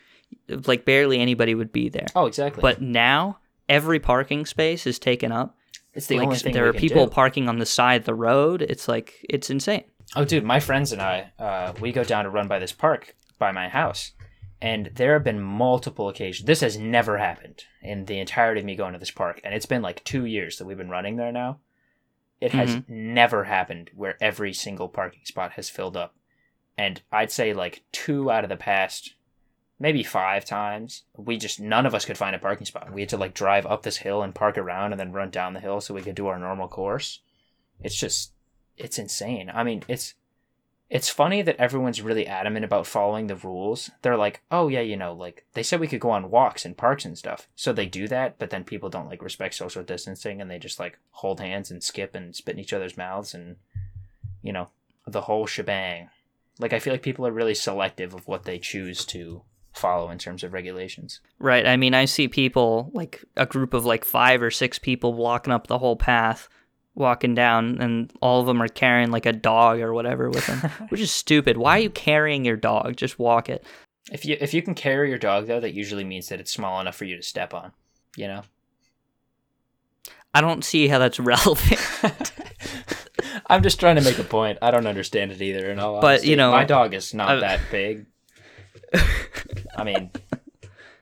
like 0.67 0.85
barely 0.85 1.19
anybody 1.21 1.55
would 1.55 1.73
be 1.73 1.89
there. 1.89 2.07
oh 2.17 2.27
exactly 2.27 2.61
But 2.63 2.81
now 2.81 3.39
every 3.69 4.01
parking 4.01 4.47
space 4.47 4.87
is 4.87 4.99
taken 4.99 5.31
up. 5.33 5.57
it's 5.95 6.07
the 6.07 6.17
like 6.19 6.27
only 6.27 6.39
thing 6.39 6.53
there 6.55 6.67
are 6.69 6.73
people 6.73 7.07
do. 7.07 7.11
parking 7.13 7.49
on 7.49 7.59
the 7.59 7.67
side 7.67 8.01
of 8.03 8.07
the 8.07 8.15
road. 8.15 8.63
It's 8.63 8.89
like 8.89 9.25
it's 9.29 9.51
insane. 9.51 9.85
Oh, 10.17 10.25
dude, 10.25 10.45
my 10.45 10.59
friends 10.61 10.93
and 10.93 11.03
I, 11.03 11.33
uh, 11.39 11.73
we 11.81 11.93
go 11.93 12.03
down 12.05 12.25
to 12.25 12.31
run 12.31 12.49
by 12.49 12.59
this 12.59 12.73
park 12.73 13.15
by 13.39 13.53
my 13.53 13.69
house, 13.69 14.13
and 14.61 14.91
there 14.95 15.13
have 15.13 15.25
been 15.25 15.41
multiple 15.41 16.09
occasions. 16.09 16.47
This 16.47 16.61
has 16.61 16.79
never 16.79 17.19
happened 17.19 17.65
in 17.83 18.07
the 18.07 18.19
entirety 18.19 18.61
of 18.61 18.67
me 18.67 18.75
going 18.75 18.95
to 18.95 18.99
this 18.99 19.11
park, 19.11 19.41
and 19.45 19.55
it's 19.55 19.67
been 19.67 19.83
like 19.83 20.03
two 20.05 20.25
years 20.25 20.57
that 20.57 20.65
we've 20.65 20.79
been 20.79 20.89
running 20.91 21.17
there 21.17 21.33
now. 21.33 21.59
It 22.41 22.53
has 22.53 22.77
Mm-hmm. 22.77 23.15
never 23.15 23.45
happened 23.45 23.91
where 23.95 24.17
every 24.21 24.53
single 24.55 24.89
parking 24.89 25.25
spot 25.25 25.53
has 25.53 25.69
filled 25.69 25.97
up, 25.97 26.15
and 26.77 27.03
I'd 27.13 27.31
say 27.33 27.53
like 27.53 27.83
two 27.93 28.31
out 28.31 28.45
of 28.45 28.51
the 28.51 28.57
past, 28.57 29.15
maybe 29.79 30.03
five 30.03 30.45
times, 30.45 31.03
we 31.17 31.37
just 31.37 31.61
none 31.61 31.85
of 31.85 31.95
us 31.95 32.05
could 32.05 32.17
find 32.17 32.35
a 32.35 32.39
parking 32.39 32.67
spot. 32.67 32.93
We 32.93 33.03
had 33.03 33.11
to 33.11 33.17
like 33.19 33.35
drive 33.35 33.67
up 33.67 33.83
this 33.83 33.99
hill 33.99 34.23
and 34.23 34.35
park 34.35 34.57
around, 34.57 34.93
and 34.93 35.01
then 35.01 35.13
run 35.13 35.31
down 35.31 35.53
the 35.53 35.61
hill 35.61 35.81
so 35.81 35.93
we 35.95 36.03
could 36.03 36.15
do 36.15 36.29
our 36.29 36.39
normal 36.39 36.69
course. 36.69 37.21
It's 37.81 37.97
just 37.97 38.33
it's 38.79 38.99
insane. 38.99 39.51
I 39.53 39.65
mean, 39.65 39.83
it's 39.89 40.15
it's 40.91 41.11
funny 41.11 41.43
that 41.43 41.57
everyone's 41.57 42.01
really 42.01 42.27
adamant 42.27 42.65
about 42.65 42.87
following 42.87 43.27
the 43.27 43.37
rules. 43.37 43.91
They're 44.03 44.17
like, 44.17 44.43
"Oh 44.51 44.69
yeah, 44.69 44.81
you 44.81 44.97
know, 44.97 45.13
like 45.13 45.45
they 45.53 45.63
said 45.63 45.81
we 45.81 45.89
could 45.89 46.01
go 46.01 46.11
on 46.11 46.31
walks 46.31 46.65
in 46.65 46.75
parks 46.75 47.05
and 47.05 47.19
stuff." 47.19 47.49
So 47.55 47.73
they 47.73 47.87
do 47.87 48.09
that, 48.09 48.39
but 48.39 48.51
then 48.51 48.65
people 48.65 48.89
don't 48.89 49.09
like 49.09 49.23
respect 49.23 49.55
social 49.55 49.83
distancing 49.83 50.41
and 50.41 50.51
they 50.51 50.59
just 50.59 50.79
like 50.79 50.99
hold 51.11 51.41
hands 51.41 51.71
and 51.71 51.83
skip 51.83 52.15
and 52.15 52.35
spit 52.35 52.55
in 52.55 52.61
each 52.61 52.73
other's 52.73 52.97
mouths 52.97 53.35
and 53.35 53.57
you 54.43 54.53
know, 54.53 54.69
the 55.07 55.23
whole 55.23 55.47
shebang. 55.47 56.09
Like 56.59 56.73
I 56.73 56.79
feel 56.79 56.93
like 56.93 57.03
people 57.03 57.27
are 57.27 57.33
really 57.33 57.55
selective 57.55 58.15
of 58.15 58.27
what 58.27 58.45
they 58.45 58.59
choose 58.59 59.05
to 59.07 59.43
follow 59.73 60.11
in 60.11 60.19
terms 60.19 60.43
of 60.43 60.53
regulations. 60.53 61.21
Right. 61.39 61.67
I 61.67 61.77
mean, 61.77 61.95
I 61.95 62.05
see 62.05 62.29
people 62.29 62.91
like 62.93 63.25
a 63.37 63.47
group 63.47 63.75
of 63.75 63.85
like 63.85 64.05
five 64.05 64.43
or 64.43 64.51
six 64.51 64.79
people 64.79 65.15
walking 65.15 65.53
up 65.53 65.67
the 65.67 65.79
whole 65.79 65.97
path, 65.97 66.49
walking 66.99 67.35
down, 67.35 67.79
and 67.81 68.13
all 68.21 68.41
of 68.41 68.47
them 68.47 68.61
are 68.61 68.69
carrying 68.69 69.11
like 69.11 69.27
a 69.27 69.33
dog 69.33 69.81
or 69.81 69.95
whatever 69.95 70.29
with 70.29 70.47
them, 70.47 70.59
which 70.89 71.01
is 71.01 71.11
stupid. 71.11 71.57
Why 71.57 71.79
are 71.79 71.83
you 71.83 71.91
carrying 71.91 72.45
your 72.45 72.57
dog? 72.57 72.97
Just 72.97 73.19
walk 73.19 73.49
it. 73.49 73.65
If 74.13 74.25
you 74.25 74.37
if 74.41 74.53
you 74.55 74.63
can 74.63 74.75
carry 74.75 75.09
your 75.11 75.19
dog 75.19 75.47
though, 75.47 75.61
that 75.61 75.75
usually 75.75 76.05
means 76.05 76.29
that 76.29 76.41
it's 76.41 76.53
small 76.53 76.81
enough 76.81 76.97
for 76.97 77.05
you 77.05 77.17
to 77.17 77.23
step 77.23 77.55
on, 77.55 77.73
you 78.17 78.27
know? 78.27 78.43
I 80.35 80.41
don't 80.41 80.65
see 80.65 80.89
how 80.89 80.99
that's 80.99 81.19
relevant. 81.21 81.81
I'm 83.47 83.63
just 83.63 83.81
trying 83.81 83.97
to 83.97 84.03
make 84.03 84.19
a 84.19 84.25
point. 84.25 84.59
I 84.61 84.71
don't 84.71 84.87
understand 84.87 85.33
it 85.33 85.41
either. 85.41 85.71
In 85.71 85.79
all 85.79 86.01
But, 86.01 86.07
honesty. 86.07 86.29
you 86.31 86.37
know, 86.37 86.51
my 86.51 86.65
dog 86.65 86.93
is 86.95 87.15
not 87.15 87.31
I- 87.31 87.41
that 87.41 87.61
big. 87.71 88.07
I 89.77 89.85
mean, 89.85 90.11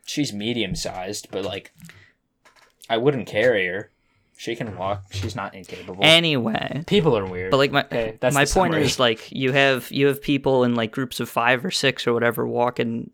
she's 0.04 0.32
medium 0.32 0.74
sized, 0.74 1.28
but 1.30 1.44
like, 1.44 1.72
I 2.88 2.96
wouldn't 2.96 3.26
carry 3.28 3.66
her. 3.66 3.90
She 4.38 4.54
can 4.54 4.76
walk. 4.76 5.04
She's 5.12 5.34
not 5.34 5.54
incapable. 5.54 6.00
anyway, 6.04 6.84
People 6.86 7.16
are 7.16 7.24
weird. 7.24 7.50
but 7.50 7.56
like 7.56 7.72
my 7.72 7.84
Okay, 7.84 8.18
my 8.22 8.30
point 8.30 8.48
summary. 8.48 8.82
is 8.82 8.98
like 9.00 9.32
you 9.32 9.52
have 9.52 9.90
you 9.90 10.06
have 10.08 10.20
people 10.20 10.64
in 10.64 10.74
like 10.74 10.92
groups 10.92 11.20
of 11.20 11.28
five 11.28 11.64
or 11.64 11.70
six 11.70 12.06
or 12.06 12.12
whatever 12.12 12.46
walking 12.46 13.10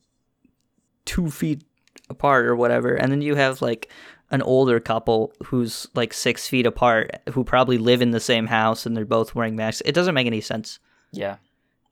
two 1.04 1.30
feet 1.30 1.62
apart 2.10 2.46
or 2.46 2.56
whatever, 2.56 2.94
and 2.94 3.10
then 3.12 3.22
you 3.22 3.34
have 3.36 3.62
like 3.62 3.88
an 4.30 4.42
older 4.42 4.80
couple 4.80 5.32
who's 5.44 5.86
like 5.94 6.12
six 6.12 6.48
feet 6.48 6.66
apart 6.66 7.10
who 7.30 7.44
probably 7.44 7.78
live 7.78 8.00
in 8.02 8.10
the 8.12 8.20
same 8.20 8.46
house 8.46 8.86
and 8.86 8.96
they're 8.96 9.04
both 9.04 9.34
wearing 9.34 9.54
masks. 9.54 9.82
It 9.84 9.92
doesn't 9.92 10.14
make 10.14 10.26
any 10.26 10.40
sense. 10.40 10.78
yeah. 11.12 11.36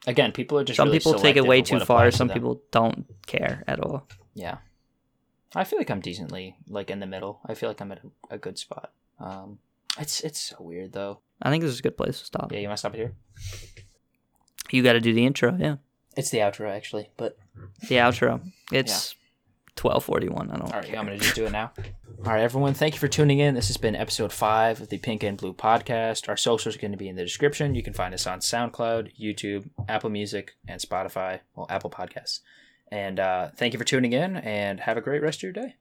Again, 0.07 0.33
people 0.33 0.59
are 0.59 0.65
just 0.65 0.79
some 0.79 0.89
really 0.89 0.99
people 0.99 1.13
take 1.15 1.37
it 1.37 1.47
way 1.47 1.61
too 1.61 1.79
far. 1.81 2.07
to 2.07 2.13
Some 2.17 2.31
people 2.31 2.63
don't 2.71 3.05
care 3.27 3.63
at 3.69 3.81
all. 3.81 4.09
Yeah. 4.35 4.57
I 5.55 5.65
feel 5.65 5.79
like 5.79 5.91
I'm 5.91 6.01
decently 6.01 6.57
like 6.69 6.89
in 6.91 7.01
the 7.01 7.07
middle. 7.07 7.41
I 7.45 7.53
feel 7.53 7.69
like 7.69 7.83
I'm 7.83 7.93
at 7.93 8.01
a, 8.31 8.35
a 8.37 8.39
good 8.39 8.57
spot. 8.57 8.93
Um, 9.21 9.59
it's 9.99 10.21
it's 10.21 10.41
so 10.41 10.57
weird 10.61 10.93
though. 10.93 11.21
I 11.43 11.51
think 11.51 11.63
this 11.63 11.73
is 11.73 11.79
a 11.81 11.83
good 11.83 11.97
place 11.97 12.19
to 12.21 12.25
stop. 12.25 12.53
Yeah, 12.53 12.59
you 12.61 12.69
want 12.69 12.77
to 12.79 12.81
stop 12.81 12.95
it 12.95 12.99
here? 12.99 13.15
You 14.71 14.83
got 14.83 14.93
to 14.95 15.01
do 15.01 15.13
the 15.13 15.27
intro. 15.27 15.57
Yeah, 15.59 15.77
It's 16.17 16.31
the 16.31 16.39
outro 16.39 16.71
actually, 16.71 17.11
but 17.17 17.37
the 17.89 17.97
outro. 17.97 18.41
It's 18.73 19.15
twelve 19.75 20.05
forty 20.05 20.29
one. 20.29 20.51
I 20.51 20.57
don't. 20.59 20.73
All 20.73 20.79
right, 20.81 20.85
care. 20.89 20.99
I'm 20.99 21.07
going 21.07 21.19
to 21.19 21.23
just 21.25 21.35
do 21.37 21.45
it 21.47 21.53
now. 21.53 21.73
All 22.25 22.33
right, 22.33 22.43
everyone, 22.43 22.75
thank 22.75 22.95
you 22.95 23.01
for 23.01 23.09
tuning 23.09 23.39
in. 23.39 23.55
This 23.55 23.69
has 23.69 23.79
been 23.79 23.97
episode 23.97 24.33
five 24.33 24.81
of 24.81 24.91
the 24.91 24.99
Pink 24.99 25.23
and 25.23 25.39
Blue 25.39 25.55
podcast. 25.55 26.29
Our 26.29 26.37
socials 26.37 26.77
are 26.77 26.79
going 26.79 26.91
to 26.93 26.99
be 26.99 27.09
in 27.09 27.17
the 27.17 27.25
description. 27.25 27.75
You 27.75 27.83
can 27.83 27.95
find 27.95 28.13
us 28.13 28.27
on 28.27 28.41
SoundCloud, 28.41 29.13
YouTube, 29.19 29.71
Apple 29.89 30.11
Music, 30.11 30.53
and 30.69 30.81
Spotify. 30.81 31.41
Well, 31.57 31.67
Apple 31.71 31.91
Podcasts. 31.91 32.41
And 32.93 33.19
uh, 33.19 33.49
thank 33.57 33.73
you 33.73 33.79
for 33.79 33.85
tuning 33.87 34.13
in, 34.13 34.37
and 34.37 34.81
have 34.81 34.97
a 34.99 35.01
great 35.01 35.23
rest 35.23 35.39
of 35.39 35.43
your 35.45 35.53
day. 35.53 35.77